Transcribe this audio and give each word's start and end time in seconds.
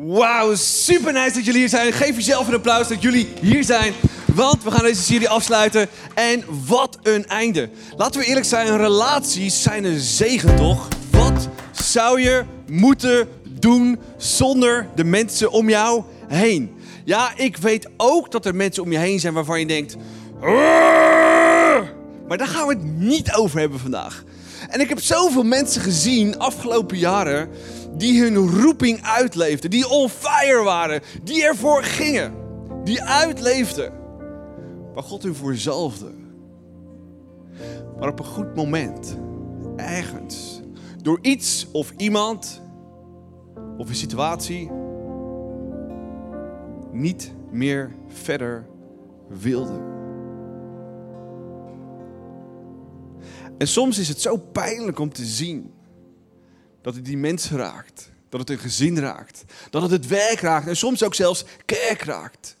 Wauw, 0.00 0.54
super 0.54 1.12
nice 1.12 1.34
dat 1.34 1.44
jullie 1.44 1.60
hier 1.60 1.68
zijn. 1.68 1.92
Geef 1.92 2.16
jezelf 2.16 2.48
een 2.48 2.54
applaus 2.54 2.88
dat 2.88 3.02
jullie 3.02 3.28
hier 3.40 3.64
zijn. 3.64 3.92
Want 4.34 4.64
we 4.64 4.70
gaan 4.70 4.84
deze 4.84 5.02
serie 5.02 5.28
afsluiten. 5.28 5.88
En 6.14 6.44
wat 6.66 6.98
een 7.02 7.26
einde. 7.26 7.70
Laten 7.96 8.20
we 8.20 8.26
eerlijk 8.26 8.46
zijn, 8.46 8.76
relaties 8.76 9.62
zijn 9.62 9.84
een 9.84 9.98
zegen 9.98 10.56
toch? 10.56 10.88
Wat 11.10 11.48
zou 11.72 12.20
je 12.20 12.44
moeten 12.66 13.28
doen 13.48 13.98
zonder 14.16 14.86
de 14.94 15.04
mensen 15.04 15.50
om 15.50 15.68
jou 15.68 16.02
heen? 16.28 16.76
Ja, 17.04 17.32
ik 17.36 17.56
weet 17.56 17.88
ook 17.96 18.30
dat 18.30 18.46
er 18.46 18.54
mensen 18.54 18.82
om 18.82 18.92
je 18.92 18.98
heen 18.98 19.20
zijn 19.20 19.34
waarvan 19.34 19.60
je 19.60 19.66
denkt... 19.66 19.96
Maar 22.28 22.38
daar 22.38 22.48
gaan 22.48 22.66
we 22.66 22.74
het 22.74 22.84
niet 22.84 23.34
over 23.34 23.58
hebben 23.58 23.78
vandaag. 23.78 24.24
En 24.68 24.80
ik 24.80 24.88
heb 24.88 25.00
zoveel 25.00 25.42
mensen 25.42 25.82
gezien 25.82 26.38
afgelopen 26.38 26.98
jaren 26.98 27.48
die 27.96 28.22
hun 28.22 28.36
roeping 28.36 29.02
uitleefden, 29.02 29.70
die 29.70 29.88
on 29.88 30.08
fire 30.08 30.62
waren, 30.62 31.02
die 31.22 31.44
ervoor 31.44 31.82
gingen, 31.82 32.34
die 32.84 33.02
uitleefden. 33.02 33.92
Waar 34.94 35.02
God 35.02 35.22
hun 35.22 35.34
voor 35.34 35.54
zalfde. 35.54 36.10
Maar 37.98 38.08
op 38.08 38.18
een 38.18 38.24
goed 38.24 38.54
moment, 38.54 39.16
ergens, 39.76 40.60
door 41.02 41.18
iets 41.22 41.66
of 41.72 41.92
iemand 41.96 42.62
of 43.76 43.88
een 43.88 43.94
situatie, 43.94 44.70
niet 46.92 47.32
meer 47.50 47.94
verder 48.08 48.66
wilden. 49.28 49.97
En 53.58 53.68
soms 53.68 53.98
is 53.98 54.08
het 54.08 54.20
zo 54.20 54.36
pijnlijk 54.36 54.98
om 54.98 55.12
te 55.12 55.24
zien 55.24 55.74
dat 56.82 56.94
het 56.94 57.04
die 57.04 57.16
mensen 57.16 57.56
raakt. 57.56 58.10
Dat 58.28 58.40
het 58.40 58.50
een 58.50 58.58
gezin 58.58 58.98
raakt. 58.98 59.44
Dat 59.70 59.82
het 59.82 59.90
het 59.90 60.06
werk 60.06 60.40
raakt. 60.40 60.66
En 60.66 60.76
soms 60.76 61.02
ook 61.02 61.14
zelfs 61.14 61.44
kerk 61.64 62.02
raakt. 62.02 62.56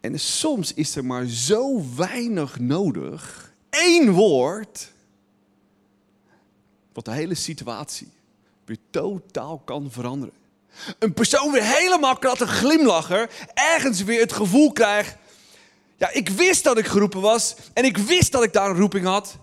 En 0.00 0.20
soms 0.20 0.74
is 0.74 0.96
er 0.96 1.04
maar 1.04 1.26
zo 1.26 1.82
weinig 1.96 2.58
nodig. 2.58 3.52
Eén 3.70 4.10
woord. 4.10 4.92
Wat 6.92 7.04
de 7.04 7.12
hele 7.12 7.34
situatie 7.34 8.12
weer 8.64 8.78
totaal 8.90 9.58
kan 9.64 9.90
veranderen. 9.90 10.34
Een 10.98 11.12
persoon 11.12 11.52
weer 11.52 11.64
helemaal 11.64 12.18
een 12.40 12.48
glimlacher. 12.48 13.30
Ergens 13.54 14.02
weer 14.02 14.20
het 14.20 14.32
gevoel 14.32 14.72
krijgt. 14.72 15.16
Ja, 15.96 16.10
ik 16.12 16.28
wist 16.28 16.64
dat 16.64 16.78
ik 16.78 16.86
geroepen 16.86 17.20
was. 17.20 17.54
En 17.72 17.84
ik 17.84 17.96
wist 17.96 18.32
dat 18.32 18.42
ik 18.42 18.52
daar 18.52 18.70
een 18.70 18.76
roeping 18.76 19.06
had. 19.06 19.36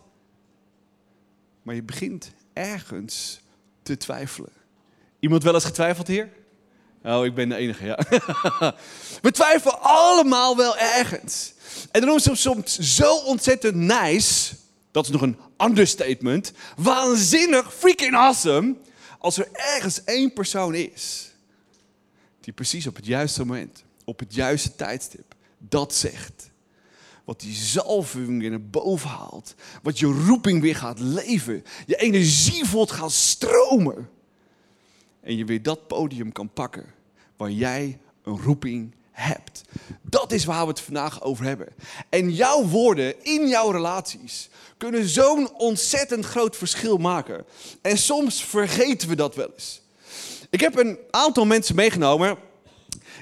Maar 1.62 1.76
je 1.76 1.84
begint 1.84 2.32
ergens 2.54 3.42
te 3.84 3.98
twijfelen. 3.98 4.52
Iemand 5.20 5.44
wel 5.44 5.54
eens 5.54 5.66
getwijfeld 5.66 6.08
hier? 6.08 6.30
Oh, 7.04 7.26
ik 7.26 7.36
ben 7.36 7.50
de 7.50 7.56
enige, 7.56 7.86
ja. 7.86 8.00
We 9.22 9.32
twijfelen 9.32 9.82
allemaal 9.82 10.58
wel 10.58 10.78
ergens. 10.78 11.54
En 11.92 12.02
dan 12.02 12.16
is 12.16 12.26
het 12.26 12.38
soms 12.38 12.80
zo 12.80 13.16
ontzettend 13.16 13.76
nice, 13.76 14.56
dat 14.92 15.06
is 15.06 15.12
nog 15.12 15.22
een 15.22 15.38
understatement, 15.58 16.52
waanzinnig, 16.76 17.74
freaking 17.74 18.16
awesome, 18.16 18.76
als 19.20 19.38
er 19.38 19.48
ergens 19.52 20.04
één 20.04 20.34
persoon 20.34 20.76
is 20.76 21.32
die 22.42 22.54
precies 22.54 22.88
op 22.88 22.96
het 22.96 23.06
juiste 23.06 23.46
moment, 23.46 23.84
op 24.06 24.20
het 24.20 24.34
juiste 24.34 24.76
tijdstip, 24.76 25.31
dat 25.70 25.94
zegt. 25.94 26.52
Wat 27.23 27.40
die 27.40 27.54
zalving 27.54 28.40
weer 28.40 28.50
naar 28.50 28.62
boven 28.62 29.09
haalt. 29.09 29.56
Wat 29.81 30.00
je 30.00 30.06
roeping 30.06 30.62
weer 30.62 30.76
gaat 30.76 31.00
leven. 31.00 31.64
Je 31.86 31.95
energie 31.95 32.66
voelt 32.66 32.92
gaan 32.92 33.12
stromen. 33.12 34.09
En 35.22 35.38
je 35.38 35.45
weer 35.45 35.64
dat 35.64 35.88
podium 35.88 36.32
kan 36.32 36.54
pakken 36.54 36.86
waar 37.38 37.52
jij 37.52 38.00
een 38.23 38.42
roeping 38.42 38.95
hebt. 39.12 39.62
Dat 40.02 40.32
is 40.32 40.45
waar 40.45 40.62
we 40.62 40.67
het 40.67 40.80
vandaag 40.80 41.22
over 41.22 41.45
hebben. 41.45 41.67
En 42.09 42.32
jouw 42.34 42.64
woorden 42.64 43.23
in 43.23 43.48
jouw 43.48 43.70
relaties 43.70 44.49
kunnen 44.78 45.08
zo'n 45.08 45.54
ontzettend 45.58 46.26
groot 46.26 46.55
verschil 46.55 46.98
maken. 46.98 47.45
En 47.82 47.98
soms 47.98 48.43
vergeten 48.43 49.10
we 49.10 49.16
dat 49.16 49.36
wel 49.36 49.52
eens. 49.54 49.82
Ik 50.49 50.60
heb 50.60 50.78
een 50.78 50.98
aantal 51.11 51.45
mensen 51.45 51.76
meegenomen 51.76 52.38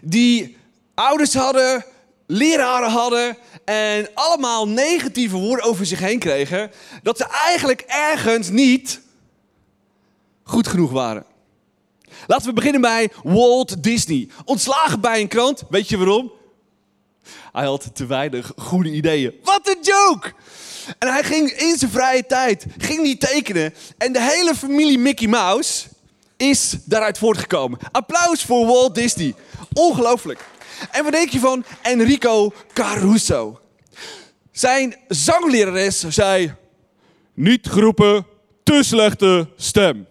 die 0.04 0.58
ouders 0.94 1.34
hadden, 1.34 1.86
leraren 2.32 2.90
hadden 2.90 3.38
en 3.66 4.10
allemaal 4.14 4.68
negatieve 4.68 5.38
woorden 5.38 5.66
over 5.66 5.86
zich 5.86 6.00
heen 6.00 6.20
kregen, 6.20 6.72
dat 7.04 7.18
ze 7.18 7.26
eigenlijk 7.28 7.82
ergens 7.88 8.50
niet 8.50 9.02
goed 10.44 10.68
genoeg 10.68 10.92
waren. 10.92 11.26
Laten 12.28 12.48
we 12.48 12.54
beginnen 12.54 12.82
bij 12.82 13.12
Walt 13.24 13.84
Disney. 13.84 14.30
Ontslagen 14.46 15.02
bij 15.02 15.22
een 15.22 15.28
krant. 15.28 15.64
Weet 15.70 15.90
je 15.90 15.98
waarom? 15.98 16.32
Hij 17.52 17.66
had 17.66 17.90
te 17.94 18.06
weinig 18.06 18.52
goede 18.56 18.92
ideeën. 18.92 19.34
Wat 19.44 19.68
een 19.68 19.82
joke! 19.82 20.34
En 21.00 21.08
hij 21.08 21.24
ging 21.24 21.52
in 21.52 21.78
zijn 21.78 21.92
vrije 21.92 22.26
tijd 22.26 22.66
ging 22.78 23.04
die 23.04 23.18
tekenen. 23.18 23.74
En 23.98 24.14
de 24.14 24.22
hele 24.22 24.56
familie 24.56 24.98
Mickey 24.98 25.28
Mouse 25.28 25.88
is 26.38 26.78
daaruit 26.86 27.18
voortgekomen. 27.18 27.80
Applaus 27.92 28.44
voor 28.44 28.66
Walt 28.66 28.96
Disney. 28.96 29.36
Ongelooflijk. 29.74 30.46
En 30.92 31.04
wat 31.04 31.12
denk 31.12 31.30
je 31.30 31.40
van 31.40 31.66
Enrico 31.82 32.54
Caruso? 32.74 33.60
Zijn 34.52 34.96
zanglerares 35.08 36.00
zei: 36.08 36.54
Niet 37.34 37.68
geroepen, 37.68 38.26
te 38.64 38.84
slechte 38.84 39.48
stem. 39.56 40.08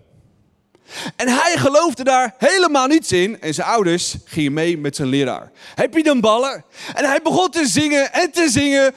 En 1.16 1.28
hij 1.28 1.56
geloofde 1.56 2.04
daar 2.04 2.34
helemaal 2.38 2.86
niets 2.86 3.12
in. 3.12 3.40
En 3.40 3.54
zijn 3.54 3.66
ouders 3.66 4.16
gingen 4.24 4.52
mee 4.52 4.78
met 4.78 4.96
zijn 4.96 5.08
leraar. 5.08 5.50
Heb 5.74 5.94
je 5.94 6.02
dan 6.02 6.20
ballen? 6.20 6.64
En 6.94 7.04
hij 7.04 7.20
begon 7.22 7.50
te 7.50 7.66
zingen 7.66 8.12
en 8.12 8.30
te 8.30 8.48
zingen. 8.48 8.94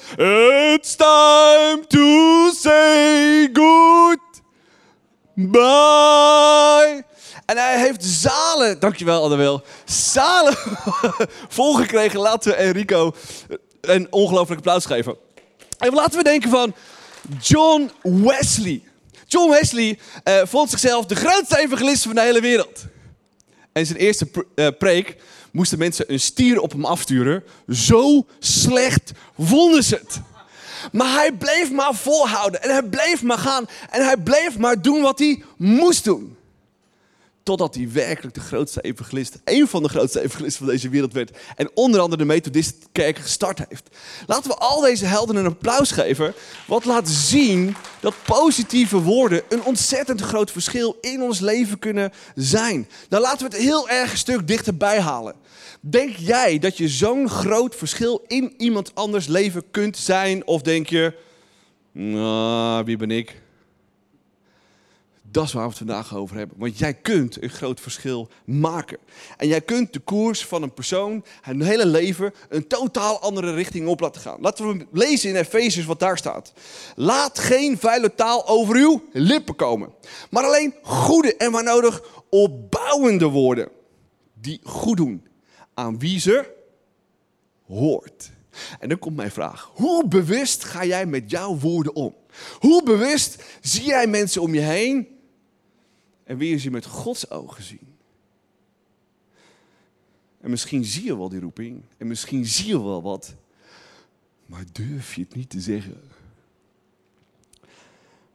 It's 0.73 0.95
time 0.95 1.83
to 1.87 2.51
say 2.51 3.49
goodbye. 5.35 7.03
En 7.51 7.57
hij 7.57 7.79
heeft 7.79 8.03
zalen, 8.03 8.79
dankjewel 8.79 9.23
Annabel, 9.23 9.63
zalen 9.85 10.55
volgekregen. 11.49 12.19
Laten 12.19 12.51
we 12.51 12.57
Enrico 12.57 13.15
een 13.81 14.07
ongelooflijk 14.09 14.59
applaus 14.59 14.85
geven. 14.85 15.15
En 15.77 15.93
laten 15.93 16.17
we 16.17 16.23
denken 16.23 16.49
van 16.49 16.75
John 17.41 17.91
Wesley. 18.03 18.81
John 19.27 19.51
Wesley 19.51 19.99
uh, 20.23 20.41
vond 20.43 20.69
zichzelf 20.69 21.05
de 21.05 21.15
grootste 21.15 21.59
evangelist 21.59 22.03
van 22.03 22.15
de 22.15 22.21
hele 22.21 22.41
wereld. 22.41 22.85
En 23.71 23.85
zijn 23.85 23.97
eerste 23.97 24.27
uh, 24.55 24.67
preek 24.79 25.15
moesten 25.51 25.77
mensen 25.77 26.11
een 26.11 26.19
stier 26.19 26.59
op 26.59 26.71
hem 26.71 26.85
afsturen. 26.85 27.43
Zo 27.69 28.25
slecht 28.39 29.11
vonden 29.39 29.83
ze 29.83 29.95
het. 29.95 30.21
Maar 30.91 31.13
hij 31.13 31.31
bleef 31.31 31.71
maar 31.71 31.95
volhouden 31.95 32.63
en 32.63 32.69
hij 32.69 32.83
bleef 32.83 33.23
maar 33.23 33.37
gaan 33.37 33.67
en 33.89 34.05
hij 34.05 34.17
bleef 34.17 34.57
maar 34.57 34.81
doen 34.81 35.01
wat 35.01 35.19
hij 35.19 35.43
moest 35.57 36.03
doen. 36.03 36.39
Totdat 37.43 37.75
hij 37.75 37.91
werkelijk 37.91 38.35
de 38.35 38.41
grootste 38.41 38.81
evangelist, 38.81 39.39
een 39.43 39.67
van 39.67 39.83
de 39.83 39.89
grootste 39.89 40.21
evangelisten 40.23 40.65
van 40.65 40.73
deze 40.73 40.89
wereld 40.89 41.13
werd. 41.13 41.37
En 41.55 41.69
onder 41.73 41.99
andere 41.99 42.21
de 42.21 42.27
Methodistkerk 42.27 43.17
gestart 43.17 43.59
heeft. 43.69 43.89
Laten 44.27 44.49
we 44.49 44.57
al 44.57 44.81
deze 44.81 45.05
helden 45.05 45.35
een 45.35 45.45
applaus 45.45 45.91
geven. 45.91 46.33
Wat 46.67 46.85
laat 46.85 47.09
zien 47.09 47.75
dat 47.99 48.13
positieve 48.25 49.01
woorden 49.01 49.41
een 49.49 49.63
ontzettend 49.63 50.21
groot 50.21 50.51
verschil 50.51 50.97
in 51.01 51.21
ons 51.21 51.39
leven 51.39 51.79
kunnen 51.79 52.11
zijn. 52.35 52.87
Nou 53.09 53.23
laten 53.23 53.49
we 53.49 53.55
het 53.55 53.63
heel 53.63 53.89
erg 53.89 54.11
een 54.11 54.17
stuk 54.17 54.47
dichterbij 54.47 54.99
halen. 54.99 55.35
Denk 55.79 56.15
jij 56.15 56.59
dat 56.59 56.77
je 56.77 56.87
zo'n 56.87 57.29
groot 57.29 57.75
verschil 57.75 58.23
in 58.27 58.53
iemand 58.57 58.95
anders 58.95 59.27
leven 59.27 59.63
kunt 59.71 59.97
zijn? 59.97 60.47
Of 60.47 60.61
denk 60.61 60.89
je, 60.89 61.13
nou, 61.91 62.83
wie 62.85 62.97
ben 62.97 63.11
ik? 63.11 63.41
Dat 65.31 65.45
is 65.45 65.53
waar 65.53 65.63
we 65.63 65.69
het 65.69 65.77
vandaag 65.77 66.15
over 66.15 66.37
hebben. 66.37 66.57
Want 66.59 66.77
jij 66.77 66.93
kunt 66.93 67.43
een 67.43 67.49
groot 67.49 67.79
verschil 67.79 68.29
maken. 68.45 68.97
En 69.37 69.47
jij 69.47 69.61
kunt 69.61 69.93
de 69.93 69.99
koers 69.99 70.45
van 70.45 70.63
een 70.63 70.73
persoon, 70.73 71.25
hun 71.41 71.61
hele 71.61 71.85
leven, 71.85 72.33
een 72.49 72.67
totaal 72.67 73.19
andere 73.19 73.53
richting 73.53 73.87
op 73.87 73.99
laten 73.99 74.21
gaan. 74.21 74.41
Laten 74.41 74.67
we 74.67 74.85
lezen 74.91 75.29
in 75.29 75.35
Efeziërs 75.35 75.85
wat 75.85 75.99
daar 75.99 76.17
staat. 76.17 76.53
Laat 76.95 77.39
geen 77.39 77.77
vuile 77.77 78.15
taal 78.15 78.47
over 78.47 78.75
uw 78.75 79.03
lippen 79.11 79.55
komen. 79.55 79.93
Maar 80.29 80.43
alleen 80.43 80.73
goede 80.81 81.35
en 81.35 81.51
waar 81.51 81.63
nodig 81.63 82.03
opbouwende 82.29 83.27
woorden. 83.27 83.69
Die 84.33 84.59
goed 84.63 84.97
doen 84.97 85.27
aan 85.73 85.99
wie 85.99 86.19
ze 86.19 86.45
hoort. 87.67 88.31
En 88.79 88.89
dan 88.89 88.99
komt 88.99 89.15
mijn 89.15 89.31
vraag. 89.31 89.71
Hoe 89.73 90.07
bewust 90.07 90.63
ga 90.63 90.85
jij 90.85 91.05
met 91.05 91.29
jouw 91.29 91.57
woorden 91.57 91.95
om? 91.95 92.15
Hoe 92.59 92.83
bewust 92.83 93.43
zie 93.61 93.85
jij 93.85 94.07
mensen 94.07 94.41
om 94.41 94.53
je 94.53 94.59
heen 94.59 95.19
en 96.23 96.37
wie 96.37 96.53
is 96.53 96.63
je 96.63 96.71
met 96.71 96.85
Gods 96.85 97.29
ogen 97.29 97.63
zien? 97.63 97.91
En 100.41 100.49
misschien 100.49 100.85
zie 100.85 101.03
je 101.03 101.17
wel 101.17 101.29
die 101.29 101.39
roeping. 101.39 101.81
En 101.97 102.07
misschien 102.07 102.45
zie 102.45 102.67
je 102.67 102.83
wel 102.83 103.01
wat. 103.01 103.33
Maar 104.45 104.63
durf 104.71 105.15
je 105.15 105.21
het 105.21 105.35
niet 105.35 105.49
te 105.49 105.59
zeggen. 105.59 106.01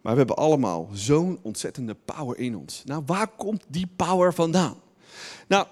Maar 0.01 0.13
we 0.13 0.19
hebben 0.19 0.37
allemaal 0.37 0.89
zo'n 0.93 1.39
ontzettende 1.43 1.97
power 2.05 2.39
in 2.39 2.57
ons. 2.57 2.83
Nou, 2.85 3.03
waar 3.07 3.29
komt 3.29 3.65
die 3.69 3.89
power 3.97 4.35
vandaan? 4.35 4.77
Nou, 5.47 5.67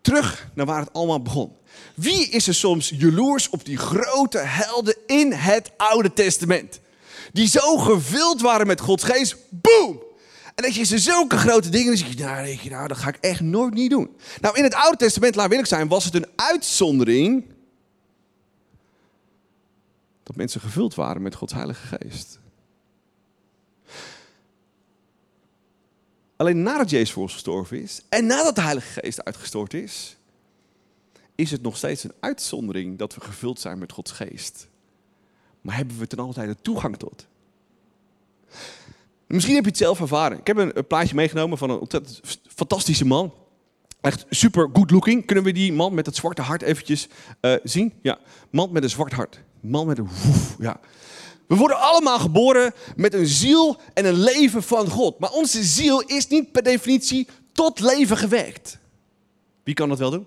terug 0.00 0.50
naar 0.54 0.66
waar 0.66 0.80
het 0.80 0.92
allemaal 0.92 1.22
begon. 1.22 1.52
Wie 1.94 2.28
is 2.28 2.46
er 2.46 2.54
soms 2.54 2.88
jaloers 2.88 3.48
op 3.48 3.64
die 3.64 3.76
grote 3.76 4.38
helden 4.38 4.96
in 5.06 5.32
het 5.32 5.72
Oude 5.76 6.12
Testament? 6.12 6.80
Die 7.32 7.48
zo 7.48 7.78
gevuld 7.78 8.40
waren 8.40 8.66
met 8.66 8.80
Gods 8.80 9.04
geest. 9.04 9.36
Boom! 9.48 10.09
En 10.60 10.66
dat 10.66 10.74
je 10.74 10.84
ze 10.84 10.98
zulke 10.98 11.36
grote 11.36 11.68
dingen, 11.68 12.16
dan 12.16 12.44
denk 12.44 12.60
je, 12.60 12.70
nou, 12.70 12.88
dat 12.88 12.96
ga 12.96 13.08
ik 13.08 13.16
echt 13.16 13.40
nooit 13.40 13.74
niet 13.74 13.90
doen. 13.90 14.16
Nou, 14.40 14.56
in 14.56 14.62
het 14.62 14.74
Oude 14.74 14.96
Testament, 14.96 15.34
laat 15.34 15.52
ik 15.52 15.66
zijn, 15.66 15.88
was 15.88 16.04
het 16.04 16.14
een 16.14 16.26
uitzondering 16.36 17.44
dat 20.22 20.36
mensen 20.36 20.60
gevuld 20.60 20.94
waren 20.94 21.22
met 21.22 21.34
Gods 21.34 21.52
Heilige 21.52 21.96
Geest. 21.96 22.38
Alleen 26.36 26.62
nadat 26.62 26.90
Jezus 26.90 27.12
voor 27.12 27.22
ons 27.22 27.32
gestorven 27.32 27.82
is 27.82 28.02
en 28.08 28.26
nadat 28.26 28.54
de 28.54 28.62
Heilige 28.62 29.00
Geest 29.00 29.24
uitgestort 29.24 29.74
is, 29.74 30.16
is 31.34 31.50
het 31.50 31.62
nog 31.62 31.76
steeds 31.76 32.04
een 32.04 32.14
uitzondering 32.20 32.98
dat 32.98 33.14
we 33.14 33.20
gevuld 33.20 33.60
zijn 33.60 33.78
met 33.78 33.92
Gods 33.92 34.10
Geest. 34.12 34.68
Maar 35.60 35.76
hebben 35.76 35.98
we 35.98 36.06
ten 36.06 36.18
altijd 36.18 36.48
de 36.48 36.62
toegang 36.62 36.96
tot? 36.96 37.26
Misschien 39.34 39.54
heb 39.54 39.64
je 39.64 39.70
het 39.70 39.78
zelf 39.78 40.00
ervaren. 40.00 40.38
Ik 40.38 40.46
heb 40.46 40.56
een, 40.56 40.86
plaatje 40.86 41.14
meegenomen 41.14 41.58
van 41.58 41.70
een 41.70 41.78
ontzettend 41.78 42.20
fantastische 42.54 43.04
man. 43.04 43.34
Echt 44.00 44.26
super 44.30 44.68
good 44.72 44.90
looking. 44.90 45.26
Kunnen 45.26 45.44
we 45.44 45.52
die 45.52 45.72
man 45.72 45.94
met 45.94 46.06
het 46.06 46.16
zwarte 46.16 46.42
hart 46.42 46.62
eventjes 46.62 47.08
uh, 47.40 47.54
zien? 47.62 47.92
Ja, 48.02 48.18
man 48.50 48.72
met 48.72 48.82
een 48.82 48.90
zwart 48.90 49.12
hart. 49.12 49.40
Man 49.60 49.86
met 49.86 49.98
een 49.98 50.08
woef, 50.24 50.56
ja. 50.58 50.80
We 51.46 51.56
worden 51.56 51.80
allemaal 51.80 52.18
geboren 52.18 52.72
met 52.96 53.14
een 53.14 53.26
ziel 53.26 53.80
en 53.94 54.04
een 54.04 54.20
leven 54.22 54.62
van 54.62 54.88
God. 54.88 55.18
Maar 55.18 55.30
onze 55.30 55.62
ziel 55.62 56.00
is 56.00 56.26
niet 56.26 56.52
per 56.52 56.62
definitie 56.62 57.28
tot 57.52 57.80
leven 57.80 58.16
gewekt. 58.16 58.78
Wie 59.62 59.74
kan 59.74 59.88
dat 59.88 59.98
wel 59.98 60.10
doen? 60.10 60.26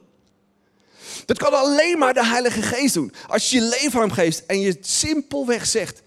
Dat 1.25 1.37
kan 1.37 1.53
alleen 1.53 1.97
maar 1.97 2.13
de 2.13 2.25
Heilige 2.25 2.61
Geest 2.61 2.93
doen. 2.93 3.13
Als 3.27 3.49
je 3.49 3.55
je 3.59 3.77
leven 3.81 3.93
aan 3.93 4.07
hem 4.07 4.11
geeft 4.11 4.45
en 4.45 4.59
je 4.59 4.77
simpelweg 4.81 5.65
zegt: 5.65 6.01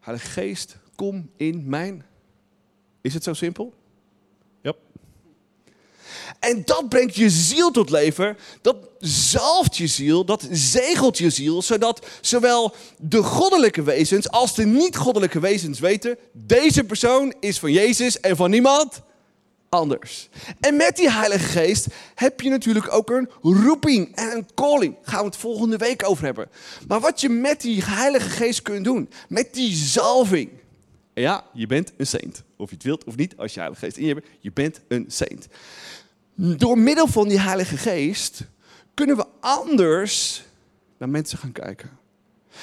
Heilige 0.00 0.30
Geest, 0.30 0.76
kom 0.96 1.30
in 1.36 1.68
mijn. 1.68 2.04
Is 3.00 3.14
het 3.14 3.24
zo 3.24 3.32
simpel? 3.32 3.74
Ja. 4.62 4.72
En 6.40 6.62
dat 6.64 6.88
brengt 6.88 7.16
je 7.16 7.30
ziel 7.30 7.70
tot 7.70 7.90
leven. 7.90 8.36
Dat 8.62 8.76
zalft 8.98 9.76
je 9.76 9.86
ziel, 9.86 10.24
dat 10.24 10.48
zegelt 10.50 11.18
je 11.18 11.30
ziel, 11.30 11.62
zodat 11.62 12.06
zowel 12.20 12.74
de 12.98 13.22
goddelijke 13.22 13.82
wezens 13.82 14.30
als 14.30 14.54
de 14.54 14.64
niet-goddelijke 14.64 15.40
wezens 15.40 15.78
weten: 15.78 16.18
deze 16.32 16.84
persoon 16.84 17.34
is 17.40 17.58
van 17.58 17.72
Jezus 17.72 18.20
en 18.20 18.36
van 18.36 18.50
niemand 18.50 19.02
anders. 19.68 20.28
En 20.60 20.76
met 20.76 20.96
die 20.96 21.10
Heilige 21.10 21.44
Geest 21.44 21.86
heb 22.14 22.40
je 22.40 22.50
natuurlijk 22.50 22.92
ook 22.92 23.10
een 23.10 23.28
roeping 23.42 24.16
en 24.16 24.36
een 24.36 24.46
calling. 24.54 24.94
Daar 24.94 25.04
gaan 25.04 25.20
we 25.20 25.26
het 25.26 25.36
volgende 25.36 25.76
week 25.76 26.08
over 26.08 26.24
hebben. 26.24 26.48
Maar 26.88 27.00
wat 27.00 27.20
je 27.20 27.28
met 27.28 27.60
die 27.60 27.82
Heilige 27.84 28.28
Geest 28.28 28.62
kunt 28.62 28.84
doen, 28.84 29.10
met 29.28 29.54
die 29.54 29.74
zalving. 29.74 30.50
Ja, 31.22 31.44
je 31.52 31.66
bent 31.66 31.92
een 31.96 32.06
saint. 32.06 32.42
Of 32.56 32.68
je 32.68 32.74
het 32.74 32.84
wilt 32.84 33.04
of 33.04 33.16
niet, 33.16 33.36
als 33.36 33.54
je 33.54 33.60
Heilige 33.60 33.84
Geest 33.84 33.96
in 33.96 34.06
je 34.06 34.14
hebt, 34.14 34.26
je 34.40 34.52
bent 34.52 34.80
een 34.88 35.04
saint. 35.08 35.46
Door 36.34 36.78
middel 36.78 37.06
van 37.06 37.28
die 37.28 37.40
Heilige 37.40 37.76
Geest 37.76 38.40
kunnen 38.94 39.16
we 39.16 39.26
anders 39.40 40.44
naar 40.98 41.08
mensen 41.08 41.38
gaan 41.38 41.52
kijken. 41.52 41.90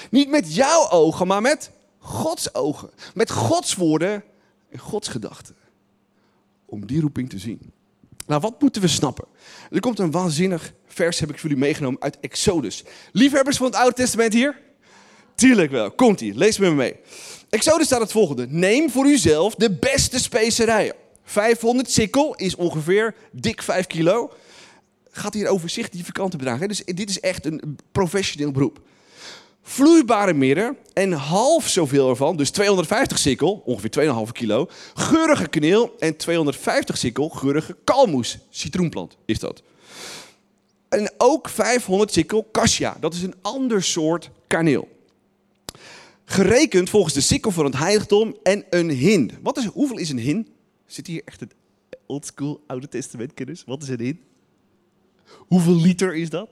Niet 0.10 0.30
met 0.30 0.56
jouw 0.56 0.90
ogen, 0.90 1.28
maar 1.28 1.42
met 1.42 1.72
Gods 1.98 2.54
ogen. 2.54 2.90
Met 3.14 3.32
Gods 3.32 3.76
woorden 3.76 4.24
en 4.70 4.80
Gods 4.80 5.08
gedachten 5.08 5.56
om 6.66 6.86
die 6.86 7.02
roeping 7.02 7.30
te 7.30 7.38
zien. 7.38 7.72
Nou, 8.28 8.42
wat 8.42 8.62
moeten 8.62 8.82
we 8.82 8.88
snappen? 8.88 9.26
Er 9.70 9.80
komt 9.80 10.00
een 10.00 10.12
waanzinnig 10.12 10.74
vers, 10.88 11.20
heb 11.20 11.30
ik 11.30 11.40
voor 11.40 11.50
jullie 11.50 11.64
meegenomen, 11.64 12.02
uit 12.02 12.20
Exodus. 12.20 12.84
Liefhebbers 13.12 13.58
van 13.58 13.66
het 13.66 13.76
Oude 13.76 13.96
Testament 13.96 14.34
hier? 14.34 14.62
Tuurlijk 15.36 15.72
wel. 15.72 15.92
Komt 15.92 16.22
ie, 16.22 16.36
lees 16.36 16.58
met 16.58 16.70
me 16.70 16.76
mee. 16.76 16.96
Exodus 17.54 17.86
staat 17.86 18.00
het 18.00 18.12
volgende. 18.12 18.48
Neem 18.50 18.90
voor 18.90 19.06
uzelf 19.06 19.56
de 19.56 19.72
beste 19.72 20.20
specerijen. 20.20 20.96
500 21.24 21.92
sikkel 21.92 22.36
is 22.36 22.56
ongeveer 22.56 23.16
dik 23.32 23.62
5 23.62 23.88
kilo. 23.88 24.32
Gaat 25.12 25.34
hier 25.34 25.48
over 25.48 25.70
significante 25.70 26.38
bedragen. 26.38 26.68
Dus 26.68 26.82
dit 26.86 27.10
is 27.10 27.20
echt 27.20 27.46
een 27.46 27.78
professioneel 27.92 28.52
beroep 28.52 28.80
vloeibare 29.62 30.34
mirre 30.34 30.76
en 30.94 31.12
half 31.12 31.68
zoveel 31.68 32.10
ervan, 32.10 32.38
dus 32.38 32.50
250 32.50 33.18
sikkel, 33.18 33.62
ongeveer 33.66 34.26
2,5 34.28 34.32
kilo, 34.32 34.68
geurige 34.94 35.48
kaneel 35.48 35.96
en 36.00 36.18
250 36.18 36.98
sikkel 36.98 37.30
geurige 37.30 37.76
kalmoes, 37.84 38.38
citroenplant 38.50 39.18
is 39.26 39.40
dat. 39.40 39.62
En 40.90 41.12
ook 41.18 41.50
500 41.50 42.12
sikkel 42.12 42.48
cassia, 42.52 42.98
dat 43.00 43.14
is 43.14 43.22
een 43.22 43.36
ander 43.42 43.84
soort 43.84 44.30
kaneel. 44.48 44.88
Gerekend 46.26 46.90
volgens 46.90 47.14
de 47.14 47.22
sikkel 47.22 47.52
van 47.52 47.66
het 47.66 47.78
heiligdom 47.78 48.36
en 48.44 48.66
een 48.70 48.90
hin. 48.90 49.32
Wat 49.42 49.58
is, 49.58 49.66
hoeveel 49.66 49.98
is 49.98 50.10
een 50.10 50.20
hin? 50.20 50.48
Zit 50.86 51.08
hier 51.08 51.22
echt 51.26 51.40
het 51.40 51.56
oldschool 52.06 52.64
Oude 52.68 52.88
Testament 52.88 53.34
kennis? 53.34 53.64
Wat 53.66 53.82
is 53.82 53.90
een 53.90 54.00
hin? 54.00 54.22
Hoeveel 55.38 55.76
liter 55.76 56.16
is 56.16 56.30
dat? 56.30 56.50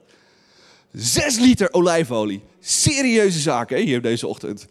6 0.92 1.38
liter 1.38 1.72
olijfolie. 1.72 2.40
Serieuze 2.60 3.40
zaken 3.40 3.76
hè, 3.76 3.82
hier 3.82 4.02
deze 4.02 4.26
ochtend. 4.26 4.66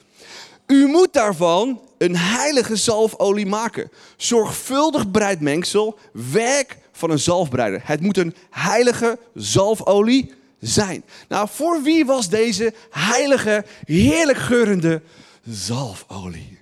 U 0.68 0.88
moet 0.88 1.14
daarvan 1.14 1.82
een 1.98 2.16
heilige 2.16 2.76
zalfolie 2.76 3.46
maken. 3.46 3.90
Zorgvuldig 4.18 5.12
bereid 5.12 5.40
mengsel, 5.40 5.98
werk 6.32 6.78
van 6.92 7.10
een 7.10 7.20
zalfbreider. 7.20 7.82
Het 7.84 8.02
moet 8.02 8.18
een 8.18 8.36
heilige 8.50 9.20
zalfolie 9.34 10.34
zijn. 10.62 11.04
Nou, 11.28 11.48
voor 11.52 11.82
wie 11.82 12.06
was 12.06 12.30
deze 12.30 12.74
heilige, 12.90 13.66
heerlijk 13.86 14.38
geurende 14.38 15.02
zalfolie? 15.50 16.60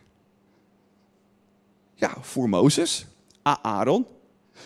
Ja, 1.96 2.18
voor 2.22 2.50
Mozes, 2.50 3.06
Aaron, 3.42 4.06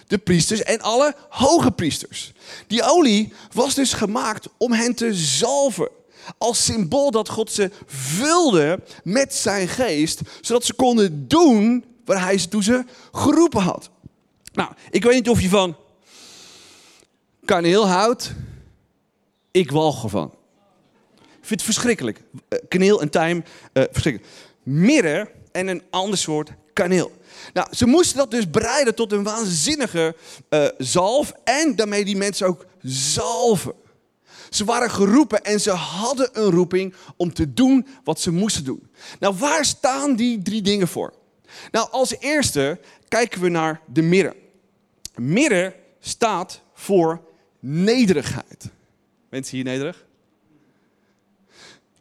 de 0.07 0.17
priesters 0.17 0.63
en 0.63 0.81
alle 0.81 1.15
hoge 1.29 1.71
priesters. 1.71 2.33
Die 2.67 2.83
olie 2.83 3.33
was 3.51 3.75
dus 3.75 3.93
gemaakt 3.93 4.47
om 4.57 4.71
hen 4.71 4.95
te 4.95 5.13
zalven. 5.13 5.89
Als 6.37 6.65
symbool 6.65 7.11
dat 7.11 7.29
God 7.29 7.51
ze 7.51 7.71
vulde 7.85 8.79
met 9.03 9.33
zijn 9.33 9.67
geest, 9.67 10.21
zodat 10.41 10.65
ze 10.65 10.73
konden 10.73 11.27
doen 11.27 11.85
waar 12.05 12.21
hij 12.21 12.37
ze 12.37 12.47
toe 12.47 12.63
ze 12.63 12.83
geroepen 13.11 13.61
had. 13.61 13.89
Nou, 14.53 14.71
ik 14.89 15.03
weet 15.03 15.13
niet 15.13 15.29
of 15.29 15.41
je 15.41 15.49
van 15.49 15.75
kaneel 17.45 17.87
houdt. 17.87 18.33
Ik 19.53 19.71
walg 19.71 20.03
ervan. 20.03 20.33
Ik 21.15 21.49
vind 21.49 21.49
het 21.49 21.63
verschrikkelijk. 21.63 22.21
Eh, 22.47 22.59
kaneel 22.67 23.01
en 23.01 23.09
tijm, 23.09 23.37
uh, 23.73 23.83
verschrikkelijk. 23.91 24.33
Mirre 24.63 25.31
en 25.51 25.67
een 25.67 25.83
ander 25.89 26.17
soort 26.17 26.51
kaneel. 26.73 27.11
Nou, 27.53 27.67
ze 27.75 27.85
moesten 27.85 28.17
dat 28.17 28.31
dus 28.31 28.49
bereiden 28.49 28.95
tot 28.95 29.11
een 29.11 29.23
waanzinnige 29.23 30.15
uh, 30.49 30.67
zalf 30.77 31.33
en 31.43 31.75
daarmee 31.75 32.05
die 32.05 32.17
mensen 32.17 32.47
ook 32.47 32.65
zalven. 32.81 33.73
Ze 34.49 34.65
waren 34.65 34.91
geroepen 34.91 35.43
en 35.43 35.59
ze 35.59 35.71
hadden 35.71 36.29
een 36.33 36.51
roeping 36.51 36.93
om 37.17 37.33
te 37.33 37.53
doen 37.53 37.87
wat 38.03 38.19
ze 38.19 38.31
moesten 38.31 38.63
doen. 38.63 38.87
Nou, 39.19 39.35
waar 39.35 39.65
staan 39.65 40.15
die 40.15 40.41
drie 40.41 40.61
dingen 40.61 40.87
voor? 40.87 41.13
Nou, 41.71 41.87
als 41.91 42.15
eerste 42.19 42.79
kijken 43.07 43.41
we 43.41 43.49
naar 43.49 43.81
de 43.87 44.01
mirre. 44.01 44.35
Mirre 45.15 45.75
staat 45.99 46.61
voor 46.73 47.21
nederigheid. 47.59 48.71
Mensen 49.33 49.55
hier 49.55 49.65
nederig? 49.65 50.05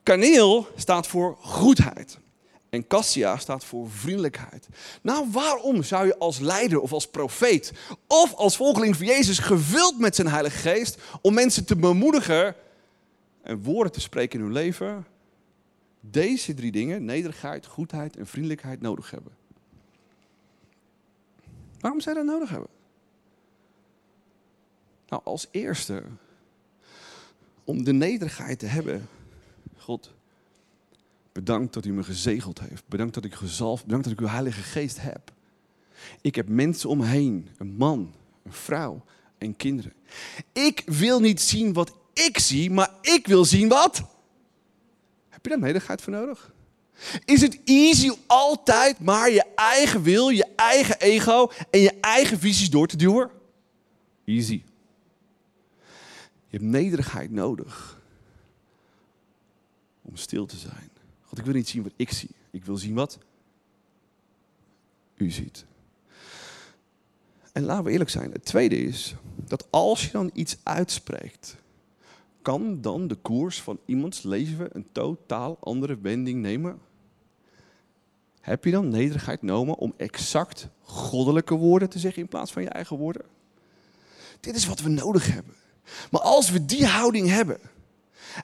Kaneel 0.03 0.67
staat 0.77 1.07
voor 1.07 1.37
goedheid. 1.41 2.19
En 2.71 2.87
Cassia 2.87 3.37
staat 3.37 3.65
voor 3.65 3.91
vriendelijkheid. 3.91 4.69
Nou, 5.03 5.31
waarom 5.31 5.83
zou 5.83 6.07
je 6.07 6.19
als 6.19 6.39
leider 6.39 6.81
of 6.81 6.93
als 6.93 7.09
profeet 7.09 7.73
of 8.07 8.35
als 8.35 8.57
volgeling 8.57 8.97
van 8.97 9.07
Jezus 9.07 9.39
gevuld 9.39 9.99
met 9.99 10.15
zijn 10.15 10.27
Heilige 10.27 10.57
Geest 10.57 10.99
om 11.23 11.35
mensen 11.35 11.65
te 11.65 11.77
bemoedigen 11.77 12.55
en 13.43 13.63
woorden 13.63 13.93
te 13.93 14.01
spreken 14.01 14.39
in 14.39 14.45
hun 14.45 14.55
leven, 14.55 15.07
deze 16.01 16.55
drie 16.55 16.73
dingen, 16.73 17.05
nederigheid, 17.05 17.67
goedheid 17.67 18.17
en 18.17 18.27
vriendelijkheid, 18.27 18.81
nodig 18.81 19.11
hebben? 19.11 19.33
Waarom 21.81 22.01
je 22.05 22.15
dat 22.15 22.25
nodig 22.25 22.51
hebben? 22.51 22.71
Nou, 25.09 25.23
als 25.25 25.49
eerste, 25.51 26.03
om 27.65 27.85
de 27.85 27.93
nederigheid 27.93 28.59
te 28.59 28.67
hebben. 28.67 29.09
God, 29.77 30.13
Bedankt 31.33 31.75
dat 31.75 31.85
u 31.85 31.93
me 31.93 32.03
gezegeld 32.03 32.61
heeft. 32.61 32.83
Bedankt 32.87 33.15
dat 33.15 33.25
ik 33.25 33.35
gezalfd, 33.35 33.85
bedankt 33.85 34.05
dat 34.05 34.13
ik 34.13 34.21
uw 34.21 34.27
Heilige 34.27 34.63
Geest 34.63 35.01
heb. 35.01 35.33
Ik 36.21 36.35
heb 36.35 36.49
mensen 36.49 36.89
om 36.89 36.99
me 36.99 37.07
heen, 37.07 37.49
een 37.59 37.75
man, 37.77 38.15
een 38.45 38.53
vrouw 38.53 39.05
en 39.39 39.57
kinderen. 39.57 39.93
Ik 40.53 40.83
wil 40.87 41.21
niet 41.21 41.41
zien 41.41 41.73
wat 41.73 41.93
ik 42.13 42.39
zie, 42.39 42.71
maar 42.71 42.95
ik 43.01 43.27
wil 43.27 43.45
zien 43.45 43.69
wat. 43.69 44.03
Heb 45.29 45.45
je 45.45 45.49
daar 45.49 45.59
nederigheid 45.59 46.03
voor 46.03 46.13
nodig? 46.13 46.53
Is 47.25 47.41
het 47.41 47.61
easy 47.65 48.09
om 48.09 48.19
altijd 48.27 49.01
maar 49.01 49.31
je 49.31 49.45
eigen 49.55 50.03
wil, 50.03 50.29
je 50.29 50.47
eigen 50.57 51.01
ego 51.01 51.51
en 51.71 51.81
je 51.81 52.01
eigen 52.01 52.39
visies 52.39 52.71
door 52.71 52.87
te 52.87 52.97
duwen? 52.97 53.31
Easy. 54.25 54.63
Je 56.53 56.59
hebt 56.59 56.71
nederigheid 56.71 57.31
nodig 57.31 58.01
om 60.03 60.17
stil 60.17 60.47
te 60.47 60.57
zijn. 60.57 60.91
God, 61.23 61.39
ik 61.39 61.45
wil 61.45 61.55
niet 61.55 61.69
zien 61.69 61.83
wat 61.83 61.93
ik 61.97 62.13
zie. 62.13 62.31
Ik 62.51 62.65
wil 62.65 62.77
zien 62.77 62.95
wat 62.95 63.19
u 65.15 65.31
ziet. 65.31 65.65
En 67.53 67.63
laten 67.63 67.85
we 67.85 67.91
eerlijk 67.91 68.11
zijn. 68.11 68.33
Het 68.33 68.45
tweede 68.45 68.77
is 68.77 69.15
dat 69.37 69.67
als 69.71 70.05
je 70.05 70.11
dan 70.11 70.31
iets 70.35 70.57
uitspreekt, 70.63 71.57
kan 72.43 72.81
dan 72.81 73.09
de 73.09 73.15
koers 73.15 73.63
van 73.63 73.79
iemands 73.85 74.23
leven 74.23 74.77
een 74.77 74.87
totaal 74.93 75.57
andere 75.61 75.99
wending 75.99 76.41
nemen? 76.41 76.79
Heb 78.41 78.65
je 78.65 78.71
dan 78.71 78.89
nederigheid 78.89 79.39
genomen 79.39 79.77
om 79.77 79.95
exact 79.97 80.69
goddelijke 80.81 81.55
woorden 81.55 81.91
te 81.91 81.99
zeggen 81.99 82.23
in 82.23 82.29
plaats 82.29 82.53
van 82.53 82.63
je 82.63 82.69
eigen 82.69 82.97
woorden? 82.97 83.25
Dit 84.41 84.57
is 84.57 84.67
wat 84.67 84.81
we 84.81 84.89
nodig 84.89 85.33
hebben. 85.33 85.61
Maar 86.11 86.21
als 86.21 86.51
we 86.51 86.65
die 86.65 86.87
houding 86.87 87.29
hebben, 87.29 87.59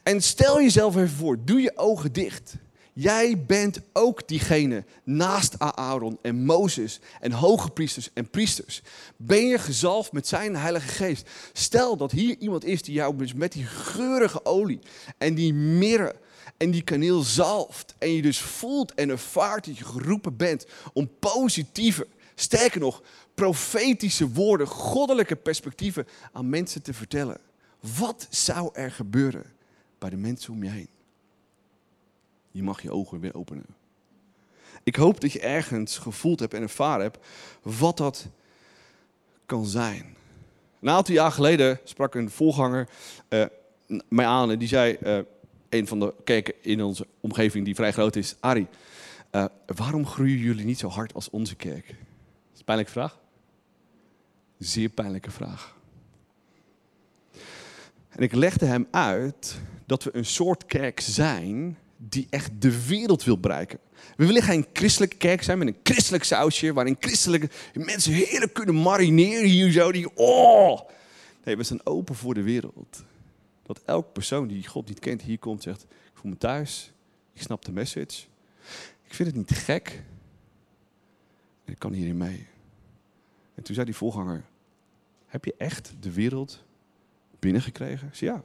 en 0.02 0.22
stel 0.22 0.60
jezelf 0.60 0.96
even 0.96 1.10
voor, 1.10 1.44
doe 1.44 1.60
je 1.60 1.76
ogen 1.76 2.12
dicht. 2.12 2.54
Jij 3.00 3.44
bent 3.46 3.80
ook 3.92 4.28
diegene 4.28 4.84
naast 5.04 5.58
Aaron 5.58 6.18
en 6.22 6.44
Mozes 6.44 7.00
en 7.20 7.32
hoge 7.32 7.70
priesters 7.70 8.10
en 8.14 8.30
priesters. 8.30 8.82
Ben 9.16 9.46
je 9.46 9.58
gezalfd 9.58 10.12
met 10.12 10.26
zijn 10.26 10.56
heilige 10.56 10.88
geest. 10.88 11.28
Stel 11.52 11.96
dat 11.96 12.10
hier 12.10 12.36
iemand 12.38 12.64
is 12.64 12.82
die 12.82 12.94
jou 12.94 13.16
dus 13.16 13.34
met 13.34 13.52
die 13.52 13.64
geurige 13.64 14.44
olie 14.44 14.78
en 15.18 15.34
die 15.34 15.54
mirre 15.54 16.14
en 16.56 16.70
die 16.70 16.82
kaneel 16.82 17.20
zalft. 17.20 17.94
En 17.98 18.12
je 18.12 18.22
dus 18.22 18.38
voelt 18.38 18.94
en 18.94 19.08
ervaart 19.10 19.64
dat 19.64 19.78
je 19.78 19.84
geroepen 19.84 20.36
bent 20.36 20.66
om 20.92 21.10
positieve, 21.18 22.06
sterker 22.34 22.80
nog, 22.80 23.02
profetische 23.38 24.28
woorden, 24.28 24.66
goddelijke 24.66 25.36
perspectieven 25.36 26.06
aan 26.32 26.48
mensen 26.48 26.82
te 26.82 26.94
vertellen. 26.94 27.38
Wat 27.98 28.26
zou 28.30 28.70
er 28.72 28.90
gebeuren 28.90 29.44
bij 29.98 30.10
de 30.10 30.16
mensen 30.16 30.52
om 30.52 30.64
je 30.64 30.70
heen? 30.70 30.88
Je 32.50 32.62
mag 32.62 32.82
je 32.82 32.90
ogen 32.90 33.20
weer 33.20 33.34
openen. 33.34 33.66
Ik 34.82 34.96
hoop 34.96 35.20
dat 35.20 35.32
je 35.32 35.40
ergens 35.40 35.98
gevoeld 35.98 36.40
hebt 36.40 36.54
en 36.54 36.62
ervaren 36.62 37.02
hebt 37.02 37.18
wat 37.62 37.96
dat 37.96 38.26
kan 39.46 39.66
zijn. 39.66 40.16
Een 40.80 40.90
aantal 40.90 41.14
jaar 41.14 41.32
geleden 41.32 41.80
sprak 41.84 42.14
een 42.14 42.30
voorganger 42.30 42.88
uh, 43.28 43.44
mij 44.08 44.26
aan 44.26 44.50
en 44.50 44.58
die 44.58 44.68
zei, 44.68 44.98
uh, 45.02 45.18
een 45.68 45.86
van 45.86 46.00
de 46.00 46.14
kerken 46.24 46.54
in 46.60 46.82
onze 46.82 47.06
omgeving 47.20 47.64
die 47.64 47.74
vrij 47.74 47.92
groot 47.92 48.16
is, 48.16 48.36
Ari, 48.40 48.66
uh, 49.32 49.44
waarom 49.66 50.06
groeien 50.06 50.38
jullie 50.38 50.64
niet 50.64 50.78
zo 50.78 50.88
hard 50.88 51.14
als 51.14 51.30
onze 51.30 51.56
kerk? 51.56 51.86
Dat 51.86 51.96
is 52.52 52.58
een 52.58 52.64
pijnlijke 52.64 52.92
vraag. 52.92 53.26
Zeer 54.58 54.88
pijnlijke 54.88 55.30
vraag. 55.30 55.76
En 58.08 58.22
ik 58.22 58.32
legde 58.32 58.66
hem 58.66 58.86
uit 58.90 59.60
dat 59.86 60.04
we 60.04 60.16
een 60.16 60.26
soort 60.26 60.66
kerk 60.66 61.00
zijn 61.00 61.78
die 61.96 62.26
echt 62.30 62.50
de 62.58 62.86
wereld 62.86 63.24
wil 63.24 63.38
bereiken. 63.38 63.78
We 64.16 64.26
willen 64.26 64.42
geen 64.42 64.66
christelijke 64.72 65.16
kerk 65.16 65.42
zijn 65.42 65.58
met 65.58 65.68
een 65.68 65.78
christelijk 65.82 66.24
sausje, 66.24 66.72
waarin 66.72 66.96
christelijke 67.00 67.48
mensen 67.74 68.12
heerlijk 68.12 68.52
kunnen 68.52 68.74
marineren 68.74 69.48
hier 69.48 69.70
zo. 69.72 69.92
Die, 69.92 70.16
oh! 70.16 70.80
Nee, 71.44 71.56
we 71.56 71.62
zijn 71.62 71.86
open 71.86 72.14
voor 72.14 72.34
de 72.34 72.42
wereld. 72.42 73.04
Dat 73.62 73.82
elke 73.84 74.10
persoon 74.12 74.48
die 74.48 74.66
God 74.66 74.88
niet 74.88 74.98
kent 74.98 75.22
hier 75.22 75.38
komt 75.38 75.62
zegt, 75.62 75.82
ik 75.82 76.10
voel 76.14 76.30
me 76.30 76.36
thuis, 76.36 76.92
ik 77.32 77.42
snap 77.42 77.64
de 77.64 77.72
message. 77.72 78.26
Ik 79.04 79.14
vind 79.14 79.28
het 79.28 79.36
niet 79.36 79.58
gek. 79.58 80.02
Ik 81.64 81.78
kan 81.78 81.92
hierin 81.92 82.16
mee. 82.16 82.46
En 83.58 83.64
toen 83.64 83.74
zei 83.74 83.86
die 83.86 83.96
voorganger, 83.96 84.44
heb 85.26 85.44
je 85.44 85.54
echt 85.56 85.94
de 86.00 86.12
wereld 86.12 86.64
binnengekregen? 87.38 88.08
Ik 88.08 88.14
zei, 88.14 88.30
ja. 88.30 88.42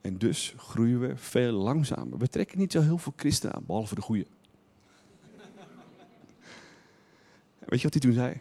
En 0.00 0.18
dus 0.18 0.54
groeien 0.56 1.00
we 1.00 1.16
veel 1.16 1.52
langzamer. 1.52 2.18
We 2.18 2.28
trekken 2.28 2.58
niet 2.58 2.72
zo 2.72 2.80
heel 2.80 2.98
veel 2.98 3.12
christenen 3.16 3.54
aan, 3.54 3.64
behalve 3.66 3.94
de 3.94 4.00
goede. 4.00 4.26
Weet 7.68 7.80
je 7.80 7.88
wat 7.88 7.92
hij 7.92 8.02
toen 8.02 8.12
zei? 8.12 8.40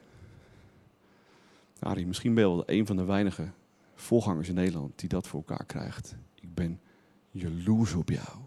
Arie, 1.79 2.07
misschien 2.07 2.33
ben 2.33 2.43
je 2.43 2.50
wel 2.50 2.63
een 2.65 2.86
van 2.86 2.95
de 2.95 3.05
weinige 3.05 3.51
voorgangers 3.95 4.50
in 4.50 4.55
Nederland 4.55 5.00
die 5.00 5.09
dat 5.09 5.27
voor 5.27 5.43
elkaar 5.45 5.65
krijgt. 5.65 6.15
Ik 6.36 6.53
ben 6.53 6.79
jaloers 7.31 7.93
op 7.93 8.09
jou. 8.09 8.38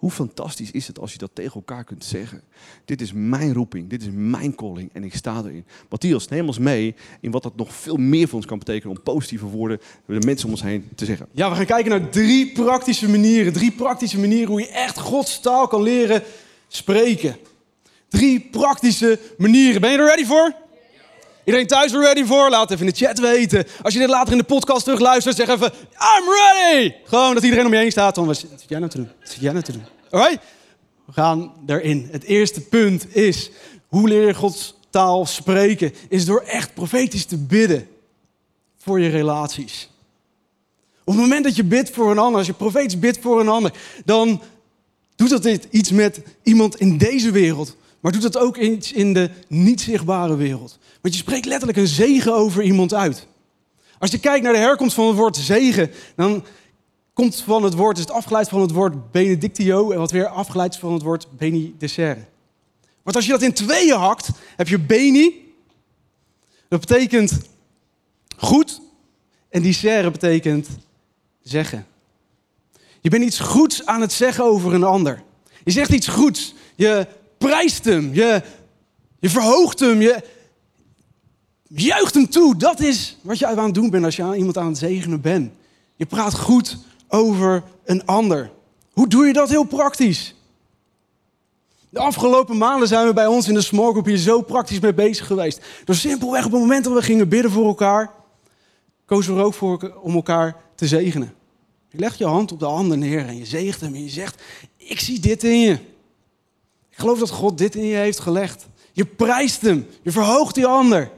Hoe 0.00 0.10
fantastisch 0.10 0.70
is 0.70 0.86
het 0.86 0.98
als 0.98 1.12
je 1.12 1.18
dat 1.18 1.30
tegen 1.32 1.54
elkaar 1.54 1.84
kunt 1.84 2.04
zeggen? 2.04 2.42
Dit 2.84 3.00
is 3.00 3.12
mijn 3.12 3.52
roeping, 3.52 3.88
dit 3.88 4.02
is 4.02 4.08
mijn 4.12 4.54
calling 4.54 4.90
en 4.92 5.04
ik 5.04 5.14
sta 5.14 5.38
erin. 5.44 5.64
Matthias, 5.88 6.28
neem 6.28 6.46
ons 6.46 6.58
mee 6.58 6.94
in 7.20 7.30
wat 7.30 7.42
dat 7.42 7.56
nog 7.56 7.74
veel 7.74 7.96
meer 7.96 8.28
voor 8.28 8.36
ons 8.36 8.46
kan 8.46 8.58
betekenen 8.58 8.96
om 8.96 9.02
positieve 9.02 9.46
woorden 9.46 9.80
de 10.06 10.26
mensen 10.26 10.46
om 10.46 10.52
ons 10.52 10.62
heen 10.62 10.88
te 10.94 11.04
zeggen. 11.04 11.26
Ja, 11.32 11.50
we 11.50 11.56
gaan 11.56 11.66
kijken 11.66 11.90
naar 11.90 12.08
drie 12.08 12.52
praktische 12.52 13.08
manieren. 13.08 13.52
Drie 13.52 13.72
praktische 13.72 14.18
manieren 14.18 14.48
hoe 14.48 14.60
je 14.60 14.68
echt 14.68 14.98
Gods 14.98 15.40
taal 15.40 15.68
kan 15.68 15.82
leren 15.82 16.22
spreken. 16.68 17.36
Drie 18.08 18.40
praktische 18.40 19.18
manieren. 19.38 19.80
Ben 19.80 19.90
je 19.90 19.98
er 19.98 20.04
ready 20.04 20.24
voor? 20.24 20.59
Iedereen 21.50 21.68
thuis 21.68 21.92
er 21.92 22.00
ready 22.00 22.24
voor? 22.24 22.50
Laat 22.50 22.70
even 22.70 22.86
in 22.86 22.92
de 22.92 23.04
chat 23.04 23.18
weten. 23.18 23.66
Als 23.82 23.92
je 23.92 23.98
dit 24.00 24.08
later 24.08 24.32
in 24.32 24.38
de 24.38 24.44
podcast 24.44 24.84
terugluistert, 24.84 25.36
zeg 25.36 25.48
even: 25.48 25.72
I'm 25.92 26.24
ready! 26.28 26.94
Gewoon 27.04 27.34
dat 27.34 27.42
iedereen 27.42 27.66
om 27.66 27.72
je 27.72 27.78
heen 27.78 27.90
staat. 27.90 28.16
wat 28.16 28.36
zit 28.36 28.64
jij 28.66 28.78
nou 28.78 28.90
te 28.90 28.96
doen? 28.96 29.08
Wat 29.20 29.30
zit 29.30 29.40
jij 29.40 29.52
nou 29.52 29.64
te 29.64 29.72
doen? 29.72 29.84
Alright? 30.10 30.42
We 31.04 31.12
gaan 31.12 31.52
erin. 31.66 32.08
Het 32.10 32.24
eerste 32.24 32.60
punt 32.60 33.16
is: 33.16 33.50
hoe 33.88 34.08
leer 34.08 34.26
je 34.26 34.34
Gods 34.34 34.74
taal 34.90 35.26
spreken? 35.26 35.94
Is 36.08 36.24
door 36.24 36.40
echt 36.40 36.74
profetisch 36.74 37.24
te 37.24 37.36
bidden 37.36 37.88
voor 38.78 39.00
je 39.00 39.08
relaties. 39.08 39.90
Op 41.04 41.12
het 41.12 41.22
moment 41.22 41.44
dat 41.44 41.56
je 41.56 41.64
bidt 41.64 41.90
voor 41.90 42.10
een 42.10 42.18
ander, 42.18 42.38
als 42.38 42.46
je 42.46 42.52
profetisch 42.52 42.98
bidt 42.98 43.18
voor 43.20 43.40
een 43.40 43.48
ander, 43.48 43.72
dan 44.04 44.42
doet 45.16 45.30
dat 45.30 45.66
iets 45.70 45.90
met 45.90 46.20
iemand 46.42 46.76
in 46.76 46.98
deze 46.98 47.30
wereld. 47.30 47.76
Maar 48.00 48.12
doet 48.12 48.22
dat 48.22 48.38
ook 48.38 48.56
iets 48.56 48.92
in 48.92 49.12
de 49.12 49.30
niet 49.48 49.80
zichtbare 49.80 50.36
wereld. 50.36 50.78
Want 51.00 51.14
je 51.14 51.20
spreekt 51.20 51.46
letterlijk 51.46 51.78
een 51.78 51.86
zegen 51.86 52.34
over 52.34 52.62
iemand 52.62 52.94
uit. 52.94 53.26
Als 53.98 54.10
je 54.10 54.18
kijkt 54.18 54.44
naar 54.44 54.52
de 54.52 54.58
herkomst 54.58 54.94
van 54.94 55.06
het 55.06 55.16
woord 55.16 55.36
zegen, 55.36 55.90
dan 56.16 56.44
komt 57.12 57.36
van 57.36 57.62
het 57.62 57.74
woord, 57.74 57.96
is 57.96 58.02
het 58.02 58.12
afgeleid 58.12 58.48
van 58.48 58.60
het 58.60 58.70
woord 58.70 59.10
benedictio 59.10 59.90
en 59.90 59.98
wat 59.98 60.10
weer 60.10 60.26
afgeleid 60.26 60.74
is 60.74 60.80
van 60.80 60.92
het 60.92 61.02
woord 61.02 61.26
benedicere. 61.36 62.24
Want 63.02 63.16
als 63.16 63.24
je 63.24 63.30
dat 63.30 63.42
in 63.42 63.52
tweeën 63.52 63.98
hakt, 63.98 64.30
heb 64.56 64.68
je 64.68 64.78
beni, 64.78 65.54
dat 66.68 66.80
betekent 66.80 67.40
goed, 68.36 68.80
en 69.48 69.62
dicere 69.62 70.10
betekent 70.10 70.68
zeggen. 71.42 71.86
Je 73.00 73.10
bent 73.10 73.24
iets 73.24 73.38
goeds 73.38 73.86
aan 73.86 74.00
het 74.00 74.12
zeggen 74.12 74.44
over 74.44 74.74
een 74.74 74.84
ander. 74.84 75.22
Je 75.64 75.70
zegt 75.70 75.90
iets 75.90 76.08
goeds, 76.08 76.54
je 76.76 77.06
prijst 77.46 77.84
hem, 77.84 78.14
je, 78.14 78.42
je 79.18 79.30
verhoogt 79.30 79.80
hem, 79.80 80.00
je, 80.00 80.22
Juicht 81.74 82.14
hem 82.14 82.28
toe. 82.28 82.56
Dat 82.56 82.80
is 82.80 83.16
wat 83.22 83.38
je 83.38 83.46
aan 83.46 83.64
het 83.64 83.74
doen 83.74 83.90
bent 83.90 84.04
als 84.04 84.16
je 84.16 84.22
aan 84.22 84.34
iemand 84.34 84.58
aan 84.58 84.66
het 84.66 84.78
zegenen 84.78 85.20
bent. 85.20 85.52
Je 85.96 86.06
praat 86.06 86.34
goed 86.34 86.78
over 87.08 87.62
een 87.84 88.06
ander. 88.06 88.50
Hoe 88.92 89.08
doe 89.08 89.26
je 89.26 89.32
dat 89.32 89.48
heel 89.48 89.64
praktisch? 89.64 90.34
De 91.88 91.98
afgelopen 91.98 92.56
maanden 92.56 92.88
zijn 92.88 93.06
we 93.06 93.12
bij 93.12 93.26
ons 93.26 93.48
in 93.48 93.54
de 93.54 93.60
small 93.60 93.90
group 93.90 94.06
hier 94.06 94.16
zo 94.16 94.42
praktisch 94.42 94.80
mee 94.80 94.94
bezig 94.94 95.26
geweest. 95.26 95.60
Door 95.84 95.94
simpelweg 95.94 96.44
op 96.44 96.52
het 96.52 96.60
moment 96.60 96.84
dat 96.84 96.92
we 96.92 97.02
gingen 97.02 97.28
bidden 97.28 97.50
voor 97.50 97.66
elkaar, 97.66 98.10
kozen 99.04 99.34
we 99.34 99.40
er 99.40 99.46
ook 99.46 99.54
voor 99.54 100.00
om 100.02 100.14
elkaar 100.14 100.56
te 100.74 100.86
zegenen. 100.86 101.34
Je 101.88 101.98
legt 101.98 102.18
je 102.18 102.26
hand 102.26 102.52
op 102.52 102.58
de 102.58 102.66
ander 102.66 102.98
neer 102.98 103.26
en 103.26 103.36
je 103.36 103.46
zegent 103.46 103.80
hem 103.80 103.94
en 103.94 104.04
je 104.04 104.10
zegt, 104.10 104.42
ik 104.76 105.00
zie 105.00 105.20
dit 105.20 105.44
in 105.44 105.60
je. 105.60 105.78
Geloof 107.00 107.18
dat 107.18 107.30
God 107.30 107.58
dit 107.58 107.74
in 107.74 107.86
je 107.86 107.96
heeft 107.96 108.20
gelegd. 108.20 108.66
Je 108.92 109.04
prijst 109.04 109.60
hem, 109.60 109.86
je 110.02 110.10
verhoogt 110.10 110.54
die 110.54 110.66
ander. 110.66 111.10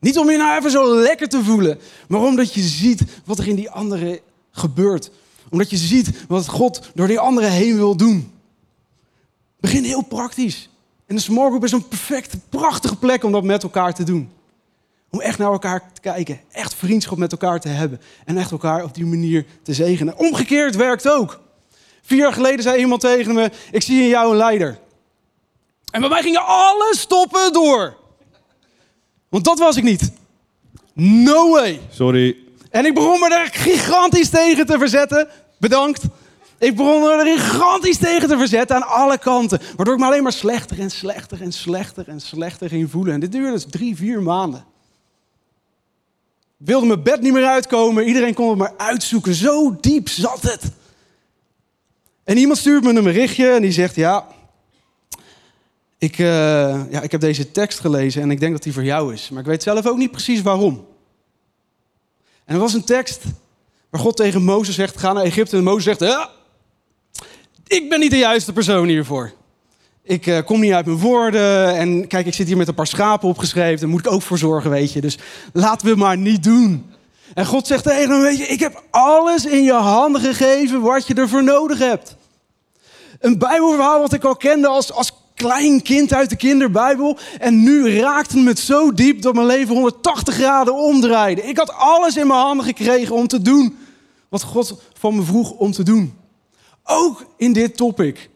Niet 0.00 0.18
om 0.18 0.30
je 0.30 0.36
nou 0.36 0.58
even 0.58 0.70
zo 0.70 0.94
lekker 0.94 1.28
te 1.28 1.44
voelen, 1.44 1.78
maar 2.08 2.20
omdat 2.20 2.54
je 2.54 2.60
ziet 2.60 3.02
wat 3.24 3.38
er 3.38 3.48
in 3.48 3.54
die 3.54 3.70
andere 3.70 4.20
gebeurt. 4.50 5.10
Omdat 5.50 5.70
je 5.70 5.76
ziet 5.76 6.10
wat 6.28 6.48
God 6.48 6.90
door 6.94 7.06
die 7.06 7.18
andere 7.18 7.46
heen 7.46 7.76
wil 7.76 7.96
doen. 7.96 8.32
Begin 9.60 9.84
heel 9.84 10.02
praktisch. 10.02 10.70
En 11.06 11.14
de 11.14 11.22
small 11.22 11.46
group 11.46 11.64
is 11.64 11.72
een 11.72 11.88
perfecte, 11.88 12.38
prachtige 12.48 12.96
plek 12.96 13.24
om 13.24 13.32
dat 13.32 13.44
met 13.44 13.62
elkaar 13.62 13.94
te 13.94 14.04
doen. 14.04 14.30
Om 15.10 15.20
echt 15.20 15.38
naar 15.38 15.52
elkaar 15.52 15.92
te 15.92 16.00
kijken, 16.00 16.40
echt 16.50 16.74
vriendschap 16.74 17.18
met 17.18 17.32
elkaar 17.32 17.60
te 17.60 17.68
hebben 17.68 18.00
en 18.24 18.36
echt 18.36 18.50
elkaar 18.50 18.84
op 18.84 18.94
die 18.94 19.06
manier 19.06 19.46
te 19.62 19.74
zegenen. 19.74 20.18
Omgekeerd 20.18 20.76
werkt 20.76 21.08
ook. 21.08 21.44
Vier 22.06 22.18
jaar 22.18 22.32
geleden 22.32 22.62
zei 22.62 22.78
iemand 22.78 23.00
tegen 23.00 23.34
me: 23.34 23.50
Ik 23.70 23.82
zie 23.82 24.02
in 24.02 24.08
jou 24.08 24.30
een 24.30 24.36
leider. 24.36 24.78
En 25.90 26.00
bij 26.00 26.08
mij 26.08 26.22
gingen 26.22 26.46
alle 26.46 26.94
stoppen 26.96 27.52
door. 27.52 27.96
Want 29.28 29.44
dat 29.44 29.58
was 29.58 29.76
ik 29.76 29.82
niet. 29.82 30.10
No 30.94 31.50
way. 31.50 31.80
Sorry. 31.90 32.36
En 32.70 32.86
ik 32.86 32.94
begon 32.94 33.20
me 33.20 33.34
er 33.34 33.48
gigantisch 33.52 34.28
tegen 34.28 34.66
te 34.66 34.78
verzetten. 34.78 35.28
Bedankt. 35.58 36.02
Ik 36.58 36.76
begon 36.76 37.00
me 37.00 37.10
er 37.10 37.38
gigantisch 37.38 37.98
tegen 37.98 38.28
te 38.28 38.38
verzetten 38.38 38.76
aan 38.76 38.88
alle 38.88 39.18
kanten. 39.18 39.60
Waardoor 39.76 39.94
ik 39.94 40.00
me 40.00 40.06
alleen 40.06 40.22
maar 40.22 40.32
slechter 40.32 40.80
en 40.80 40.90
slechter 40.90 41.42
en 41.42 41.52
slechter 41.52 42.08
en 42.08 42.20
slechter 42.20 42.68
ging 42.68 42.90
voelen. 42.90 43.14
En 43.14 43.20
dit 43.20 43.32
duurde 43.32 43.52
dus 43.52 43.66
drie, 43.70 43.96
vier 43.96 44.22
maanden. 44.22 44.64
wilde 46.56 46.86
mijn 46.86 47.02
bed 47.02 47.20
niet 47.20 47.32
meer 47.32 47.46
uitkomen. 47.46 48.06
Iedereen 48.06 48.34
kon 48.34 48.48
het 48.48 48.58
maar 48.58 48.74
uitzoeken. 48.76 49.34
Zo 49.34 49.76
diep 49.80 50.08
zat 50.08 50.42
het. 50.42 50.62
En 52.26 52.36
iemand 52.36 52.58
stuurt 52.58 52.84
me 52.84 52.94
een 52.94 53.04
berichtje 53.04 53.48
en 53.48 53.62
die 53.62 53.72
zegt: 53.72 53.94
Ja, 53.94 54.26
ik, 55.98 56.18
uh, 56.18 56.26
ja, 56.90 57.00
ik 57.02 57.10
heb 57.10 57.20
deze 57.20 57.50
tekst 57.50 57.80
gelezen 57.80 58.22
en 58.22 58.30
ik 58.30 58.40
denk 58.40 58.52
dat 58.52 58.62
die 58.62 58.72
voor 58.72 58.84
jou 58.84 59.12
is. 59.12 59.30
Maar 59.30 59.40
ik 59.40 59.46
weet 59.46 59.62
zelf 59.62 59.86
ook 59.86 59.96
niet 59.96 60.10
precies 60.10 60.42
waarom. 60.42 60.86
En 62.44 62.54
er 62.54 62.60
was 62.60 62.74
een 62.74 62.84
tekst 62.84 63.22
waar 63.90 64.00
God 64.00 64.16
tegen 64.16 64.44
Mozes 64.44 64.74
zegt: 64.74 64.96
Ga 64.96 65.12
naar 65.12 65.24
Egypte. 65.24 65.56
En 65.56 65.62
Mozes 65.62 65.84
zegt: 65.84 66.00
Ja, 66.00 66.30
ik 67.66 67.88
ben 67.88 68.00
niet 68.00 68.10
de 68.10 68.18
juiste 68.18 68.52
persoon 68.52 68.88
hiervoor. 68.88 69.32
Ik 70.02 70.26
uh, 70.26 70.38
kom 70.44 70.60
niet 70.60 70.72
uit 70.72 70.86
mijn 70.86 70.98
woorden. 70.98 71.76
En 71.76 72.06
kijk, 72.06 72.26
ik 72.26 72.34
zit 72.34 72.46
hier 72.46 72.56
met 72.56 72.68
een 72.68 72.74
paar 72.74 72.86
schapen 72.86 73.28
opgeschreven. 73.28 73.80
Daar 73.80 73.88
moet 73.88 74.06
ik 74.06 74.12
ook 74.12 74.22
voor 74.22 74.38
zorgen, 74.38 74.70
weet 74.70 74.92
je. 74.92 75.00
Dus 75.00 75.18
laten 75.52 75.88
we 75.88 75.96
maar 75.96 76.16
niet 76.16 76.42
doen. 76.42 76.95
En 77.34 77.46
God 77.46 77.66
zegt 77.66 77.84
tegen 77.84 78.10
hem, 78.10 78.20
weet 78.20 78.38
je, 78.38 78.46
ik 78.46 78.60
heb 78.60 78.82
alles 78.90 79.44
in 79.44 79.62
je 79.62 79.72
handen 79.72 80.20
gegeven 80.20 80.80
wat 80.80 81.06
je 81.06 81.14
ervoor 81.14 81.44
nodig 81.44 81.78
hebt. 81.78 82.16
Een 83.20 83.38
bijbelverhaal 83.38 84.00
wat 84.00 84.12
ik 84.12 84.24
al 84.24 84.36
kende 84.36 84.66
als, 84.66 84.92
als 84.92 85.12
klein 85.34 85.82
kind 85.82 86.12
uit 86.12 86.30
de 86.30 86.36
kinderbijbel. 86.36 87.18
En 87.38 87.62
nu 87.62 87.98
raakte 87.98 88.38
het 88.38 88.58
zo 88.58 88.92
diep 88.92 89.22
dat 89.22 89.34
mijn 89.34 89.46
leven 89.46 89.74
180 89.74 90.34
graden 90.34 90.74
omdraaide. 90.74 91.42
Ik 91.42 91.56
had 91.56 91.72
alles 91.72 92.16
in 92.16 92.26
mijn 92.26 92.40
handen 92.40 92.66
gekregen 92.66 93.14
om 93.14 93.26
te 93.26 93.42
doen 93.42 93.78
wat 94.28 94.42
God 94.42 94.80
van 94.98 95.16
me 95.16 95.22
vroeg 95.22 95.50
om 95.50 95.72
te 95.72 95.82
doen. 95.82 96.18
Ook 96.84 97.26
in 97.36 97.52
dit 97.52 97.76
topic. 97.76 98.30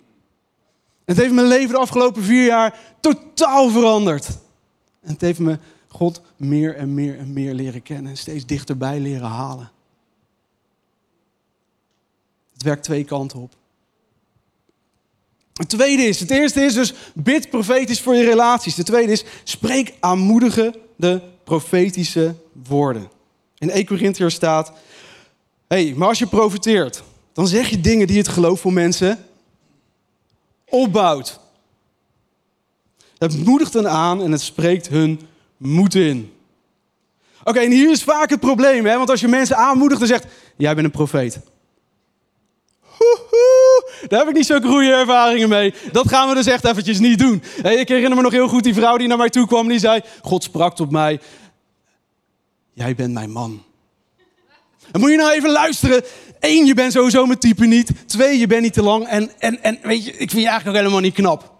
Het 1.04 1.16
heeft 1.16 1.32
mijn 1.32 1.46
leven 1.46 1.68
de 1.68 1.80
afgelopen 1.80 2.22
vier 2.22 2.44
jaar 2.44 2.78
totaal 3.00 3.68
veranderd. 3.68 4.26
En 5.02 5.12
het 5.12 5.20
heeft 5.20 5.38
me 5.38 5.58
God 5.92 6.20
meer 6.36 6.76
en 6.76 6.94
meer 6.94 7.18
en 7.18 7.32
meer 7.32 7.54
leren 7.54 7.82
kennen 7.82 8.10
en 8.10 8.16
steeds 8.16 8.46
dichterbij 8.46 9.00
leren 9.00 9.28
halen. 9.28 9.70
Het 12.52 12.62
werkt 12.62 12.84
twee 12.84 13.04
kanten 13.04 13.38
op. 13.38 13.54
Het 15.52 15.68
tweede 15.68 16.02
is, 16.02 16.20
het 16.20 16.30
eerste 16.30 16.62
is 16.62 16.74
dus 16.74 16.94
bid 17.14 17.50
profetisch 17.50 18.00
voor 18.00 18.14
je 18.14 18.24
relaties. 18.24 18.74
De 18.74 18.82
tweede 18.82 19.12
is, 19.12 19.24
spreek 19.44 19.94
aanmoedigende 20.00 21.22
profetische 21.44 22.34
woorden. 22.52 23.10
In 23.58 23.70
1 23.70 23.86
Corinthiër 23.86 24.30
staat, 24.30 24.72
hey, 25.68 25.94
maar 25.96 26.08
als 26.08 26.18
je 26.18 26.26
profeteert, 26.26 27.02
dan 27.32 27.46
zeg 27.46 27.68
je 27.68 27.80
dingen 27.80 28.06
die 28.06 28.18
het 28.18 28.28
geloof 28.28 28.60
voor 28.60 28.72
mensen 28.72 29.24
opbouwt. 30.64 31.40
Het 33.18 33.44
moedigt 33.44 33.72
hen 33.72 33.90
aan 33.90 34.22
en 34.22 34.32
het 34.32 34.40
spreekt 34.40 34.88
hun 34.88 35.20
moed 35.60 35.94
in. 35.94 36.32
Oké, 37.44 37.58
en 37.58 37.70
hier 37.70 37.90
is 37.90 38.02
vaak 38.02 38.30
het 38.30 38.40
probleem, 38.40 38.86
hè? 38.86 38.96
want 38.96 39.10
als 39.10 39.20
je 39.20 39.28
mensen 39.28 39.56
aanmoedigt 39.56 40.00
en 40.00 40.06
zegt, 40.06 40.26
jij 40.56 40.74
bent 40.74 40.86
een 40.86 40.92
profeet. 40.92 41.40
daar 44.08 44.18
heb 44.18 44.28
ik 44.28 44.34
niet 44.34 44.46
zo'n 44.46 44.64
goede 44.64 44.92
ervaringen 44.92 45.48
mee. 45.48 45.74
Dat 45.92 46.08
gaan 46.08 46.28
we 46.28 46.34
dus 46.34 46.46
echt 46.46 46.64
eventjes 46.64 46.98
niet 46.98 47.18
doen. 47.18 47.42
ik 47.62 47.88
herinner 47.88 48.16
me 48.16 48.22
nog 48.22 48.32
heel 48.32 48.48
goed 48.48 48.64
die 48.64 48.74
vrouw 48.74 48.96
die 48.96 49.08
naar 49.08 49.16
mij 49.16 49.30
toe 49.30 49.46
kwam 49.46 49.62
en 49.62 49.68
die 49.68 49.78
zei, 49.78 50.00
God 50.22 50.42
sprak 50.42 50.76
tot 50.76 50.90
mij, 50.90 51.20
jij 52.72 52.94
bent 52.94 53.12
mijn 53.12 53.30
man. 53.30 53.62
Dan 54.90 55.00
moet 55.00 55.10
je 55.10 55.16
nou 55.16 55.32
even 55.32 55.50
luisteren. 55.50 56.02
Eén, 56.40 56.66
je 56.66 56.74
bent 56.74 56.92
sowieso 56.92 57.26
mijn 57.26 57.38
type 57.38 57.66
niet. 57.66 57.90
Twee, 58.06 58.38
je 58.38 58.46
bent 58.46 58.62
niet 58.62 58.72
te 58.72 58.82
lang. 58.82 59.06
En, 59.06 59.30
en, 59.38 59.62
en 59.62 59.78
weet 59.82 60.04
je, 60.04 60.10
ik 60.10 60.30
vind 60.30 60.42
je 60.42 60.48
eigenlijk 60.48 60.68
ook 60.68 60.82
helemaal 60.82 61.00
niet 61.00 61.14
knap. 61.14 61.59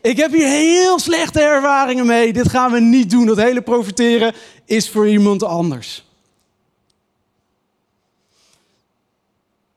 Ik 0.00 0.16
heb 0.16 0.32
hier 0.32 0.48
heel 0.48 0.98
slechte 0.98 1.40
ervaringen 1.40 2.06
mee. 2.06 2.32
Dit 2.32 2.48
gaan 2.48 2.72
we 2.72 2.80
niet 2.80 3.10
doen. 3.10 3.26
Dat 3.26 3.36
hele 3.36 3.62
profiteren 3.62 4.34
is 4.64 4.90
voor 4.90 5.08
iemand 5.08 5.42
anders. 5.42 6.04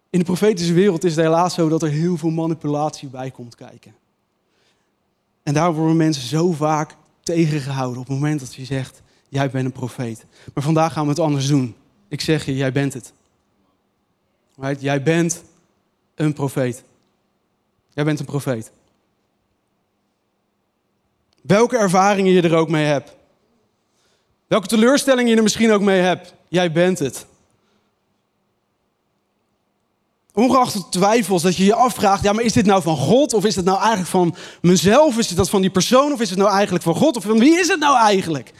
In 0.09 0.19
de 0.19 0.25
profetische 0.25 0.73
wereld 0.73 1.03
is 1.03 1.15
het 1.15 1.25
helaas 1.25 1.53
zo 1.53 1.69
dat 1.69 1.81
er 1.83 1.89
heel 1.89 2.17
veel 2.17 2.29
manipulatie 2.29 3.07
bij 3.07 3.31
komt 3.31 3.55
kijken. 3.55 3.95
En 5.43 5.53
daar 5.53 5.73
worden 5.73 5.97
mensen 5.97 6.27
zo 6.27 6.51
vaak 6.51 6.95
tegengehouden 7.23 8.01
op 8.01 8.07
het 8.07 8.15
moment 8.15 8.39
dat 8.39 8.55
je 8.55 8.65
zegt: 8.65 9.01
Jij 9.29 9.49
bent 9.49 9.65
een 9.65 9.71
profeet. 9.71 10.25
Maar 10.53 10.63
vandaag 10.63 10.93
gaan 10.93 11.03
we 11.03 11.09
het 11.09 11.19
anders 11.19 11.47
doen. 11.47 11.75
Ik 12.07 12.21
zeg 12.21 12.45
je, 12.45 12.55
jij 12.55 12.71
bent 12.71 12.93
het. 12.93 13.13
Jij 14.79 15.03
bent 15.03 15.43
een 16.15 16.33
profeet. 16.33 16.83
Jij 17.93 18.03
bent 18.03 18.19
een 18.19 18.25
profeet. 18.25 18.71
Welke 21.43 21.77
ervaringen 21.77 22.31
je 22.31 22.41
er 22.41 22.55
ook 22.55 22.69
mee 22.69 22.85
hebt. 22.85 23.15
Welke 24.47 24.67
teleurstellingen 24.67 25.29
je 25.29 25.37
er 25.37 25.43
misschien 25.43 25.71
ook 25.71 25.81
mee 25.81 26.01
hebt. 26.01 26.33
Jij 26.47 26.71
bent 26.71 26.99
het. 26.99 27.25
Ongeacht 30.33 30.73
de 30.73 30.89
twijfels 30.89 31.41
dat 31.41 31.55
je 31.55 31.65
je 31.65 31.73
afvraagt, 31.73 32.23
ja, 32.23 32.33
maar 32.33 32.43
is 32.43 32.53
dit 32.53 32.65
nou 32.65 32.81
van 32.81 32.97
God? 32.97 33.33
Of 33.33 33.45
is 33.45 33.55
het 33.55 33.65
nou 33.65 33.77
eigenlijk 33.77 34.09
van 34.09 34.35
mezelf? 34.61 35.17
Is 35.17 35.27
het 35.27 35.37
dat 35.37 35.49
van 35.49 35.61
die 35.61 35.69
persoon? 35.69 36.11
Of 36.11 36.21
is 36.21 36.29
het 36.29 36.39
nou 36.39 36.51
eigenlijk 36.51 36.83
van 36.83 36.95
God? 36.95 37.17
Of 37.17 37.23
van 37.23 37.39
wie 37.39 37.59
is 37.59 37.67
het 37.67 37.79
nou 37.79 37.97
eigenlijk? 37.97 38.51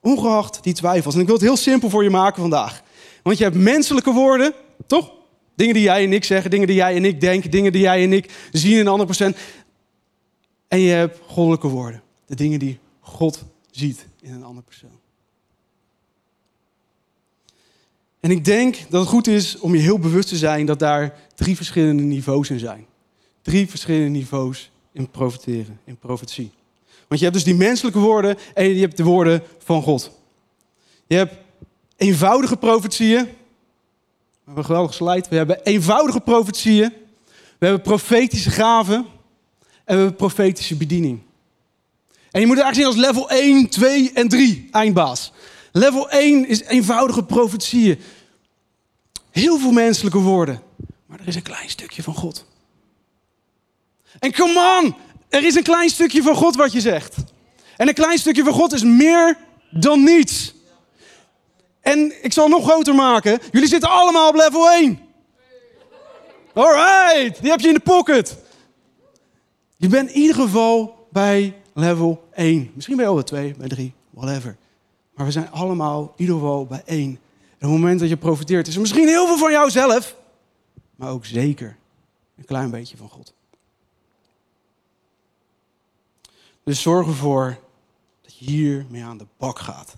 Ongeacht 0.00 0.62
die 0.62 0.74
twijfels. 0.74 1.14
En 1.14 1.20
ik 1.20 1.26
wil 1.26 1.34
het 1.34 1.44
heel 1.44 1.56
simpel 1.56 1.90
voor 1.90 2.02
je 2.02 2.10
maken 2.10 2.40
vandaag. 2.40 2.82
Want 3.22 3.38
je 3.38 3.44
hebt 3.44 3.56
menselijke 3.56 4.12
woorden, 4.12 4.52
toch? 4.86 5.10
Dingen 5.54 5.74
die 5.74 5.82
jij 5.82 6.04
en 6.04 6.12
ik 6.12 6.24
zeggen, 6.24 6.50
dingen 6.50 6.66
die 6.66 6.76
jij 6.76 6.96
en 6.96 7.04
ik 7.04 7.20
denken, 7.20 7.50
dingen 7.50 7.72
die 7.72 7.82
jij 7.82 8.02
en 8.02 8.12
ik 8.12 8.30
zien 8.52 8.78
in 8.78 8.88
andere 8.88 9.06
persoon. 9.06 9.34
En 10.68 10.78
je 10.78 10.90
hebt 10.90 11.18
goddelijke 11.26 11.68
woorden. 11.68 12.02
De 12.26 12.34
dingen 12.34 12.58
die 12.58 12.78
God 13.00 13.44
ziet 13.70 14.06
in 14.20 14.32
een 14.32 14.44
andere 14.44 14.66
persoon. 14.66 14.98
En 18.20 18.30
ik 18.30 18.44
denk 18.44 18.76
dat 18.88 19.00
het 19.00 19.10
goed 19.10 19.26
is 19.26 19.58
om 19.58 19.74
je 19.74 19.80
heel 19.80 19.98
bewust 19.98 20.28
te 20.28 20.36
zijn 20.36 20.66
dat 20.66 20.78
daar 20.78 21.18
drie 21.34 21.56
verschillende 21.56 22.02
niveaus 22.02 22.50
in 22.50 22.58
zijn. 22.58 22.86
Drie 23.42 23.68
verschillende 23.68 24.08
niveaus 24.08 24.70
in 24.92 25.10
profiteren, 25.10 25.80
in 25.84 25.96
profetie. 25.96 26.50
Want 27.08 27.20
je 27.20 27.26
hebt 27.26 27.34
dus 27.36 27.44
die 27.44 27.54
menselijke 27.54 27.98
woorden 27.98 28.36
en 28.54 28.68
je 28.68 28.80
hebt 28.80 28.96
de 28.96 29.02
woorden 29.02 29.42
van 29.58 29.82
God. 29.82 30.10
Je 31.06 31.16
hebt 31.16 31.34
eenvoudige 31.96 32.56
profetieën. 32.56 33.24
We 33.24 33.34
hebben 34.44 34.56
een 34.56 34.64
geweldige 34.64 34.94
slide. 34.94 35.26
We 35.30 35.36
hebben 35.36 35.62
eenvoudige 35.62 36.20
profetieën. 36.20 36.92
We 37.58 37.66
hebben 37.66 37.82
profetische 37.82 38.50
gaven. 38.50 39.06
We 39.88 39.94
hebben 39.94 40.16
profetische 40.16 40.76
bediening. 40.76 41.20
En 42.30 42.40
je 42.40 42.46
moet 42.46 42.56
het 42.56 42.64
eigenlijk 42.64 42.74
zien 42.74 42.86
als 42.86 43.14
level 43.14 43.30
1, 43.30 43.68
2 43.68 44.10
en 44.14 44.28
3, 44.28 44.68
eindbaas. 44.70 45.32
Level 45.72 46.10
1 46.10 46.48
is 46.48 46.62
eenvoudige 46.62 47.24
profetieën. 47.24 48.00
Heel 49.30 49.58
veel 49.58 49.70
menselijke 49.70 50.18
woorden. 50.18 50.62
Maar 51.06 51.20
er 51.20 51.28
is 51.28 51.34
een 51.34 51.42
klein 51.42 51.70
stukje 51.70 52.02
van 52.02 52.14
God. 52.14 52.46
En 54.18 54.32
come 54.32 54.80
on, 54.82 54.94
er 55.28 55.44
is 55.44 55.54
een 55.54 55.62
klein 55.62 55.88
stukje 55.88 56.22
van 56.22 56.34
God 56.34 56.56
wat 56.56 56.72
je 56.72 56.80
zegt. 56.80 57.16
En 57.76 57.88
een 57.88 57.94
klein 57.94 58.18
stukje 58.18 58.44
van 58.44 58.52
God 58.52 58.72
is 58.72 58.82
meer 58.82 59.38
dan 59.70 60.04
niets. 60.04 60.54
En 61.80 62.24
ik 62.24 62.32
zal 62.32 62.48
nog 62.48 62.64
groter 62.64 62.94
maken. 62.94 63.38
Jullie 63.52 63.68
zitten 63.68 63.90
allemaal 63.90 64.28
op 64.28 64.34
level 64.34 64.70
1. 64.70 65.00
Alright, 66.54 67.40
die 67.40 67.50
heb 67.50 67.60
je 67.60 67.68
in 67.68 67.74
de 67.74 67.80
pocket. 67.80 68.36
Je 69.80 69.88
bent 69.88 70.10
in 70.10 70.16
ieder 70.20 70.36
geval 70.36 71.06
bij 71.10 71.54
level 71.72 72.28
1. 72.34 72.70
Misschien 72.74 72.96
bij 72.96 73.06
je 73.06 73.24
2, 73.24 73.54
bij 73.58 73.68
3, 73.68 73.92
whatever. 74.10 74.56
Maar 75.14 75.26
we 75.26 75.32
zijn 75.32 75.50
allemaal 75.50 76.02
in 76.02 76.10
ieder 76.16 76.34
geval 76.34 76.66
bij 76.66 76.82
1. 76.84 77.04
En 77.04 77.14
op 77.14 77.18
het 77.58 77.70
moment 77.70 78.00
dat 78.00 78.08
je 78.08 78.16
profiteert, 78.16 78.66
is 78.66 78.74
er 78.74 78.80
misschien 78.80 79.08
heel 79.08 79.26
veel 79.26 79.38
van 79.38 79.50
jouzelf. 79.50 80.16
Maar 80.96 81.10
ook 81.10 81.24
zeker 81.24 81.76
een 82.36 82.44
klein 82.44 82.70
beetje 82.70 82.96
van 82.96 83.08
God. 83.08 83.32
Dus 86.64 86.82
zorg 86.82 87.06
ervoor 87.06 87.58
dat 88.22 88.38
je 88.38 88.44
hier 88.44 88.86
mee 88.88 89.04
aan 89.04 89.18
de 89.18 89.26
bak 89.36 89.58
gaat. 89.58 89.94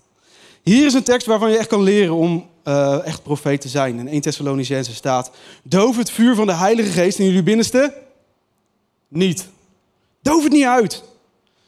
Hier 0.62 0.86
is 0.86 0.94
een 0.94 1.02
tekst 1.02 1.26
waarvan 1.26 1.50
je 1.50 1.58
echt 1.58 1.68
kan 1.68 1.82
leren 1.82 2.14
om 2.14 2.48
uh, 2.64 3.06
echt 3.06 3.22
profeet 3.22 3.60
te 3.60 3.68
zijn. 3.68 3.98
In 3.98 4.08
1 4.08 4.20
Thessalonicense 4.20 4.94
staat: 4.94 5.30
Doof 5.62 5.96
het 5.96 6.10
vuur 6.10 6.34
van 6.34 6.46
de 6.46 6.54
Heilige 6.54 6.90
Geest 6.90 7.18
in 7.18 7.24
jullie 7.24 7.42
binnenste 7.42 7.94
niet. 9.08 9.48
Doof 10.22 10.42
het 10.42 10.52
niet 10.52 10.64
uit. 10.64 11.02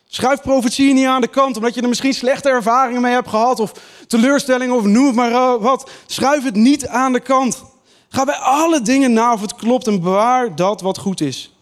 Schuif 0.06 0.40
profetie 0.40 0.92
niet 0.92 1.06
aan 1.06 1.20
de 1.20 1.28
kant, 1.28 1.56
omdat 1.56 1.74
je 1.74 1.80
er 1.80 1.88
misschien 1.88 2.14
slechte 2.14 2.48
ervaringen 2.48 3.00
mee 3.00 3.12
hebt 3.12 3.28
gehad, 3.28 3.60
of 3.60 3.72
teleurstellingen, 4.06 4.76
of 4.76 4.84
noem 4.84 5.06
het 5.06 5.14
maar 5.14 5.60
wat. 5.60 5.90
Schuif 6.06 6.44
het 6.44 6.54
niet 6.54 6.86
aan 6.86 7.12
de 7.12 7.20
kant. 7.20 7.62
Ga 8.08 8.24
bij 8.24 8.34
alle 8.34 8.82
dingen 8.82 9.12
na 9.12 9.32
of 9.32 9.40
het 9.40 9.54
klopt 9.54 9.86
en 9.86 10.00
bewaar 10.00 10.56
dat 10.56 10.80
wat 10.80 10.98
goed 10.98 11.20
is. 11.20 11.52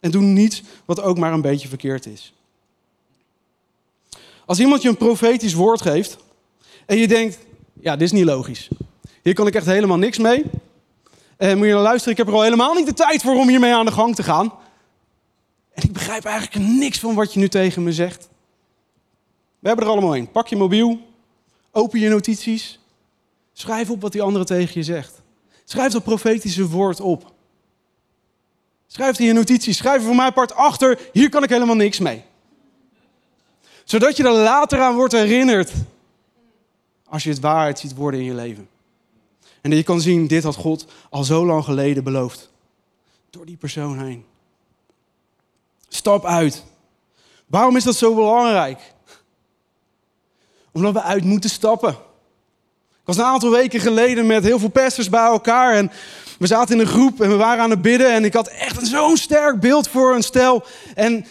En 0.00 0.10
doe 0.10 0.22
niets 0.22 0.62
wat 0.84 1.00
ook 1.00 1.18
maar 1.18 1.32
een 1.32 1.40
beetje 1.40 1.68
verkeerd 1.68 2.06
is. 2.06 2.32
Als 4.46 4.60
iemand 4.60 4.82
je 4.82 4.88
een 4.88 4.96
profetisch 4.96 5.54
woord 5.54 5.82
geeft 5.82 6.16
en 6.86 6.96
je 6.96 7.08
denkt, 7.08 7.38
ja, 7.80 7.92
dit 7.92 8.02
is 8.02 8.12
niet 8.12 8.24
logisch. 8.24 8.68
Hier 9.22 9.34
kan 9.34 9.46
ik 9.46 9.54
echt 9.54 9.66
helemaal 9.66 9.98
niks 9.98 10.18
mee. 10.18 10.44
En 11.36 11.56
moet 11.56 11.66
je 11.66 11.72
nou 11.72 11.84
luisteren, 11.84 12.12
ik 12.12 12.18
heb 12.18 12.28
er 12.28 12.34
al 12.34 12.42
helemaal 12.42 12.74
niet 12.74 12.86
de 12.86 12.94
tijd 12.94 13.22
voor 13.22 13.36
om 13.36 13.48
hiermee 13.48 13.74
aan 13.74 13.86
de 13.86 13.92
gang 13.92 14.14
te 14.14 14.22
gaan. 14.22 14.52
En 15.78 15.84
ik 15.84 15.92
begrijp 15.92 16.24
eigenlijk 16.24 16.66
niks 16.66 16.98
van 16.98 17.14
wat 17.14 17.32
je 17.32 17.38
nu 17.38 17.48
tegen 17.48 17.82
me 17.82 17.92
zegt. 17.92 18.28
We 19.58 19.68
hebben 19.68 19.86
er 19.86 19.90
allemaal 19.90 20.16
een. 20.16 20.30
Pak 20.30 20.48
je 20.48 20.56
mobiel, 20.56 21.00
Open 21.70 22.00
je 22.00 22.08
notities. 22.08 22.78
Schrijf 23.52 23.90
op 23.90 24.00
wat 24.00 24.12
die 24.12 24.22
andere 24.22 24.44
tegen 24.44 24.72
je 24.74 24.82
zegt. 24.82 25.22
Schrijf 25.64 25.92
dat 25.92 26.02
profetische 26.02 26.68
woord 26.68 27.00
op. 27.00 27.32
Schrijf 28.86 29.18
in 29.18 29.26
je 29.26 29.32
notities. 29.32 29.76
Schrijf 29.76 29.96
er 29.96 30.06
voor 30.06 30.16
mij 30.16 30.32
part 30.32 30.54
achter. 30.54 30.98
Hier 31.12 31.28
kan 31.28 31.42
ik 31.42 31.48
helemaal 31.48 31.74
niks 31.74 31.98
mee. 31.98 32.22
Zodat 33.84 34.16
je 34.16 34.24
er 34.24 34.32
later 34.32 34.80
aan 34.80 34.94
wordt 34.94 35.12
herinnerd. 35.12 35.72
Als 37.04 37.22
je 37.22 37.30
het 37.30 37.40
waarheid 37.40 37.78
ziet 37.78 37.94
worden 37.94 38.20
in 38.20 38.26
je 38.26 38.34
leven. 38.34 38.68
En 39.60 39.70
dat 39.70 39.78
je 39.78 39.84
kan 39.84 40.00
zien, 40.00 40.26
dit 40.26 40.42
had 40.42 40.56
God 40.56 40.86
al 41.10 41.24
zo 41.24 41.46
lang 41.46 41.64
geleden 41.64 42.04
beloofd. 42.04 42.50
Door 43.30 43.46
die 43.46 43.56
persoon 43.56 43.98
heen. 43.98 44.24
Stap 45.88 46.24
uit. 46.24 46.64
Waarom 47.46 47.76
is 47.76 47.84
dat 47.84 47.96
zo 47.96 48.14
belangrijk? 48.14 48.78
Omdat 50.72 50.92
we 50.92 51.02
uit 51.02 51.24
moeten 51.24 51.50
stappen. 51.50 51.96
Ik 52.90 53.14
was 53.14 53.16
een 53.16 53.32
aantal 53.32 53.50
weken 53.50 53.80
geleden 53.80 54.26
met 54.26 54.44
heel 54.44 54.58
veel 54.58 54.68
pastors 54.68 55.08
bij 55.08 55.24
elkaar. 55.24 55.74
En 55.74 55.90
we 56.38 56.46
zaten 56.46 56.74
in 56.74 56.80
een 56.80 56.86
groep 56.86 57.20
en 57.20 57.28
we 57.28 57.36
waren 57.36 57.62
aan 57.62 57.70
het 57.70 57.82
bidden. 57.82 58.14
En 58.14 58.24
ik 58.24 58.34
had 58.34 58.48
echt 58.48 58.86
zo'n 58.86 59.16
sterk 59.16 59.60
beeld 59.60 59.88
voor 59.88 60.14
een 60.14 60.22
stel. 60.22 60.64
En 60.94 61.26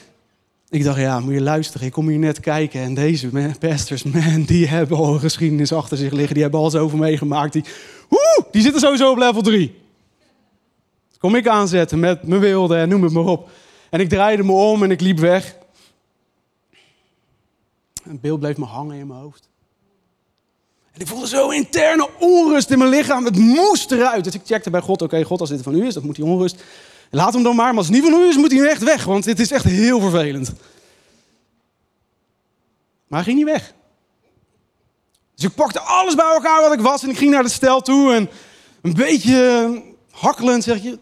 ik 0.69 0.83
dacht, 0.83 0.99
ja, 0.99 1.19
moet 1.19 1.33
je 1.33 1.41
luisteren. 1.41 1.87
Ik 1.87 1.93
kom 1.93 2.07
hier 2.07 2.19
net 2.19 2.39
kijken. 2.39 2.81
En 2.81 2.93
deze 2.93 3.29
pastors, 3.59 4.03
man, 4.03 4.43
die 4.43 4.67
hebben 4.67 4.97
al 4.97 5.13
een 5.13 5.19
geschiedenis 5.19 5.73
achter 5.73 5.97
zich 5.97 6.11
liggen. 6.11 6.33
Die 6.33 6.43
hebben 6.43 6.61
al 6.61 6.69
zoveel 6.69 6.97
meegemaakt. 6.97 7.53
Die, 7.53 7.63
woe, 8.09 8.45
die 8.51 8.61
zitten 8.61 8.81
sowieso 8.81 9.11
op 9.11 9.17
level 9.17 9.41
3. 9.41 9.75
kom 11.17 11.35
ik 11.35 11.47
aanzetten 11.47 11.99
met 11.99 12.27
mijn 12.27 12.41
wilde 12.41 12.75
en 12.75 12.89
noem 12.89 13.03
het 13.03 13.13
maar 13.13 13.25
op. 13.25 13.49
En 13.89 13.99
ik 13.99 14.09
draaide 14.09 14.43
me 14.43 14.51
om 14.51 14.83
en 14.83 14.91
ik 14.91 15.01
liep 15.01 15.19
weg. 15.19 15.55
Een 18.03 18.19
beeld 18.19 18.39
bleef 18.39 18.57
me 18.57 18.65
hangen 18.65 18.97
in 18.97 19.07
mijn 19.07 19.19
hoofd. 19.19 19.49
En 20.91 21.01
ik 21.01 21.07
voelde 21.07 21.27
zo 21.27 21.49
interne 21.49 22.09
onrust 22.19 22.69
in 22.69 22.77
mijn 22.77 22.89
lichaam. 22.89 23.25
Het 23.25 23.37
moest 23.37 23.91
eruit. 23.91 24.23
Dus 24.23 24.33
ik 24.33 24.41
checkte 24.45 24.69
bij 24.69 24.81
God. 24.81 25.01
Oké, 25.01 25.23
God, 25.23 25.39
als 25.39 25.49
dit 25.49 25.61
van 25.61 25.75
u 25.75 25.85
is, 25.85 25.93
dan 25.93 26.05
moet 26.05 26.15
die 26.15 26.25
onrust. 26.25 26.63
Laat 27.09 27.33
hem 27.33 27.43
dan 27.43 27.55
maar. 27.55 27.67
Maar 27.67 27.77
als 27.77 27.87
het 27.87 27.95
niet 27.95 28.11
van 28.11 28.21
u 28.21 28.27
is, 28.27 28.37
moet 28.37 28.51
hij 28.51 28.69
echt 28.69 28.83
weg. 28.83 29.03
Want 29.03 29.23
dit 29.23 29.39
is 29.39 29.51
echt 29.51 29.63
heel 29.63 29.99
vervelend. 29.99 30.53
Maar 33.07 33.23
hij 33.23 33.33
ging 33.33 33.37
niet 33.37 33.53
weg. 33.53 33.73
Dus 35.35 35.45
ik 35.45 35.55
pakte 35.55 35.79
alles 35.79 36.15
bij 36.15 36.33
elkaar 36.33 36.61
wat 36.61 36.73
ik 36.73 36.79
was. 36.79 37.03
En 37.03 37.09
ik 37.09 37.17
ging 37.17 37.31
naar 37.31 37.43
de 37.43 37.49
stel 37.49 37.81
toe. 37.81 38.13
En 38.13 38.29
een 38.81 38.93
beetje 38.93 39.81
hakkelend 40.11 40.63
zeg 40.63 40.83
je. 40.83 40.99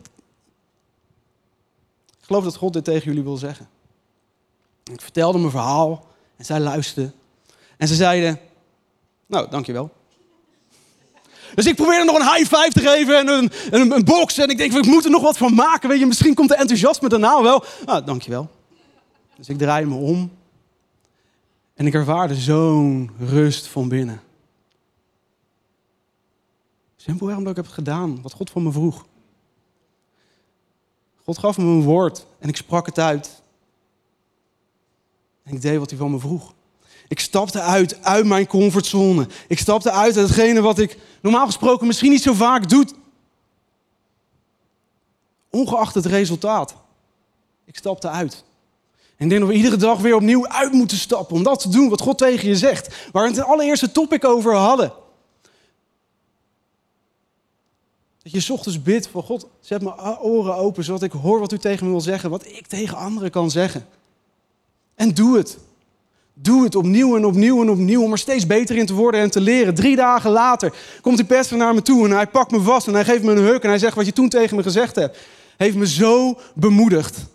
Ik 2.26 2.32
geloof 2.32 2.44
dat 2.44 2.56
God 2.56 2.74
dit 2.74 2.84
tegen 2.84 3.04
jullie 3.04 3.24
wil 3.24 3.38
zeggen. 3.38 3.68
Ik 4.92 5.02
vertelde 5.02 5.38
mijn 5.38 5.52
verhaal. 5.52 6.08
En 6.36 6.46
zij 6.46 6.60
luisterden. 6.60 7.14
En 7.78 7.88
ze 7.88 7.96
zeiden, 7.96 8.40
nou, 9.26 9.50
dankjewel. 9.50 9.92
Dus 11.56 11.66
ik 11.66 11.76
probeerde 11.76 12.06
nog 12.06 12.16
een 12.16 12.36
high 12.36 12.56
five 12.56 12.72
te 12.72 12.80
geven 12.80 13.18
en 13.18 13.28
een, 13.28 13.52
een, 13.70 13.92
een 13.92 14.04
box. 14.04 14.38
En 14.38 14.50
ik 14.50 14.58
denk, 14.58 14.74
ik 14.74 14.86
moet 14.86 15.06
er 15.06 15.12
nog 15.12 15.22
wat 15.22 15.38
van 15.38 15.54
maken. 15.54 15.90
Weet 15.90 16.00
je, 16.00 16.06
misschien 16.06 16.34
komt 16.34 16.50
de 16.50 16.56
enthousiasme 16.56 17.10
daarna 17.10 17.42
wel. 17.42 17.64
Nou, 17.86 18.06
dankjewel. 18.06 18.50
Dus 19.36 19.50
ik 19.50 19.58
draai 19.58 19.86
me 19.86 19.96
om. 19.96 20.32
En 21.74 21.86
ik 21.86 21.94
ervaarde 21.94 22.36
zo'n 22.36 23.12
rust 23.20 23.68
van 23.68 23.88
binnen. 23.88 24.22
Simpelweg 26.96 27.38
omdat 27.38 27.58
ik 27.58 27.64
heb 27.64 27.74
gedaan 27.74 28.22
wat 28.22 28.34
God 28.34 28.50
van 28.50 28.64
me 28.64 28.72
vroeg. 28.72 29.06
God 31.26 31.38
gaf 31.38 31.58
me 31.58 31.64
een 31.64 31.84
woord 31.84 32.26
en 32.40 32.50
ik 32.50 32.56
sprak 32.56 32.86
het 32.86 33.00
uit. 33.00 33.42
En 35.44 35.54
ik 35.54 35.62
deed 35.62 35.78
wat 35.78 35.90
hij 35.90 36.00
van 36.00 36.12
me 36.12 36.20
vroeg. 36.20 36.54
Ik 37.08 37.20
stapte 37.20 37.62
uit, 37.62 38.04
uit 38.04 38.26
mijn 38.26 38.48
comfortzone. 38.48 39.28
Ik 39.48 39.60
stapte 39.60 39.92
uit 39.92 40.18
uit 40.18 40.28
hetgene 40.28 40.62
wat 40.62 40.80
ik 40.80 40.98
normaal 41.22 41.46
gesproken 41.46 41.88
misschien 41.88 42.12
niet 42.12 42.22
zo 42.22 42.34
vaak 42.34 42.70
doe. 42.70 42.88
Ongeacht 45.50 45.96
het 45.96 46.06
resultaat. 46.06 46.76
Ik 47.66 47.76
stapte 47.76 48.10
uit. 48.10 48.44
En 49.18 49.24
ik 49.24 49.30
denk 49.30 49.42
dat 49.42 49.50
we 49.50 49.56
iedere 49.56 49.76
dag 49.76 50.00
weer 50.00 50.16
opnieuw 50.16 50.48
uit 50.48 50.72
moeten 50.72 50.98
stappen 50.98 51.36
om 51.36 51.44
dat 51.44 51.60
te 51.60 51.70
doen 51.70 51.90
wat 51.90 52.02
God 52.02 52.18
tegen 52.18 52.48
je 52.48 52.56
zegt. 52.56 53.10
Waar 53.12 53.24
we 53.24 53.30
het 53.30 53.38
in 53.38 53.44
allereerste 53.44 53.92
topic 53.92 54.26
over 54.26 54.56
hadden. 54.56 54.94
Dat 58.32 58.46
je 58.46 58.54
ochtends 58.54 58.82
bidt 58.82 59.08
van 59.08 59.24
God, 59.24 59.48
zet 59.60 59.82
mijn 59.82 60.20
oren 60.20 60.56
open 60.56 60.84
zodat 60.84 61.04
ik 61.04 61.12
hoor 61.12 61.40
wat 61.40 61.52
u 61.52 61.58
tegen 61.58 61.86
me 61.86 61.92
wil 61.92 62.02
zeggen, 62.02 62.30
wat 62.30 62.46
ik 62.46 62.68
tegen 62.68 62.98
anderen 62.98 63.32
kan 63.32 63.52
zeggen. 63.52 63.86
En 64.96 65.14
doe 65.14 65.38
het. 65.38 65.58
Doe 66.34 66.64
het 66.64 66.76
opnieuw 66.76 67.16
en 67.16 67.26
opnieuw 67.26 67.62
en 67.62 67.70
opnieuw 67.70 68.04
om 68.04 68.12
er 68.12 68.18
steeds 68.18 68.48
beter 68.48 68.78
in 68.78 68.86
te 68.86 68.94
worden 68.94 69.22
en 69.22 69.32
te 69.32 69.42
leren. 69.42 69.76
Drie 69.76 69.96
dagen 69.96 70.32
later 70.32 70.74
komt 71.02 71.18
die 71.18 71.26
pastor 71.26 71.58
naar 71.58 71.74
me 71.74 71.82
toe 71.82 72.06
en 72.06 72.12
hij 72.12 72.28
pakt 72.28 72.52
me 72.52 72.60
vast 72.60 72.88
en 72.88 72.94
hij 72.94 73.06
geeft 73.06 73.24
me 73.24 73.32
een 73.32 73.44
huk 73.44 73.64
en 73.64 73.70
hij 73.70 73.80
zegt 73.80 73.96
wat 73.96 74.06
je 74.06 74.14
toen 74.14 74.30
tegen 74.30 74.56
me 74.56 74.64
gezegd 74.64 74.96
hebt. 74.96 75.18
Heeft 75.58 75.76
me 75.76 75.88
zo 75.88 76.40
bemoedigd. 76.54 77.26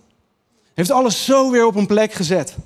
Heeft 0.74 0.90
alles 0.90 1.24
zo 1.24 1.50
weer 1.50 1.66
op 1.66 1.74
een 1.74 1.86
plek 1.86 2.12
gezet. 2.12 2.56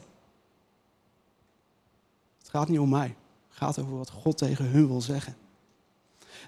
Het 2.39 2.49
gaat 2.51 2.69
niet 2.69 2.79
om 2.79 2.89
mij. 2.89 3.15
Het 3.49 3.59
gaat 3.59 3.79
over 3.79 3.97
wat 3.97 4.11
God 4.11 4.39
tegen 4.39 4.65
hun 4.65 4.87
wil 4.87 5.01
zeggen. 5.01 5.44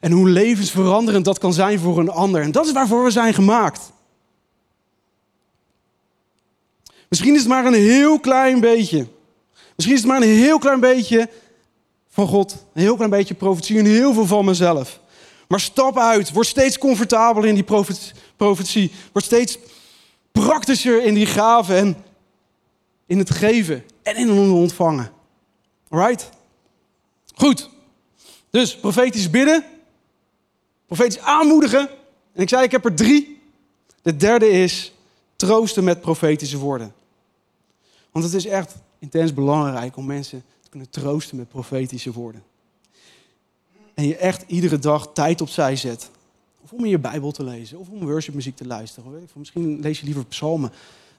En 0.00 0.12
hoe 0.12 0.28
levensveranderend 0.28 1.24
dat 1.24 1.38
kan 1.38 1.52
zijn 1.52 1.78
voor 1.78 1.98
een 1.98 2.10
ander. 2.10 2.42
En 2.42 2.52
dat 2.52 2.66
is 2.66 2.72
waarvoor 2.72 3.04
we 3.04 3.10
zijn 3.10 3.34
gemaakt. 3.34 3.92
Misschien 7.08 7.34
is 7.34 7.40
het 7.40 7.48
maar 7.48 7.66
een 7.66 7.74
heel 7.74 8.20
klein 8.20 8.60
beetje. 8.60 9.06
Misschien 9.76 9.96
is 9.96 10.02
het 10.02 10.10
maar 10.10 10.22
een 10.22 10.28
heel 10.28 10.58
klein 10.58 10.80
beetje 10.80 11.28
van 12.08 12.28
God. 12.28 12.66
Een 12.74 12.82
heel 12.82 12.94
klein 12.94 13.10
beetje 13.10 13.34
profetie 13.34 13.78
en 13.78 13.84
heel 13.84 14.12
veel 14.12 14.26
van 14.26 14.44
mezelf. 14.44 15.00
Maar 15.48 15.60
stap 15.60 15.98
uit. 15.98 16.32
Word 16.32 16.46
steeds 16.46 16.78
comfortabeler 16.78 17.48
in 17.48 17.54
die 17.54 17.64
profetie. 18.36 18.92
Word 19.12 19.24
steeds 19.24 19.58
praktischer 20.32 21.02
in 21.02 21.14
die 21.14 21.26
gaven 21.26 21.76
en 21.76 21.96
in 23.06 23.18
het 23.18 23.30
geven 23.30 23.84
en 24.02 24.16
in 24.16 24.28
het 24.28 24.50
ontvangen. 24.50 25.10
Alright? 25.88 26.28
Goed. 27.34 27.70
Dus 28.50 28.76
profetisch 28.76 29.30
bidden. 29.30 29.64
Profetisch 30.86 31.18
aanmoedigen. 31.18 31.88
En 32.32 32.42
ik 32.42 32.48
zei, 32.48 32.64
ik 32.64 32.70
heb 32.70 32.84
er 32.84 32.94
drie. 32.94 33.42
De 34.02 34.16
derde 34.16 34.48
is 34.48 34.92
troosten 35.36 35.84
met 35.84 36.00
profetische 36.00 36.58
woorden. 36.58 36.94
Want 38.10 38.24
het 38.24 38.34
is 38.34 38.46
echt 38.46 38.74
intens 38.98 39.34
belangrijk 39.34 39.96
om 39.96 40.06
mensen 40.06 40.44
te 40.62 40.70
kunnen 40.70 40.90
troosten 40.90 41.36
met 41.36 41.48
profetische 41.48 42.12
woorden. 42.12 42.42
En 43.94 44.06
je 44.06 44.16
echt 44.16 44.44
iedere 44.46 44.78
dag 44.78 45.12
tijd 45.12 45.40
opzij 45.40 45.76
zet. 45.76 46.10
Of 46.62 46.72
om 46.72 46.84
in 46.84 46.90
je 46.90 46.98
Bijbel 46.98 47.32
te 47.32 47.44
lezen, 47.44 47.78
of 47.78 47.88
om 47.88 48.06
worshipmuziek 48.06 48.56
te 48.56 48.66
luisteren. 48.66 49.22
Ik, 49.22 49.34
misschien 49.34 49.80
lees 49.80 50.00
je 50.00 50.04
liever 50.04 50.24
psalmen. 50.24 50.72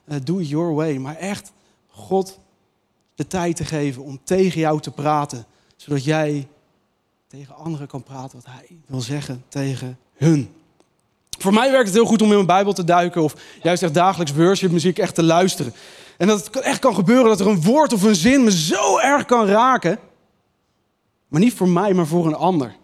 Uh, 0.04 0.16
do 0.24 0.38
it 0.38 0.48
your 0.48 0.74
way. 0.74 0.96
Maar 0.96 1.16
echt 1.16 1.52
God 1.86 2.38
de 3.14 3.26
tijd 3.26 3.56
te 3.56 3.64
geven 3.64 4.02
om 4.02 4.20
tegen 4.24 4.60
jou 4.60 4.80
te 4.80 4.90
praten. 4.90 5.46
Zodat 5.76 6.04
jij 6.04 6.48
tegen 7.28 7.56
anderen 7.56 7.86
kan 7.86 8.02
praten 8.02 8.40
wat 8.42 8.52
hij 8.54 8.78
wil 8.86 9.00
zeggen 9.00 9.44
tegen 9.48 9.98
hun. 10.16 10.50
Voor 11.38 11.52
mij 11.52 11.70
werkt 11.70 11.86
het 11.86 11.94
heel 11.94 12.06
goed 12.06 12.22
om 12.22 12.28
in 12.28 12.34
mijn 12.34 12.46
Bijbel 12.46 12.72
te 12.72 12.84
duiken 12.84 13.22
of 13.22 13.34
juist 13.62 13.82
echt 13.82 13.94
dagelijks 13.94 14.32
worshipmuziek 14.32 14.98
echt 14.98 15.14
te 15.14 15.22
luisteren. 15.22 15.74
En 16.16 16.26
dat 16.26 16.44
het 16.44 16.56
echt 16.60 16.78
kan 16.78 16.94
gebeuren 16.94 17.24
dat 17.24 17.40
er 17.40 17.46
een 17.46 17.62
woord 17.62 17.92
of 17.92 18.02
een 18.02 18.14
zin 18.14 18.44
me 18.44 18.50
zo 18.50 18.98
erg 18.98 19.24
kan 19.24 19.46
raken. 19.46 19.98
Maar 21.28 21.40
niet 21.40 21.54
voor 21.54 21.68
mij, 21.68 21.94
maar 21.94 22.06
voor 22.06 22.26
een 22.26 22.34
ander. 22.34 22.74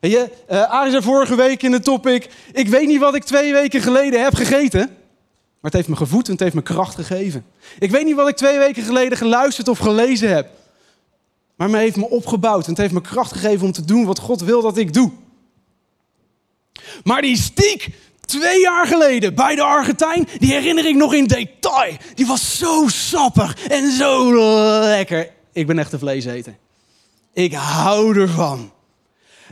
Weet 0.00 0.12
je, 0.12 0.30
uh, 0.50 0.82
zei 0.82 1.02
vorige 1.02 1.34
week 1.34 1.62
in 1.62 1.70
de 1.70 1.80
topic, 1.80 2.30
ik 2.52 2.68
weet 2.68 2.86
niet 2.86 3.00
wat 3.00 3.14
ik 3.14 3.24
twee 3.24 3.52
weken 3.52 3.80
geleden 3.80 4.22
heb 4.22 4.34
gegeten. 4.34 4.80
Maar 4.80 5.70
het 5.70 5.72
heeft 5.72 5.88
me 5.88 5.96
gevoed 5.96 6.26
en 6.26 6.32
het 6.32 6.40
heeft 6.40 6.54
me 6.54 6.62
kracht 6.62 6.94
gegeven. 6.94 7.44
Ik 7.78 7.90
weet 7.90 8.04
niet 8.04 8.16
wat 8.16 8.28
ik 8.28 8.36
twee 8.36 8.58
weken 8.58 8.82
geleden 8.82 9.18
geluisterd 9.18 9.68
of 9.68 9.78
gelezen 9.78 10.34
heb. 10.34 10.60
Maar 11.70 11.80
het 11.80 11.80
heeft 11.80 11.96
me 11.96 12.16
opgebouwd 12.16 12.64
en 12.64 12.70
het 12.70 12.78
heeft 12.78 12.92
me 12.92 13.00
kracht 13.00 13.32
gegeven 13.32 13.66
om 13.66 13.72
te 13.72 13.84
doen 13.84 14.04
wat 14.04 14.18
God 14.18 14.40
wil 14.40 14.62
dat 14.62 14.76
ik 14.76 14.92
doe. 14.92 15.10
Maar 17.04 17.22
die 17.22 17.36
stiek 17.36 17.88
twee 18.20 18.60
jaar 18.60 18.86
geleden 18.86 19.34
bij 19.34 19.54
de 19.54 19.62
Argentijn, 19.62 20.28
die 20.38 20.52
herinner 20.52 20.86
ik 20.86 20.94
nog 20.94 21.14
in 21.14 21.26
detail. 21.26 21.96
Die 22.14 22.26
was 22.26 22.58
zo 22.58 22.88
sappig 22.88 23.66
en 23.66 23.92
zo 23.92 24.34
lekker. 24.80 25.30
Ik 25.52 25.66
ben 25.66 25.78
echt 25.78 25.92
een 25.92 25.98
vleeseter. 25.98 26.56
Ik 27.32 27.52
hou 27.52 28.20
ervan. 28.20 28.72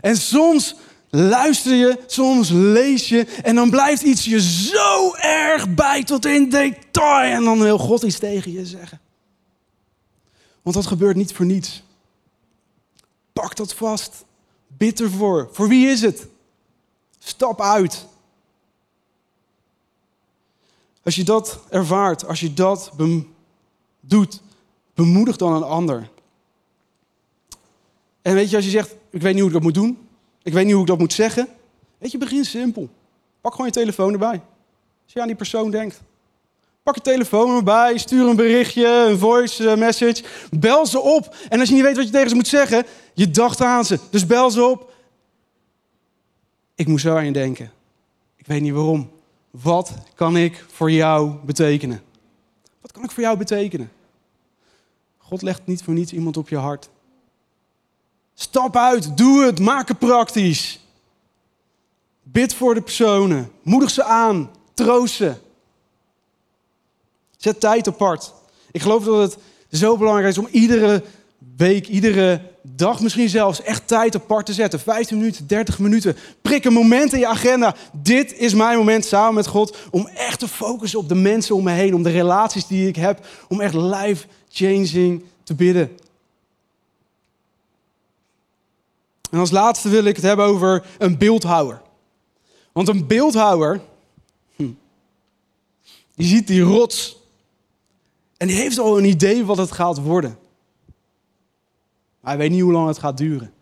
En 0.00 0.16
soms 0.16 0.74
luister 1.10 1.74
je, 1.74 1.98
soms 2.06 2.48
lees 2.50 3.08
je 3.08 3.26
en 3.42 3.54
dan 3.54 3.70
blijft 3.70 4.02
iets 4.02 4.24
je 4.24 4.40
zo 4.40 5.14
erg 5.14 5.74
bij 5.74 6.04
tot 6.04 6.26
in 6.26 6.48
detail 6.48 7.32
en 7.32 7.44
dan 7.44 7.60
wil 7.60 7.78
God 7.78 8.02
iets 8.02 8.18
tegen 8.18 8.52
je 8.52 8.66
zeggen. 8.66 9.00
Want 10.62 10.76
dat 10.76 10.86
gebeurt 10.86 11.16
niet 11.16 11.32
voor 11.32 11.46
niets. 11.46 11.82
Pak 13.32 13.56
dat 13.56 13.74
vast. 13.74 14.24
Bid 14.66 15.00
ervoor. 15.00 15.48
Voor 15.52 15.68
wie 15.68 15.86
is 15.86 16.00
het? 16.00 16.26
Stap 17.18 17.60
uit. 17.60 18.06
Als 21.02 21.14
je 21.14 21.24
dat 21.24 21.60
ervaart, 21.68 22.26
als 22.26 22.40
je 22.40 22.54
dat 22.54 22.92
doet, 24.00 24.40
bemoedig 24.94 25.36
dan 25.36 25.52
een 25.52 25.62
ander. 25.62 26.10
En 28.22 28.34
weet 28.34 28.50
je, 28.50 28.56
als 28.56 28.64
je 28.64 28.70
zegt, 28.70 28.94
ik 29.10 29.22
weet 29.22 29.32
niet 29.32 29.40
hoe 29.40 29.50
ik 29.50 29.54
dat 29.54 29.62
moet 29.62 29.74
doen. 29.74 30.08
Ik 30.42 30.52
weet 30.52 30.64
niet 30.64 30.72
hoe 30.72 30.82
ik 30.82 30.88
dat 30.88 30.98
moet 30.98 31.12
zeggen. 31.12 31.48
Weet 31.98 32.10
je, 32.10 32.18
begin 32.18 32.44
simpel. 32.44 32.88
Pak 33.40 33.52
gewoon 33.52 33.66
je 33.66 33.72
telefoon 33.72 34.12
erbij. 34.12 34.42
Als 35.04 35.12
je 35.12 35.20
aan 35.20 35.26
die 35.26 35.36
persoon 35.36 35.70
denkt. 35.70 36.00
Pak 36.82 36.94
je 36.94 37.00
telefoon 37.00 37.56
erbij, 37.56 37.98
stuur 37.98 38.28
een 38.28 38.36
berichtje, 38.36 38.86
een 38.86 39.18
voice 39.18 39.70
eh, 39.70 39.76
message. 39.76 40.22
Bel 40.50 40.86
ze 40.86 41.00
op. 41.00 41.36
En 41.48 41.60
als 41.60 41.68
je 41.68 41.74
niet 41.74 41.84
weet 41.84 41.96
wat 41.96 42.06
je 42.06 42.10
tegen 42.10 42.28
ze 42.28 42.34
moet 42.34 42.48
zeggen, 42.48 42.86
je 43.14 43.30
dacht 43.30 43.60
aan 43.60 43.84
ze. 43.84 43.98
Dus 44.10 44.26
bel 44.26 44.50
ze 44.50 44.64
op. 44.64 44.92
Ik 46.74 46.86
moet 46.86 47.00
zo 47.00 47.16
aan 47.16 47.24
je 47.24 47.32
denken. 47.32 47.72
Ik 48.36 48.46
weet 48.46 48.60
niet 48.60 48.72
waarom. 48.72 49.10
Wat 49.50 49.92
kan 50.14 50.36
ik 50.36 50.64
voor 50.72 50.90
jou 50.90 51.34
betekenen? 51.44 52.02
Wat 52.80 52.92
kan 52.92 53.04
ik 53.04 53.10
voor 53.10 53.22
jou 53.22 53.36
betekenen? 53.36 53.90
God 55.18 55.42
legt 55.42 55.66
niet 55.66 55.82
voor 55.82 55.94
niets 55.94 56.12
iemand 56.12 56.36
op 56.36 56.48
je 56.48 56.56
hart. 56.56 56.88
Stap 58.34 58.76
uit, 58.76 59.16
doe 59.16 59.44
het, 59.44 59.58
maak 59.58 59.88
het 59.88 59.98
praktisch. 59.98 60.80
Bid 62.22 62.54
voor 62.54 62.74
de 62.74 62.82
personen, 62.82 63.50
moedig 63.62 63.90
ze 63.90 64.04
aan, 64.04 64.50
troost 64.74 65.14
ze. 65.14 65.34
Zet 67.40 67.60
tijd 67.60 67.88
apart. 67.88 68.32
Ik 68.70 68.82
geloof 68.82 69.04
dat 69.04 69.20
het 69.20 69.38
zo 69.80 69.96
belangrijk 69.96 70.28
is 70.28 70.38
om 70.38 70.48
iedere 70.50 71.02
week, 71.56 71.88
iedere 71.88 72.40
dag 72.62 73.00
misschien 73.00 73.28
zelfs 73.28 73.62
echt 73.62 73.88
tijd 73.88 74.14
apart 74.14 74.46
te 74.46 74.52
zetten. 74.52 74.80
15 74.80 75.16
minuten, 75.16 75.46
30 75.46 75.78
minuten. 75.78 76.16
Prik 76.42 76.64
een 76.64 76.72
moment 76.72 77.12
in 77.12 77.18
je 77.18 77.26
agenda. 77.26 77.74
Dit 77.92 78.36
is 78.36 78.54
mijn 78.54 78.78
moment 78.78 79.04
samen 79.04 79.34
met 79.34 79.46
God 79.46 79.76
om 79.90 80.06
echt 80.06 80.38
te 80.38 80.48
focussen 80.48 80.98
op 80.98 81.08
de 81.08 81.14
mensen 81.14 81.54
om 81.54 81.64
me 81.64 81.70
heen, 81.70 81.94
om 81.94 82.02
de 82.02 82.10
relaties 82.10 82.66
die 82.66 82.88
ik 82.88 82.96
heb, 82.96 83.26
om 83.48 83.60
echt 83.60 83.74
life-changing 83.74 85.24
te 85.42 85.54
bidden. 85.54 85.96
En 89.30 89.38
als 89.38 89.50
laatste 89.50 89.88
wil 89.88 90.04
ik 90.04 90.16
het 90.16 90.24
hebben 90.24 90.44
over 90.44 90.86
een 90.98 91.18
beeldhouwer. 91.18 91.82
Want 92.72 92.88
een 92.88 93.06
beeldhouwer, 93.06 93.80
hm, 94.56 94.70
die 96.14 96.26
ziet 96.26 96.46
die 96.46 96.62
rots 96.62 97.18
en 98.40 98.46
die 98.46 98.56
heeft 98.56 98.78
al 98.78 98.98
een 98.98 99.04
idee 99.04 99.44
wat 99.44 99.56
het 99.56 99.72
gaat 99.72 100.02
worden. 100.02 100.38
Maar 102.20 102.30
hij 102.30 102.36
weet 102.36 102.50
niet 102.50 102.60
hoe 102.60 102.72
lang 102.72 102.86
het 102.86 102.98
gaat 102.98 103.16
duren. 103.16 103.52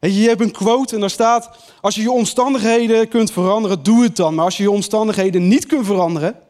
Je, 0.00 0.14
je 0.14 0.28
hebt 0.28 0.40
een 0.40 0.50
quote 0.50 0.94
en 0.94 1.00
daar 1.00 1.10
staat: 1.10 1.74
Als 1.80 1.94
je 1.94 2.02
je 2.02 2.10
omstandigheden 2.10 3.08
kunt 3.08 3.30
veranderen, 3.30 3.82
doe 3.82 4.02
het 4.02 4.16
dan. 4.16 4.34
Maar 4.34 4.44
als 4.44 4.56
je 4.56 4.62
je 4.62 4.70
omstandigheden 4.70 5.48
niet 5.48 5.66
kunt 5.66 5.86
veranderen, 5.86 6.40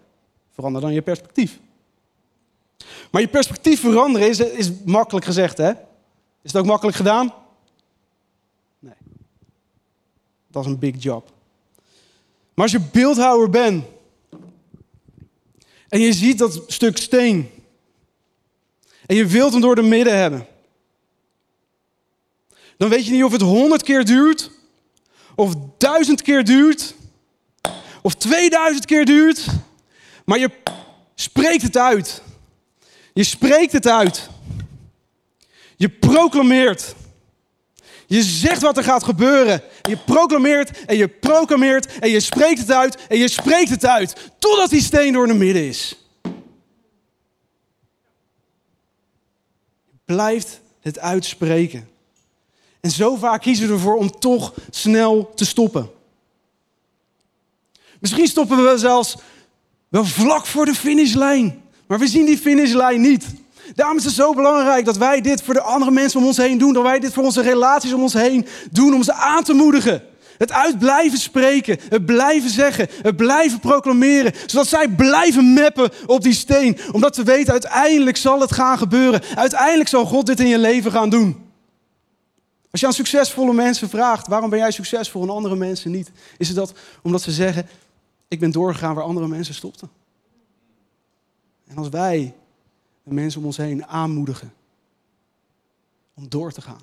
verander 0.54 0.80
dan 0.80 0.92
je 0.92 1.02
perspectief. 1.02 1.60
Maar 3.10 3.20
je 3.20 3.28
perspectief 3.28 3.80
veranderen 3.80 4.28
is, 4.28 4.40
is 4.40 4.70
makkelijk 4.84 5.26
gezegd, 5.26 5.58
hè? 5.58 5.70
Is 6.42 6.52
het 6.52 6.56
ook 6.56 6.66
makkelijk 6.66 6.96
gedaan? 6.96 7.34
Nee. 8.78 8.94
Dat 10.50 10.64
is 10.64 10.70
een 10.70 10.78
big 10.78 11.02
job. 11.02 11.32
Maar 12.54 12.64
als 12.64 12.72
je 12.72 12.88
beeldhouwer 12.92 13.50
bent 13.50 13.84
en 15.88 16.00
je 16.00 16.12
ziet 16.12 16.38
dat 16.38 16.62
stuk 16.66 16.96
steen 16.96 17.50
en 19.06 19.16
je 19.16 19.26
wilt 19.26 19.52
hem 19.52 19.60
door 19.60 19.74
de 19.74 19.82
midden 19.82 20.18
hebben, 20.18 20.46
dan 22.76 22.88
weet 22.88 23.06
je 23.06 23.12
niet 23.12 23.24
of 23.24 23.32
het 23.32 23.40
honderd 23.40 23.82
keer 23.82 24.04
duurt, 24.04 24.50
of 25.34 25.54
duizend 25.78 26.22
keer 26.22 26.44
duurt, 26.44 26.94
of 28.02 28.14
2000 28.14 28.84
keer 28.84 29.04
duurt, 29.04 29.46
maar 30.24 30.38
je 30.38 30.50
spreekt 31.14 31.62
het 31.62 31.76
uit. 31.76 32.22
Je 33.14 33.24
spreekt 33.24 33.72
het 33.72 33.86
uit. 33.86 34.28
Je 35.76 35.88
proclameert. 35.88 36.94
Je 38.06 38.22
zegt 38.22 38.62
wat 38.62 38.76
er 38.76 38.84
gaat 38.84 39.04
gebeuren. 39.04 39.62
Je 39.88 39.96
proclameert 39.96 40.84
en 40.84 40.96
je 40.96 41.08
proclameert 41.08 41.98
en 41.98 42.10
je 42.10 42.20
spreekt 42.20 42.58
het 42.58 42.70
uit 42.70 43.06
en 43.08 43.18
je 43.18 43.28
spreekt 43.28 43.70
het 43.70 43.86
uit. 43.86 44.30
Totdat 44.38 44.70
die 44.70 44.82
steen 44.82 45.12
door 45.12 45.26
de 45.26 45.34
midden 45.34 45.66
is. 45.66 45.96
Blijft 50.04 50.60
het 50.80 50.98
uitspreken. 50.98 51.88
En 52.80 52.90
zo 52.90 53.16
vaak 53.16 53.42
kiezen 53.42 53.66
we 53.66 53.72
ervoor 53.72 53.96
om 53.96 54.10
toch 54.10 54.54
snel 54.70 55.32
te 55.34 55.44
stoppen. 55.44 55.90
Misschien 58.00 58.26
stoppen 58.26 58.64
we 58.64 58.78
zelfs 58.78 59.16
wel 59.88 60.04
vlak 60.04 60.46
voor 60.46 60.64
de 60.64 60.74
finishlijn. 60.74 61.62
Maar 61.86 61.98
we 61.98 62.06
zien 62.06 62.26
die 62.26 62.38
finishlijn 62.38 63.00
niet. 63.00 63.26
Daarom 63.74 63.96
is 63.96 64.04
het 64.04 64.14
zo 64.14 64.34
belangrijk 64.34 64.84
dat 64.84 64.96
wij 64.96 65.20
dit 65.20 65.42
voor 65.42 65.54
de 65.54 65.60
andere 65.60 65.90
mensen 65.90 66.20
om 66.20 66.26
ons 66.26 66.36
heen 66.36 66.58
doen. 66.58 66.72
Dat 66.72 66.82
wij 66.82 66.98
dit 66.98 67.12
voor 67.12 67.24
onze 67.24 67.42
relaties 67.42 67.92
om 67.92 68.02
ons 68.02 68.12
heen 68.12 68.46
doen 68.70 68.94
om 68.94 69.02
ze 69.02 69.12
aan 69.12 69.44
te 69.44 69.52
moedigen. 69.52 70.02
Het 70.38 70.52
uit 70.52 70.78
blijven 70.78 71.18
spreken, 71.18 71.78
het 71.88 72.06
blijven 72.06 72.50
zeggen, 72.50 72.88
het 73.02 73.16
blijven 73.16 73.60
proclameren. 73.60 74.32
Zodat 74.46 74.66
zij 74.66 74.88
blijven 74.88 75.52
meppen 75.52 75.90
op 76.06 76.22
die 76.22 76.32
steen. 76.32 76.78
Omdat 76.92 77.16
we 77.16 77.22
weten, 77.22 77.52
uiteindelijk 77.52 78.16
zal 78.16 78.40
het 78.40 78.52
gaan 78.52 78.78
gebeuren. 78.78 79.22
Uiteindelijk 79.34 79.88
zal 79.88 80.04
God 80.04 80.26
dit 80.26 80.40
in 80.40 80.48
je 80.48 80.58
leven 80.58 80.92
gaan 80.92 81.10
doen. 81.10 81.46
Als 82.70 82.80
je 82.80 82.86
aan 82.86 82.92
succesvolle 82.92 83.52
mensen 83.52 83.88
vraagt, 83.88 84.26
waarom 84.26 84.50
ben 84.50 84.58
jij 84.58 84.70
succesvol 84.70 85.22
en 85.22 85.30
andere 85.30 85.56
mensen 85.56 85.90
niet? 85.90 86.10
Is 86.36 86.48
het 86.48 86.56
dat 86.56 86.72
omdat 87.02 87.22
ze 87.22 87.30
zeggen, 87.30 87.68
ik 88.28 88.40
ben 88.40 88.50
doorgegaan 88.50 88.94
waar 88.94 89.04
andere 89.04 89.28
mensen 89.28 89.54
stopten. 89.54 89.90
En 91.66 91.76
als 91.76 91.88
wij 91.88 92.34
mensen 93.10 93.40
om 93.40 93.46
ons 93.46 93.56
heen 93.56 93.86
aanmoedigen 93.86 94.52
om 96.14 96.28
door 96.28 96.52
te 96.52 96.60
gaan, 96.60 96.82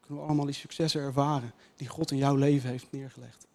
kunnen 0.00 0.22
we 0.22 0.28
allemaal 0.28 0.46
die 0.46 0.54
successen 0.54 1.00
ervaren 1.00 1.52
die 1.76 1.88
God 1.88 2.10
in 2.10 2.16
jouw 2.16 2.34
leven 2.34 2.70
heeft 2.70 2.86
neergelegd. 2.90 3.46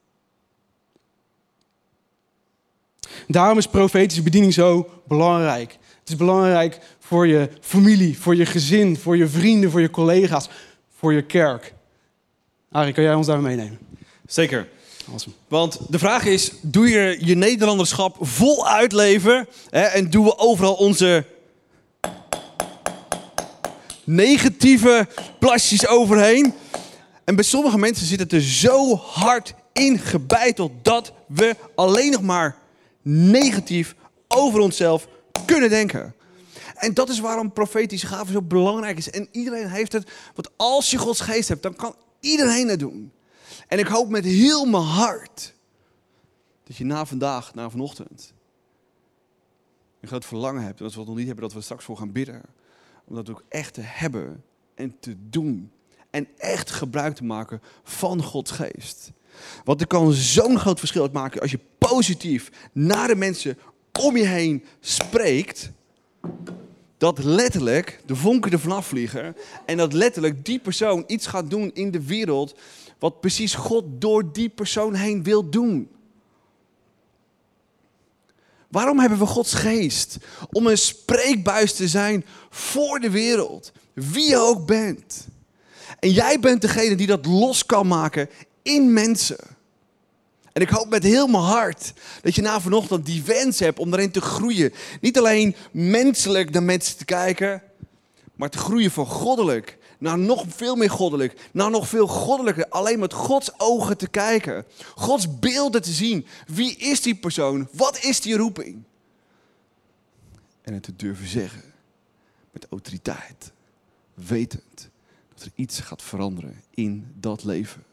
Daarom 3.28 3.58
is 3.58 3.68
profetische 3.68 4.24
bediening 4.24 4.54
zo 4.54 4.90
belangrijk. 5.08 5.78
Het 6.00 6.10
is 6.10 6.16
belangrijk 6.16 6.80
voor 7.00 7.28
je 7.28 7.50
familie, 7.60 8.20
voor 8.20 8.36
je 8.36 8.46
gezin, 8.46 8.98
voor 8.98 9.18
je 9.18 9.28
vrienden, 9.28 9.72
voor 9.72 9.82
je 9.82 9.90
collega's, 9.90 10.50
voor 10.90 11.14
je 11.14 11.22
kerk. 11.22 11.74
Arie, 12.72 12.94
kan 12.94 13.04
jij 13.04 13.14
ons 13.14 13.28
daar 13.28 13.42
meenemen? 13.42 13.80
Zeker. 14.26 14.70
Want 15.48 15.80
de 15.90 16.00
vraag 16.00 16.26
is, 16.26 16.52
doe 16.62 16.90
je 16.90 17.18
je 17.20 17.36
Nederlanderschap 17.36 18.18
vol 18.20 18.68
uitleven 18.68 19.48
hè, 19.70 19.82
en 19.82 20.10
doen 20.10 20.26
we 20.26 20.38
overal 20.38 20.74
onze 20.74 21.26
negatieve 24.04 25.08
plasjes 25.40 25.88
overheen? 25.88 26.54
En 27.24 27.36
bij 27.36 27.44
sommige 27.44 27.78
mensen 27.78 28.06
zit 28.06 28.20
het 28.20 28.32
er 28.32 28.42
zo 28.42 28.96
hard 28.96 29.54
in 29.74 30.00
gebeiteld 30.00 30.72
dat 30.82 31.14
we 31.28 31.56
alleen 31.76 32.12
nog 32.12 32.22
maar 32.22 32.58
negatief 33.02 33.96
over 34.28 34.60
onszelf 34.60 35.08
kunnen 35.46 35.70
denken. 35.70 36.16
En 36.76 36.94
dat 36.94 37.10
is 37.10 37.20
waarom 37.20 37.52
profetische 37.52 38.08
gaven 38.08 38.34
zo 38.34 38.42
belangrijk 38.42 38.98
is. 38.98 39.10
En 39.10 39.28
iedereen 39.32 39.70
heeft 39.70 39.92
het, 39.92 40.12
want 40.36 40.50
als 40.56 40.92
je 40.92 40.98
Gods 40.98 41.22
geest 41.22 41.50
hebt, 41.50 41.64
dan 41.64 41.76
kan 41.76 41.96
iedereen 42.20 42.68
het 42.68 42.80
doen. 42.80 43.12
En 43.74 43.80
ik 43.80 43.88
hoop 43.88 44.10
met 44.10 44.26
heel 44.26 44.66
mijn 44.66 44.84
hart 44.84 45.54
dat 46.64 46.76
je 46.76 46.84
na 46.84 47.06
vandaag, 47.06 47.54
na 47.54 47.70
vanochtend, 47.70 48.34
een 50.00 50.08
groot 50.08 50.26
verlangen 50.26 50.64
hebt. 50.64 50.80
En 50.80 50.86
als 50.86 50.94
we 50.94 51.00
het 51.00 51.10
nog 51.10 51.18
niet 51.18 51.28
hebben, 51.28 51.46
dat 51.46 51.54
we 51.54 51.62
straks 51.62 51.84
voor 51.84 51.98
gaan 51.98 52.12
bidden. 52.12 52.42
Om 53.06 53.16
dat 53.16 53.30
ook 53.30 53.44
echt 53.50 53.74
te 53.74 53.82
hebben 53.82 54.44
en 54.76 55.00
te 55.00 55.16
doen. 55.30 55.72
En 56.10 56.28
echt 56.38 56.72
gebruik 56.72 57.16
te 57.16 57.24
maken 57.24 57.62
van 57.84 58.24
Gods 58.24 58.52
geest. 58.52 59.12
Want 59.64 59.82
er 59.82 59.88
kan 59.88 60.12
zo'n 60.12 60.60
groot 60.60 60.80
verschil 60.80 61.02
uitmaken 61.02 61.42
als 61.42 61.52
je 61.52 61.60
positief 61.78 62.52
naar 62.72 63.08
de 63.08 63.16
mensen 63.16 63.58
om 64.00 64.18
je 64.18 64.26
heen 64.26 64.66
spreekt. 64.80 65.72
Dat 67.04 67.24
letterlijk 67.24 68.00
de 68.06 68.16
vonken 68.16 68.52
er 68.52 68.60
vanaf 68.60 68.88
vliegen. 68.88 69.36
En 69.66 69.78
dat 69.78 69.94
letterlijk 69.94 70.46
die 70.46 70.60
persoon 70.60 71.04
iets 71.08 71.28
gaat 71.28 71.50
doen 71.50 71.72
in 71.74 71.92
de 71.92 72.06
wereld 72.06 72.56
wat 73.00 73.20
precies 73.20 73.56
God 73.56 73.84
door 73.88 74.34
die 74.34 74.50
persoon 74.50 74.94
heen 74.94 75.24
wil 75.24 75.50
doen. 75.50 75.90
Waarom 78.70 79.00
hebben 79.00 79.20
we 79.20 79.26
Gods 79.26 79.54
geest? 79.54 80.18
Om 80.52 80.68
een 80.68 80.78
spreekbuis 80.78 81.74
te 81.74 81.88
zijn 81.88 82.26
voor 82.50 83.00
de 83.00 83.10
wereld. 83.10 83.72
Wie 83.94 84.30
je 84.30 84.38
ook 84.38 84.66
bent. 84.66 85.28
En 86.00 86.12
jij 86.12 86.40
bent 86.40 86.62
degene 86.62 86.96
die 86.96 87.08
dat 87.08 87.26
los 87.26 87.66
kan 87.66 87.88
maken 87.88 88.30
in 88.62 88.94
mensen. 88.94 89.53
En 90.54 90.62
ik 90.62 90.70
hoop 90.70 90.90
met 90.90 91.04
heel 91.04 91.28
mijn 91.28 91.44
hart 91.44 91.94
dat 92.22 92.36
je 92.36 92.42
na 92.42 92.62
vanochtend 92.62 93.06
die 93.06 93.24
wens 93.24 93.60
hebt 93.60 93.80
om 93.80 93.90
daarin 93.90 94.12
te 94.12 94.22
groeien. 94.22 94.74
Niet 95.02 95.18
alleen 95.18 95.56
menselijk 95.72 96.50
naar 96.50 96.64
mensen 96.64 96.98
te 96.98 97.06
kijken, 97.06 97.64
maar 98.36 98.50
te 98.50 98.58
groeien 98.58 98.92
van 98.92 99.06
goddelijk 99.06 99.78
naar 100.04 100.20
nog 100.20 100.46
veel 100.48 100.76
meer 100.76 100.90
goddelijk, 100.90 101.50
naar 101.52 101.70
nog 101.70 101.88
veel 101.88 102.08
goddelijker, 102.08 102.68
alleen 102.70 103.00
met 103.00 103.14
Gods 103.14 103.52
ogen 103.58 103.98
te 103.98 104.08
kijken, 104.08 104.66
Gods 104.96 105.40
beelden 105.40 105.82
te 105.82 105.92
zien. 105.92 106.26
Wie 106.48 106.78
is 106.78 107.02
die 107.02 107.16
persoon? 107.16 107.68
Wat 107.72 108.04
is 108.04 108.22
die 108.22 108.38
roeping? 108.38 108.84
En 110.62 110.74
het 110.74 110.84
te 110.84 110.96
durven 110.96 111.28
zeggen 111.28 111.74
met 112.52 112.68
autoriteit. 112.70 113.52
wetend 114.14 114.90
dat 115.34 115.44
er 115.44 115.52
iets 115.56 115.80
gaat 115.80 116.02
veranderen 116.02 116.62
in 116.74 117.14
dat 117.16 117.44
leven. 117.44 117.84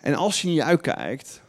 En 0.00 0.14
als 0.14 0.42
je 0.42 0.52
je 0.52 0.64
uitkijkt, 0.64 1.42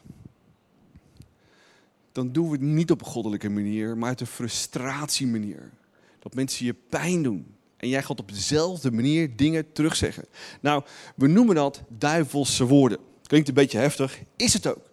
dan 2.12 2.32
doen 2.32 2.46
we 2.46 2.52
het 2.52 2.62
niet 2.62 2.92
op 2.92 3.00
een 3.00 3.08
goddelijke 3.08 3.50
manier, 3.50 3.98
maar 3.98 4.10
uit 4.10 4.22
een 4.22 4.28
frustratie 4.28 5.28
manier. 5.28 5.72
Dat 6.20 6.34
mensen 6.34 6.66
je 6.66 6.76
pijn 6.90 7.24
doen. 7.24 7.56
En 7.78 7.90
jij 7.90 8.04
gaat 8.04 8.20
op 8.20 8.32
dezelfde 8.32 8.92
manier 8.92 9.36
dingen 9.36 9.72
terugzeggen. 9.72 10.26
Nou, 10.62 10.84
we 11.16 11.28
noemen 11.28 11.56
dat 11.56 11.82
duivelse 11.88 12.66
woorden. 12.66 12.98
Klinkt 13.24 13.48
een 13.48 13.54
beetje 13.54 13.78
heftig, 13.78 14.20
is 14.36 14.54
het 14.54 14.68
ook. 14.68 14.90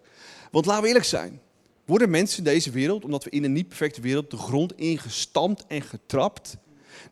Want 0.51 0.65
laten 0.65 0.81
we 0.81 0.87
eerlijk 0.87 1.05
zijn. 1.05 1.41
Worden 1.85 2.09
mensen 2.09 2.37
in 2.37 2.43
deze 2.43 2.71
wereld, 2.71 3.03
omdat 3.03 3.23
we 3.23 3.29
in 3.29 3.43
een 3.43 3.53
niet 3.53 3.67
perfecte 3.67 4.01
wereld 4.01 4.31
de 4.31 4.37
grond 4.37 4.77
ingestampt 4.77 5.65
en 5.67 5.81
getrapt? 5.81 6.57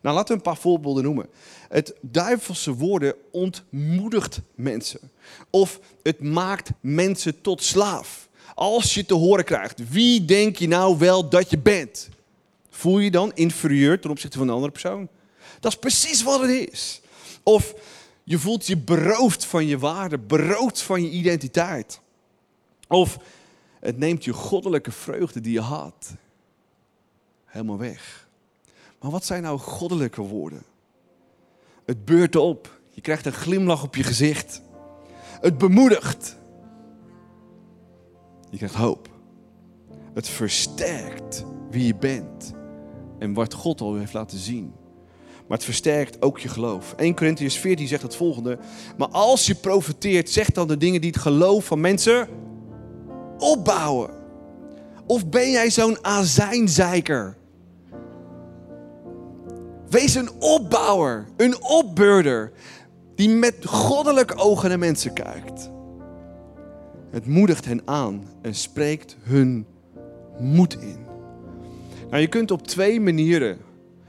Nou, 0.00 0.16
laten 0.16 0.28
we 0.28 0.34
een 0.34 0.52
paar 0.52 0.62
voorbeelden 0.62 1.04
noemen. 1.04 1.26
Het 1.68 1.94
duivelse 2.00 2.74
woorden 2.74 3.14
ontmoedigt 3.30 4.40
mensen. 4.54 5.00
Of 5.50 5.80
het 6.02 6.20
maakt 6.20 6.70
mensen 6.80 7.40
tot 7.40 7.62
slaaf. 7.62 8.28
Als 8.54 8.94
je 8.94 9.04
te 9.04 9.14
horen 9.14 9.44
krijgt, 9.44 9.90
wie 9.90 10.24
denk 10.24 10.56
je 10.56 10.68
nou 10.68 10.98
wel 10.98 11.28
dat 11.28 11.50
je 11.50 11.58
bent? 11.58 12.08
Voel 12.70 12.98
je 12.98 13.10
dan 13.10 13.32
inferieur 13.34 14.00
ten 14.00 14.10
opzichte 14.10 14.38
van 14.38 14.48
een 14.48 14.54
andere 14.54 14.72
persoon? 14.72 15.08
Dat 15.60 15.72
is 15.72 15.78
precies 15.78 16.22
wat 16.22 16.40
het 16.40 16.50
is. 16.50 17.00
Of 17.42 17.74
je 18.24 18.38
voelt 18.38 18.66
je 18.66 18.76
beroofd 18.76 19.44
van 19.44 19.66
je 19.66 19.78
waarde, 19.78 20.18
beroofd 20.18 20.82
van 20.82 21.02
je 21.02 21.10
identiteit. 21.10 22.00
Of 22.88 23.18
het 23.80 23.98
neemt 23.98 24.24
je 24.24 24.32
goddelijke 24.32 24.92
vreugde 24.92 25.40
die 25.40 25.52
je 25.52 25.60
had 25.60 26.14
helemaal 27.44 27.78
weg. 27.78 28.27
Maar 29.00 29.10
wat 29.10 29.24
zijn 29.24 29.42
nou 29.42 29.58
goddelijke 29.58 30.22
woorden? 30.22 30.62
Het 31.84 32.04
beurt 32.04 32.36
op. 32.36 32.80
Je 32.90 33.00
krijgt 33.00 33.26
een 33.26 33.32
glimlach 33.32 33.82
op 33.82 33.96
je 33.96 34.02
gezicht. 34.02 34.62
Het 35.40 35.58
bemoedigt. 35.58 36.36
Je 38.50 38.56
krijgt 38.56 38.74
hoop. 38.74 39.08
Het 40.14 40.28
versterkt 40.28 41.44
wie 41.70 41.86
je 41.86 41.94
bent 41.94 42.52
en 43.18 43.32
wat 43.32 43.54
God 43.54 43.80
al 43.80 43.94
heeft 43.94 44.12
laten 44.12 44.38
zien. 44.38 44.72
Maar 45.46 45.56
het 45.56 45.66
versterkt 45.66 46.22
ook 46.22 46.38
je 46.38 46.48
geloof. 46.48 46.92
1 46.92 47.14
Corinthians 47.14 47.58
14 47.58 47.86
zegt 47.86 48.02
het 48.02 48.16
volgende. 48.16 48.58
Maar 48.96 49.08
als 49.08 49.46
je 49.46 49.54
profeteert, 49.54 50.30
zeg 50.30 50.50
dan 50.50 50.68
de 50.68 50.76
dingen 50.76 51.00
die 51.00 51.10
het 51.10 51.20
geloof 51.20 51.64
van 51.64 51.80
mensen 51.80 52.28
opbouwen. 53.38 54.10
Of 55.06 55.28
ben 55.28 55.50
jij 55.50 55.70
zo'n 55.70 56.04
azijnzeiker? 56.04 57.37
Wees 59.90 60.14
een 60.14 60.30
opbouwer, 60.38 61.26
een 61.36 61.62
opbeurder, 61.62 62.52
die 63.14 63.28
met 63.28 63.54
goddelijke 63.64 64.34
ogen 64.34 64.68
naar 64.68 64.78
mensen 64.78 65.12
kijkt. 65.12 65.70
Het 67.10 67.26
moedigt 67.26 67.64
hen 67.64 67.82
aan 67.84 68.22
en 68.42 68.54
spreekt 68.54 69.16
hun 69.22 69.66
moed 70.38 70.80
in. 70.80 70.96
Nou, 72.10 72.20
je 72.20 72.28
kunt 72.28 72.50
op 72.50 72.66
twee 72.66 73.00
manieren 73.00 73.58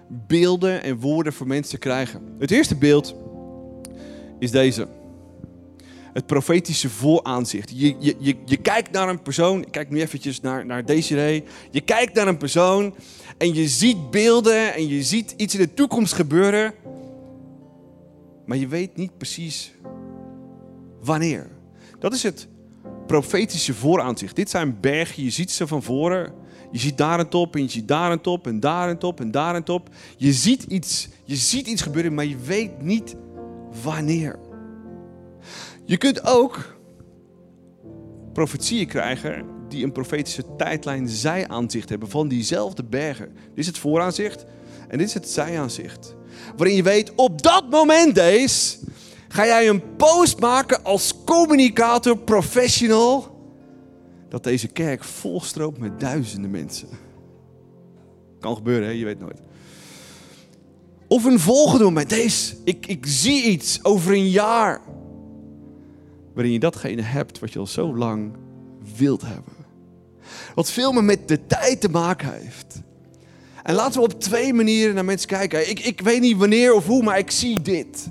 beelden 0.08 0.84
en 0.84 1.00
woorden 1.00 1.34
voor 1.34 1.48
mensen 1.48 1.80
krijgen. 1.80 2.22
Het 2.40 2.52
eerste 2.52 2.76
beeld 2.76 3.16
is 4.40 4.52
deze. 4.52 4.88
Het 6.14 6.26
profetische 6.26 6.90
vooraanzicht. 6.90 7.70
Je, 7.76 7.96
je, 8.00 8.16
je, 8.20 8.36
je 8.46 8.58
kijkt 8.58 8.92
naar 8.92 9.10
een 9.10 9.22
persoon. 9.22 9.62
Ik 9.62 9.72
kijk 9.72 9.90
nu 9.90 10.02
eventjes 10.02 10.42
naar, 10.42 10.66
naar 10.66 10.86
Desiree. 10.86 11.44
Je 11.72 11.82
kijkt 11.82 12.14
naar 12.14 12.28
een 12.28 12.38
persoon 12.38 12.96
en 13.38 13.54
je 13.54 13.68
ziet 13.68 14.12
beelden 14.12 14.74
en 14.74 14.88
je 14.88 15.04
ziet 15.04 15.34
iets 15.38 15.54
in 15.54 15.60
de 15.60 15.74
toekomst 15.74 16.14
gebeuren. 16.14 16.74
Maar 18.46 18.58
je 18.58 18.68
weet 18.68 18.98
niet 18.98 19.18
precies 19.18 19.74
wanneer. 21.02 21.50
Dat 22.00 22.14
is 22.14 22.24
het 22.24 22.48
profetische 23.08 23.74
vooraanzicht. 23.74 24.36
Dit 24.36 24.50
zijn 24.50 24.80
bergen, 24.80 25.24
je 25.24 25.30
ziet 25.30 25.52
ze 25.52 25.68
van 25.68 25.84
voren. 25.84 26.34
Je 26.72 26.80
ziet 26.80 26.98
daar 26.98 27.20
een 27.20 27.30
top 27.30 27.56
en 27.56 27.62
je 27.62 27.70
ziet 27.70 27.88
daar 27.88 28.12
een 28.12 28.22
top 28.22 28.48
en 28.48 28.60
daar 28.60 28.90
een 28.90 28.98
top 28.98 29.20
en 29.20 29.32
daar 29.32 29.56
een 29.56 29.64
top. 29.64 29.90
Je 30.18 30.34
ziet 30.34 30.64
iets, 30.64 31.10
je 31.24 31.36
ziet 31.36 31.68
iets 31.68 31.82
gebeuren, 31.82 32.14
maar 32.14 32.26
je 32.26 32.38
weet 32.38 32.82
niet 32.82 33.16
wanneer. 33.84 34.40
Je 35.90 35.98
kunt 35.98 36.26
ook 36.26 36.78
profetieën 38.34 38.88
krijgen 38.88 39.46
die 39.70 39.84
een 39.84 39.92
profetische 39.92 40.44
tijdlijn 40.58 41.08
zijaanzicht 41.08 41.90
hebben 41.90 42.10
van 42.10 42.28
diezelfde 42.28 42.84
bergen. 42.84 43.34
Dit 43.34 43.58
is 43.58 43.66
het 43.66 43.78
vooraanzicht 43.78 44.46
en 44.88 44.98
dit 44.98 45.08
is 45.08 45.14
het 45.14 45.30
zijaanzicht. 45.30 46.16
Waarin 46.58 46.76
je 46.76 46.84
weet, 46.84 47.16
op 47.16 47.42
dat 47.42 47.70
moment 47.70 48.16
deze, 48.16 48.78
ga 49.28 49.46
jij 49.46 49.70
een 49.70 49.96
post 49.96 50.40
maken 50.40 50.84
als 50.84 51.14
communicator, 51.26 52.18
professional 52.18 53.38
dat 54.28 54.44
deze 54.44 54.68
kerk 54.68 55.04
volstroomt 55.04 55.78
met 55.78 56.00
duizenden 56.00 56.52
mensen. 56.52 56.88
Kan 58.40 58.56
gebeuren, 58.56 58.88
hè? 58.88 58.94
je 58.94 59.06
weet 59.06 59.20
nooit. 59.20 59.42
Of 61.08 61.24
een 61.24 61.40
volgende 61.40 61.84
moment. 61.84 62.10
Deze, 62.10 62.56
ik, 62.64 62.86
ik 62.86 63.06
zie 63.06 63.44
iets 63.44 63.84
over 63.84 64.14
een 64.14 64.30
jaar. 64.30 64.82
Waarin 66.40 66.58
je 66.58 66.64
datgene 66.64 67.02
hebt 67.02 67.40
wat 67.40 67.54
je 67.54 67.60
al 67.60 67.68
zo 67.68 67.96
lang 67.96 68.32
wilt 68.98 69.22
hebben. 69.22 69.54
Wat 70.56 70.72
veel 70.72 70.92
meer 70.92 71.04
met 71.04 71.28
de 71.28 71.46
tijd 71.46 71.82
te 71.82 71.90
maken 71.90 72.34
heeft. 72.34 72.82
En 73.64 73.76
laten 73.76 74.00
we 74.00 74.06
op 74.06 74.22
twee 74.22 74.54
manieren 74.54 74.96
naar 74.96 75.06
mensen 75.06 75.28
kijken. 75.28 75.70
Ik, 75.70 75.80
ik 75.80 76.02
weet 76.02 76.22
niet 76.22 76.38
wanneer 76.38 76.74
of 76.74 76.86
hoe, 76.86 77.04
maar 77.04 77.18
ik 77.18 77.32
zie 77.32 77.62
dit. 77.62 78.10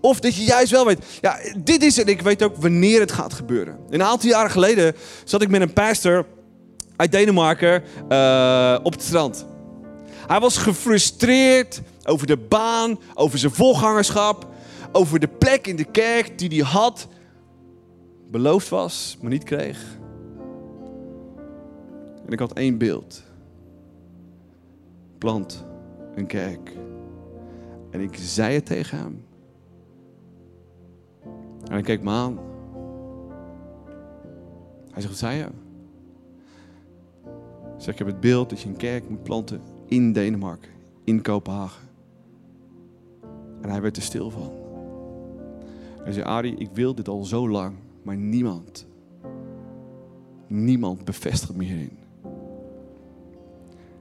Of 0.00 0.20
dat 0.20 0.34
je 0.34 0.42
juist 0.44 0.70
wel 0.70 0.86
weet, 0.86 1.04
ja, 1.20 1.38
dit 1.58 1.82
is 1.82 1.96
het. 1.96 2.08
Ik 2.08 2.22
weet 2.22 2.42
ook 2.42 2.56
wanneer 2.56 3.00
het 3.00 3.12
gaat 3.12 3.32
gebeuren. 3.32 3.78
Een 3.90 4.02
aantal 4.02 4.28
jaren 4.28 4.50
geleden 4.50 4.94
zat 5.24 5.42
ik 5.42 5.48
met 5.48 5.60
een 5.60 5.72
pastor 5.72 6.26
uit 6.96 7.12
Denemarken 7.12 7.82
uh, 8.08 8.78
op 8.82 8.92
het 8.92 9.02
strand. 9.02 9.46
Hij 10.26 10.40
was 10.40 10.56
gefrustreerd 10.56 11.80
over 12.04 12.26
de 12.26 12.36
baan, 12.36 12.98
over 13.14 13.38
zijn 13.38 13.52
volgangerschap, 13.52 14.46
over 14.92 15.18
de 15.18 15.28
plek 15.28 15.66
in 15.66 15.76
de 15.76 15.90
kerk 15.90 16.38
die 16.38 16.48
hij 16.48 16.70
had, 16.70 17.08
beloofd 18.30 18.68
was, 18.68 19.18
maar 19.20 19.30
niet 19.30 19.44
kreeg. 19.44 19.98
En 22.26 22.32
ik 22.32 22.38
had 22.38 22.52
één 22.52 22.78
beeld. 22.78 23.22
Plant 25.18 25.66
een 26.14 26.26
kerk. 26.26 26.76
En 27.90 28.00
ik 28.00 28.16
zei 28.16 28.54
het 28.54 28.66
tegen 28.66 28.98
hem. 28.98 29.24
En 31.64 31.72
hij 31.72 31.82
keek 31.82 32.02
me 32.02 32.10
aan. 32.10 32.38
Hij 34.90 35.02
zegt, 35.02 35.08
wat 35.08 35.30
zei 35.30 35.36
je? 35.36 35.46
Ik 37.76 37.84
zeg, 37.84 37.92
ik 37.92 37.98
heb 37.98 38.06
het 38.06 38.20
beeld 38.20 38.50
dat 38.50 38.60
je 38.60 38.68
een 38.68 38.76
kerk 38.76 39.08
moet 39.08 39.22
planten 39.22 39.60
in 39.86 40.12
Denemarken, 40.12 40.70
in 41.04 41.22
Kopenhagen. 41.22 41.88
En 43.60 43.70
hij 43.70 43.80
werd 43.80 43.96
er 43.96 44.02
stil 44.02 44.30
van. 44.30 44.52
Hij 46.02 46.12
zei, 46.12 46.24
Ari, 46.26 46.54
ik 46.54 46.70
wil 46.72 46.94
dit 46.94 47.08
al 47.08 47.24
zo 47.24 47.48
lang, 47.48 47.76
maar 48.02 48.16
niemand, 48.16 48.86
niemand 50.46 51.04
bevestigt 51.04 51.54
me 51.54 51.64
hierin. 51.64 51.98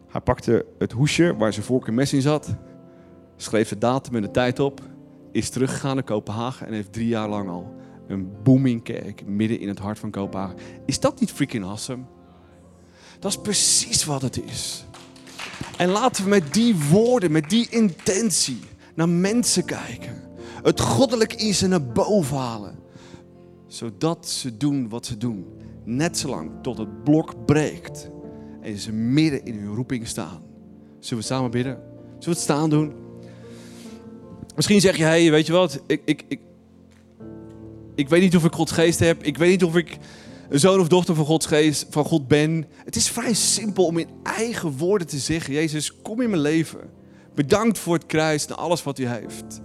Hij 0.08 0.22
pakte 0.22 0.66
het 0.78 0.92
hoesje 0.92 1.36
waar 1.36 1.54
zijn 1.54 1.66
vork 1.66 1.88
en 1.88 1.94
mes 1.94 2.14
in 2.14 2.22
zat, 2.22 2.56
schreef 3.36 3.70
de 3.70 3.78
datum 3.78 4.16
en 4.16 4.22
de 4.22 4.32
tijd 4.32 4.60
op 4.60 4.82
is 5.32 5.50
teruggegaan 5.50 5.96
naar 5.96 6.04
Kopenhagen 6.04 6.68
en 6.68 6.74
heeft 6.74 6.94
drie 6.94 7.08
jaar 7.08 7.30
lang 7.30 7.50
al 7.50 7.76
een 8.08 8.32
booming 8.44 8.84
kerk 8.84 9.26
midden 9.26 9.60
in 9.60 9.68
het 9.68 9.80
hart 9.80 10.00
van 10.00 10.12
Kopenhagen. 10.12 10.58
Is 10.86 11.00
dat 11.00 11.20
niet 11.20 11.32
freaking 11.32 11.64
awesome? 11.64 12.04
Dat 13.20 13.32
is 13.32 13.42
precies 13.42 14.06
wat 14.06 14.22
het 14.22 14.44
is. 14.44 14.86
En 15.78 15.90
laten 15.90 16.24
we 16.24 16.30
met 16.30 16.54
die 16.54 16.76
woorden, 16.90 17.32
met 17.32 17.50
die 17.50 17.70
intentie 17.70 18.60
naar 18.96 19.10
mensen 19.10 19.66
kijken. 19.66 20.22
Het 20.64 20.80
goddelijk 20.80 21.34
in 21.34 21.54
ze 21.54 21.68
naar 21.68 21.86
boven 21.86 22.38
halen. 22.38 22.80
Zodat 23.68 24.28
ze 24.28 24.58
doen 24.58 24.90
wat 24.90 25.06
ze 25.06 25.18
doen. 25.18 25.46
Net 25.84 26.18
zolang 26.18 26.52
tot 26.62 26.78
het 26.78 27.04
blok 27.04 27.46
breekt. 27.46 28.10
En 28.62 28.78
ze 28.78 28.92
midden 28.92 29.46
in 29.46 29.58
hun 29.58 29.76
roeping 29.76 30.08
staan. 30.08 30.42
Zullen 31.00 31.24
we 31.24 31.30
samen 31.30 31.52
bidden? 31.52 31.74
Zullen 31.74 32.20
we 32.20 32.30
het 32.30 32.40
staan 32.40 32.70
doen? 32.70 32.94
Misschien 34.56 34.82
zeg 34.82 34.98
je, 34.98 35.04
hey, 35.04 35.32
weet 35.32 35.46
je 35.46 35.54
wat, 35.54 35.82
ik, 35.88 36.02
ik, 36.06 36.24
ik, 36.28 36.40
ik 37.96 38.10
weet 38.10 38.22
niet 38.22 38.36
of 38.36 38.46
ik 38.46 38.54
Gods 38.54 38.72
geest 38.72 39.00
heb. 39.00 39.24
Ik 39.24 39.38
weet 39.38 39.50
niet 39.50 39.64
of 39.64 39.76
ik 39.76 39.98
een 40.50 40.60
zoon 40.60 40.80
of 40.80 40.88
dochter 40.88 41.16
van 41.16 41.26
Gods 41.26 41.46
geest, 41.46 41.86
van 41.90 42.06
God 42.06 42.28
ben. 42.28 42.66
Het 42.86 42.96
is 42.96 43.10
vrij 43.10 43.34
simpel 43.34 43.86
om 43.86 43.98
in 43.98 44.10
eigen 44.24 44.78
woorden 44.78 45.08
te 45.08 45.18
zeggen, 45.18 45.54
Jezus, 45.54 46.02
kom 46.02 46.22
in 46.22 46.30
mijn 46.30 46.42
leven. 46.42 46.80
Bedankt 47.36 47.80
voor 47.80 47.94
het 47.94 48.06
kruis 48.06 48.46
en 48.46 48.58
alles 48.58 48.84
wat 48.84 49.00
u 49.00 49.08
heeft. 49.08 49.62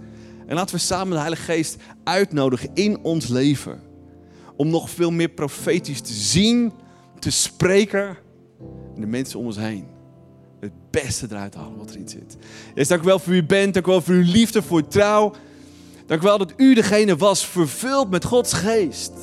En 0.47 0.55
laten 0.55 0.75
we 0.75 0.81
samen 0.81 1.13
de 1.13 1.19
Heilige 1.19 1.43
Geest 1.43 1.77
uitnodigen 2.03 2.69
in 2.73 2.99
ons 3.03 3.27
leven. 3.27 3.81
Om 4.55 4.69
nog 4.69 4.89
veel 4.89 5.11
meer 5.11 5.29
profetisch 5.29 6.01
te 6.01 6.13
zien, 6.13 6.73
te 7.19 7.31
spreken. 7.31 8.17
En 8.95 9.01
de 9.01 9.07
mensen 9.07 9.39
om 9.39 9.45
ons 9.45 9.57
heen 9.57 9.93
het 10.63 10.91
beste 10.91 11.27
eruit 11.29 11.55
halen 11.55 11.77
wat 11.77 11.89
erin 11.89 12.09
zit. 12.09 12.37
Jezus, 12.73 12.87
dank 12.87 13.01
u 13.01 13.05
wel 13.05 13.19
voor 13.19 13.33
u 13.33 13.45
bent. 13.45 13.73
Dank 13.73 13.85
u 13.85 13.89
wel 13.89 14.01
voor 14.01 14.13
uw 14.13 14.31
liefde, 14.31 14.61
voor 14.61 14.77
uw 14.77 14.87
trouw. 14.87 15.33
Dank 16.05 16.21
u 16.21 16.23
wel 16.23 16.37
dat 16.37 16.53
u 16.57 16.73
degene 16.73 17.15
was 17.15 17.45
vervuld 17.45 18.09
met 18.09 18.25
Gods 18.25 18.53
geest. 18.53 19.13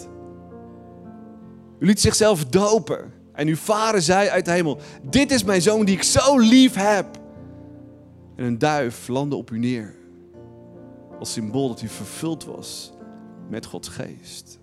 U 1.79 1.87
liet 1.87 2.01
zichzelf 2.01 2.45
dopen. 2.45 3.13
En 3.33 3.49
uw 3.49 3.57
vader 3.57 4.03
zei 4.03 4.29
uit 4.29 4.45
de 4.45 4.51
hemel: 4.51 4.79
Dit 5.03 5.31
is 5.31 5.45
mijn 5.45 5.63
zoon 5.63 5.85
die 5.85 5.95
ik 5.95 6.03
zo 6.03 6.39
lief 6.39 6.75
heb. 6.75 7.07
En 8.37 8.45
een 8.45 8.59
duif 8.59 9.09
landde 9.09 9.37
op 9.37 9.51
u 9.51 9.59
neer. 9.59 9.95
Als 11.19 11.33
symbool 11.33 11.69
dat 11.69 11.83
u 11.83 11.89
vervuld 11.89 12.45
was 12.45 12.93
met 13.49 13.67
Gods 13.67 13.89
geest. 13.89 14.60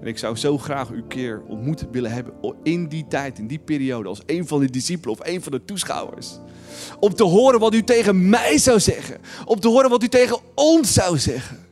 En 0.00 0.06
ik 0.06 0.18
zou 0.18 0.36
zo 0.36 0.58
graag 0.58 0.90
u 0.90 1.02
keer 1.08 1.42
ontmoet 1.46 1.86
willen 1.90 2.10
hebben 2.10 2.34
in 2.62 2.88
die 2.88 3.06
tijd, 3.08 3.38
in 3.38 3.46
die 3.46 3.58
periode, 3.58 4.08
als 4.08 4.22
een 4.26 4.46
van 4.46 4.60
de 4.60 4.70
discipelen 4.70 5.18
of 5.18 5.26
een 5.26 5.42
van 5.42 5.52
de 5.52 5.64
toeschouwers. 5.64 6.38
Om 7.00 7.14
te 7.14 7.24
horen 7.24 7.60
wat 7.60 7.74
u 7.74 7.82
tegen 7.82 8.28
mij 8.28 8.58
zou 8.58 8.80
zeggen. 8.80 9.18
Om 9.44 9.60
te 9.60 9.68
horen 9.68 9.90
wat 9.90 10.02
u 10.02 10.08
tegen 10.08 10.38
ons 10.54 10.92
zou 10.92 11.18
zeggen. 11.18 11.66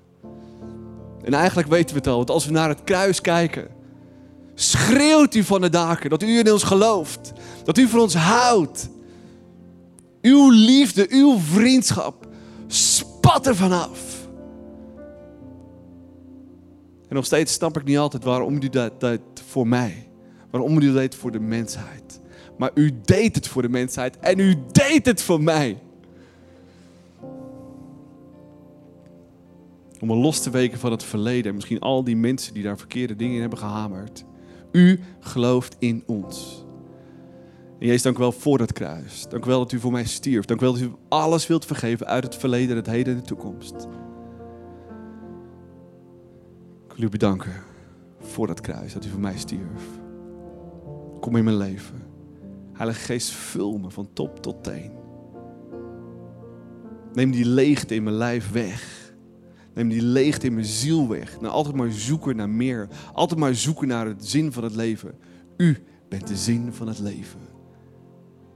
En 1.24 1.34
eigenlijk 1.34 1.68
weten 1.68 1.90
we 1.90 1.96
het 1.96 2.06
al, 2.06 2.16
want 2.16 2.30
als 2.30 2.46
we 2.46 2.52
naar 2.52 2.68
het 2.68 2.84
kruis 2.84 3.20
kijken, 3.20 3.68
schreeuwt 4.54 5.34
u 5.34 5.42
van 5.42 5.60
de 5.60 5.68
daken 5.68 6.10
dat 6.10 6.22
u 6.22 6.38
in 6.38 6.52
ons 6.52 6.62
gelooft. 6.62 7.32
Dat 7.64 7.78
u 7.78 7.88
voor 7.88 8.00
ons 8.00 8.14
houdt. 8.14 8.88
Uw 10.22 10.50
liefde, 10.50 11.06
uw 11.08 11.38
vriendschap 11.38 12.26
spat 12.66 13.46
er 13.46 13.56
vanaf. 13.56 14.15
En 17.08 17.14
nog 17.14 17.24
steeds 17.24 17.52
snap 17.52 17.76
ik 17.76 17.84
niet 17.84 17.98
altijd 17.98 18.24
waarom 18.24 18.54
u 18.62 18.68
dat 18.68 19.00
deed 19.00 19.20
voor 19.46 19.68
mij. 19.68 20.08
Waarom 20.50 20.78
u 20.78 20.80
dat 20.80 20.94
deed 20.94 21.14
voor 21.14 21.32
de 21.32 21.40
mensheid. 21.40 22.20
Maar 22.58 22.70
u 22.74 23.00
deed 23.04 23.34
het 23.34 23.48
voor 23.48 23.62
de 23.62 23.68
mensheid 23.68 24.18
en 24.18 24.38
u 24.38 24.56
deed 24.72 25.06
het 25.06 25.22
voor 25.22 25.42
mij. 25.42 25.78
Om 30.00 30.08
me 30.08 30.14
los 30.14 30.40
te 30.40 30.50
weken 30.50 30.78
van 30.78 30.90
het 30.90 31.02
verleden 31.02 31.48
en 31.48 31.54
misschien 31.54 31.80
al 31.80 32.04
die 32.04 32.16
mensen 32.16 32.54
die 32.54 32.62
daar 32.62 32.78
verkeerde 32.78 33.16
dingen 33.16 33.34
in 33.34 33.40
hebben 33.40 33.58
gehamerd. 33.58 34.24
U 34.72 35.00
gelooft 35.20 35.76
in 35.78 36.02
ons. 36.06 36.64
En 37.78 37.86
Jezus, 37.86 38.02
dank 38.02 38.16
u 38.16 38.20
wel 38.20 38.32
voor 38.32 38.58
dat 38.58 38.72
kruis. 38.72 39.26
Dank 39.28 39.44
u 39.44 39.48
wel 39.48 39.58
dat 39.58 39.72
u 39.72 39.80
voor 39.80 39.92
mij 39.92 40.04
stierf. 40.04 40.44
Dank 40.44 40.60
u 40.60 40.64
wel 40.64 40.72
dat 40.72 40.82
u 40.82 40.92
alles 41.08 41.46
wilt 41.46 41.64
vergeven 41.64 42.06
uit 42.06 42.24
het 42.24 42.36
verleden, 42.36 42.76
het 42.76 42.86
heden 42.86 43.14
en 43.14 43.20
de 43.20 43.26
toekomst. 43.26 43.86
Ik 46.96 47.02
wil 47.02 47.10
u 47.10 47.18
bedanken 47.18 47.52
voor 48.18 48.46
dat 48.46 48.60
kruis, 48.60 48.92
dat 48.92 49.04
u 49.04 49.08
voor 49.08 49.20
mij 49.20 49.38
stierf. 49.38 49.82
Kom 51.20 51.36
in 51.36 51.44
mijn 51.44 51.56
leven. 51.56 52.02
Heilige 52.72 53.00
Geest, 53.00 53.30
vul 53.30 53.78
me 53.78 53.90
van 53.90 54.08
top 54.12 54.42
tot 54.42 54.64
teen. 54.64 54.92
Neem 57.12 57.30
die 57.30 57.44
leegte 57.44 57.94
in 57.94 58.02
mijn 58.02 58.16
lijf 58.16 58.50
weg. 58.50 59.12
Neem 59.74 59.88
die 59.88 60.02
leegte 60.02 60.46
in 60.46 60.54
mijn 60.54 60.66
ziel 60.66 61.08
weg. 61.08 61.40
Nou, 61.40 61.52
altijd 61.52 61.74
maar 61.74 61.90
zoeken 61.90 62.36
naar 62.36 62.50
meer. 62.50 62.88
Altijd 63.12 63.40
maar 63.40 63.54
zoeken 63.54 63.88
naar 63.88 64.06
het 64.06 64.26
zin 64.26 64.52
van 64.52 64.64
het 64.64 64.74
leven. 64.74 65.18
U 65.56 65.84
bent 66.08 66.26
de 66.28 66.36
zin 66.36 66.72
van 66.72 66.88
het 66.88 66.98
leven. 66.98 67.40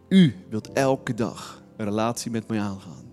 U 0.09 0.35
wilt 0.51 0.73
elke 0.73 1.15
dag 1.15 1.63
een 1.77 1.85
relatie 1.85 2.31
met 2.31 2.49
mij 2.49 2.61
aangaan. 2.61 3.05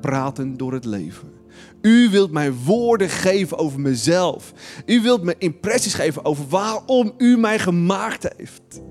Praten 0.00 0.56
door 0.56 0.72
het 0.72 0.84
leven. 0.84 1.35
U 1.80 2.10
wilt 2.10 2.30
mij 2.30 2.52
woorden 2.52 3.08
geven 3.08 3.58
over 3.58 3.80
mezelf. 3.80 4.52
U 4.86 5.00
wilt 5.00 5.22
me 5.22 5.34
impressies 5.38 5.94
geven 5.94 6.24
over 6.24 6.44
waarom 6.48 7.12
u 7.18 7.36
mij 7.36 7.58
gemaakt 7.58 8.28
heeft. 8.36 8.82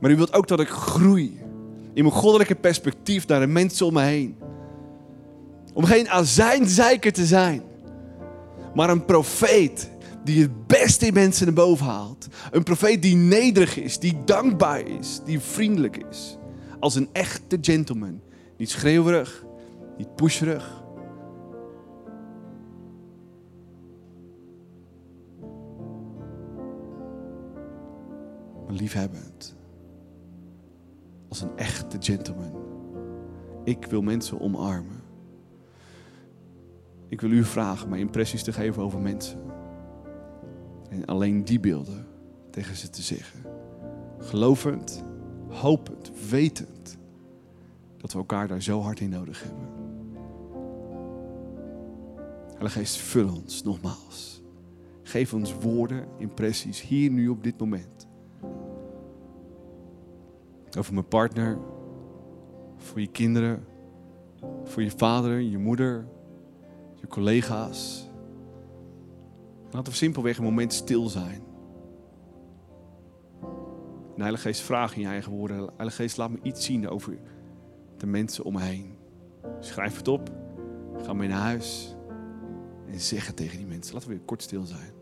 Maar 0.00 0.10
u 0.10 0.16
wilt 0.16 0.32
ook 0.32 0.48
dat 0.48 0.60
ik 0.60 0.68
groei 0.68 1.40
in 1.94 2.02
mijn 2.02 2.14
goddelijke 2.14 2.54
perspectief 2.54 3.26
naar 3.26 3.40
de 3.40 3.46
mensen 3.46 3.86
om 3.86 3.92
me 3.92 4.02
heen. 4.02 4.36
Om 5.74 5.84
geen 5.84 6.08
azijnzeiker 6.08 7.12
te 7.12 7.26
zijn, 7.26 7.62
maar 8.74 8.90
een 8.90 9.04
profeet 9.04 9.90
die 10.24 10.42
het 10.42 10.66
beste 10.66 11.06
in 11.06 11.14
mensen 11.14 11.44
naar 11.46 11.54
boven 11.54 11.86
haalt. 11.86 12.26
Een 12.50 12.62
profeet 12.62 13.02
die 13.02 13.16
nederig 13.16 13.76
is, 13.76 13.98
die 13.98 14.16
dankbaar 14.24 14.86
is, 14.86 15.20
die 15.24 15.40
vriendelijk 15.40 15.96
is. 16.10 16.36
Als 16.80 16.94
een 16.94 17.08
echte 17.12 17.58
gentleman. 17.60 18.20
Niet 18.56 18.70
schreeuwerig, 18.70 19.44
niet 19.98 20.14
pusherig. 20.14 20.84
Maar 28.66 28.74
liefhebbend. 28.74 29.56
Als 31.28 31.40
een 31.40 31.56
echte 31.56 31.96
gentleman. 32.00 32.64
Ik 33.64 33.84
wil 33.84 34.02
mensen 34.02 34.40
omarmen. 34.40 35.02
Ik 37.08 37.20
wil 37.20 37.30
u 37.30 37.44
vragen 37.44 37.88
mij 37.88 37.98
impressies 37.98 38.42
te 38.42 38.52
geven 38.52 38.82
over 38.82 39.00
mensen. 39.00 39.40
En 40.88 41.04
alleen 41.04 41.44
die 41.44 41.60
beelden 41.60 42.06
tegen 42.50 42.76
ze 42.76 42.90
te 42.90 43.02
zeggen. 43.02 43.40
Gelovend, 44.18 45.04
hopend, 45.48 46.12
wetend 46.30 46.98
dat 47.96 48.12
we 48.12 48.18
elkaar 48.18 48.48
daar 48.48 48.62
zo 48.62 48.80
hard 48.80 49.00
in 49.00 49.10
nodig 49.10 49.42
hebben. 49.42 49.68
Heilige 52.52 52.78
Geest, 52.78 52.96
vul 52.96 53.28
ons 53.28 53.62
nogmaals. 53.62 54.42
Geef 55.02 55.34
ons 55.34 55.54
woorden, 55.54 56.08
impressies, 56.18 56.82
hier 56.82 57.10
nu 57.10 57.28
op 57.28 57.42
dit 57.42 57.58
moment. 57.58 58.05
Over 60.78 60.94
mijn 60.94 61.08
partner, 61.08 61.58
voor 62.76 63.00
je 63.00 63.06
kinderen, 63.06 63.64
voor 64.64 64.82
je 64.82 64.90
vader, 64.90 65.40
je 65.40 65.58
moeder, 65.58 66.08
je 66.94 67.06
collega's. 67.06 68.10
Laten 69.70 69.92
we 69.92 69.98
simpelweg 69.98 70.38
een 70.38 70.44
moment 70.44 70.72
stil 70.72 71.08
zijn. 71.08 71.42
En 74.14 74.22
Heilige 74.22 74.48
Geest, 74.48 74.60
vraag 74.60 74.94
in 74.94 75.00
je 75.00 75.06
eigen 75.06 75.32
woorden. 75.32 75.70
Heilige 75.76 76.02
Geest, 76.02 76.16
laat 76.16 76.30
me 76.30 76.38
iets 76.42 76.64
zien 76.64 76.88
over 76.88 77.18
de 77.96 78.06
mensen 78.06 78.44
om 78.44 78.52
me 78.52 78.60
heen. 78.60 78.96
Schrijf 79.60 79.96
het 79.96 80.08
op. 80.08 80.30
Ga 81.02 81.12
mee 81.12 81.28
naar 81.28 81.40
huis. 81.40 81.96
En 82.86 83.00
zeg 83.00 83.26
het 83.26 83.36
tegen 83.36 83.58
die 83.58 83.66
mensen. 83.66 83.94
Laten 83.94 84.08
we 84.08 84.14
weer 84.14 84.24
kort 84.24 84.42
stil 84.42 84.64
zijn. 84.64 84.95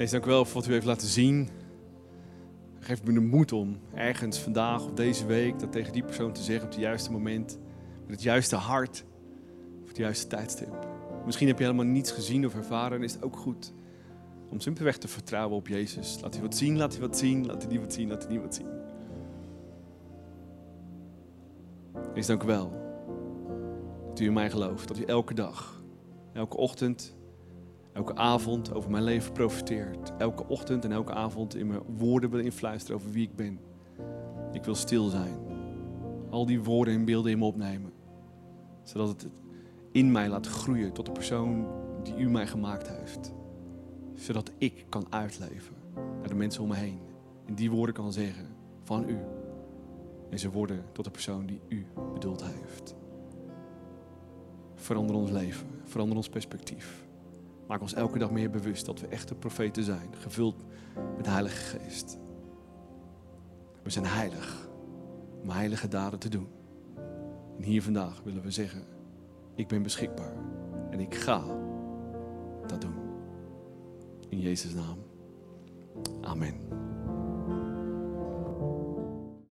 Jezus, 0.00 0.14
dank 0.14 0.26
u 0.26 0.28
wel 0.28 0.44
voor 0.44 0.60
wat 0.60 0.70
u 0.70 0.72
heeft 0.72 0.86
laten 0.86 1.08
zien. 1.08 1.48
Geef 2.78 3.04
me 3.04 3.12
de 3.12 3.20
moed 3.20 3.52
om 3.52 3.78
ergens 3.94 4.38
vandaag 4.38 4.84
of 4.84 4.92
deze 4.92 5.26
week 5.26 5.58
dat 5.58 5.72
tegen 5.72 5.92
die 5.92 6.04
persoon 6.04 6.32
te 6.32 6.42
zeggen 6.42 6.64
op 6.64 6.70
het 6.70 6.80
juiste 6.80 7.12
moment. 7.12 7.58
Met 8.00 8.10
het 8.10 8.22
juiste 8.22 8.56
hart. 8.56 9.04
Op 9.80 9.88
het 9.88 9.96
juiste 9.96 10.26
tijdstip. 10.26 10.86
Misschien 11.24 11.48
heb 11.48 11.58
je 11.58 11.64
helemaal 11.64 11.84
niets 11.84 12.10
gezien 12.10 12.46
of 12.46 12.54
ervaren 12.54 12.98
en 12.98 13.04
is 13.04 13.12
het 13.12 13.22
ook 13.22 13.36
goed. 13.36 13.72
Om 14.48 14.60
simpelweg 14.60 14.98
te 14.98 15.08
vertrouwen 15.08 15.56
op 15.56 15.68
Jezus. 15.68 16.18
Laat 16.20 16.32
hij 16.32 16.42
wat 16.42 16.56
zien, 16.56 16.76
laat 16.76 16.92
hij 16.92 17.00
wat 17.00 17.18
zien, 17.18 17.46
laat 17.46 17.62
hij 17.62 17.70
niet 17.70 17.80
wat 17.80 17.92
zien, 17.92 18.08
laat 18.08 18.22
hij 18.22 18.32
niet 18.32 18.42
wat 18.42 18.54
zien. 18.54 18.68
Jezus, 22.08 22.26
dank 22.26 22.42
u 22.42 22.46
wel. 22.46 22.72
Dat 24.08 24.20
u 24.20 24.24
in 24.24 24.32
mij 24.32 24.50
gelooft. 24.50 24.88
Dat 24.88 24.98
u 24.98 25.04
elke 25.04 25.34
dag, 25.34 25.82
elke 26.32 26.56
ochtend, 26.56 27.18
elke 27.92 28.14
avond 28.14 28.74
over 28.74 28.90
mijn 28.90 29.04
leven 29.04 29.32
profiteert. 29.32 30.12
Elke 30.18 30.48
ochtend 30.48 30.84
en 30.84 30.92
elke 30.92 31.12
avond 31.12 31.54
in 31.54 31.66
mijn 31.66 31.80
woorden 31.96 32.30
wil 32.30 32.40
influisteren 32.40 32.96
over 32.96 33.10
wie 33.10 33.26
ik 33.26 33.36
ben. 33.36 33.60
Ik 34.52 34.64
wil 34.64 34.74
stil 34.74 35.08
zijn. 35.08 35.38
Al 36.30 36.46
die 36.46 36.62
woorden 36.62 36.94
en 36.94 37.04
beelden 37.04 37.32
in 37.32 37.38
me 37.38 37.44
opnemen. 37.44 37.92
Zodat 38.82 39.08
het 39.08 39.28
in 39.92 40.12
mij 40.12 40.28
laat 40.28 40.46
groeien 40.46 40.92
tot 40.92 41.06
de 41.06 41.12
persoon 41.12 41.66
die 42.02 42.16
u 42.16 42.30
mij 42.30 42.46
gemaakt 42.46 42.88
heeft. 42.88 43.32
Zodat 44.14 44.52
ik 44.58 44.84
kan 44.88 45.06
uitleven 45.10 45.74
naar 45.94 46.28
de 46.28 46.34
mensen 46.34 46.62
om 46.62 46.68
me 46.68 46.74
heen. 46.74 47.00
En 47.46 47.54
die 47.54 47.70
woorden 47.70 47.94
kan 47.94 48.12
zeggen 48.12 48.46
van 48.82 49.08
u. 49.08 49.18
En 50.30 50.38
ze 50.38 50.50
worden 50.50 50.84
tot 50.92 51.04
de 51.04 51.10
persoon 51.10 51.46
die 51.46 51.60
u 51.68 51.86
bedoeld 52.12 52.44
heeft. 52.44 52.94
Verander 54.74 55.16
ons 55.16 55.30
leven. 55.30 55.66
Verander 55.84 56.16
ons 56.16 56.28
perspectief. 56.28 57.08
Maak 57.70 57.80
ons 57.80 57.94
elke 57.94 58.18
dag 58.18 58.30
meer 58.30 58.50
bewust 58.50 58.86
dat 58.86 59.00
we 59.00 59.06
echte 59.06 59.34
profeten 59.34 59.82
zijn. 59.82 60.14
Gevuld 60.18 60.64
met 61.16 61.24
de 61.24 61.30
Heilige 61.30 61.78
Geest. 61.78 62.18
We 63.82 63.90
zijn 63.90 64.06
heilig 64.06 64.68
om 65.42 65.50
heilige 65.50 65.88
daden 65.88 66.18
te 66.18 66.28
doen. 66.28 66.48
En 67.56 67.62
hier 67.62 67.82
vandaag 67.82 68.22
willen 68.24 68.42
we 68.42 68.50
zeggen, 68.50 68.82
ik 69.54 69.68
ben 69.68 69.82
beschikbaar 69.82 70.34
en 70.90 71.00
ik 71.00 71.14
ga 71.14 71.42
dat 72.66 72.80
doen. 72.80 72.94
In 74.28 74.40
Jezus' 74.40 74.74
naam. 74.74 74.98
Amen. 76.20 76.54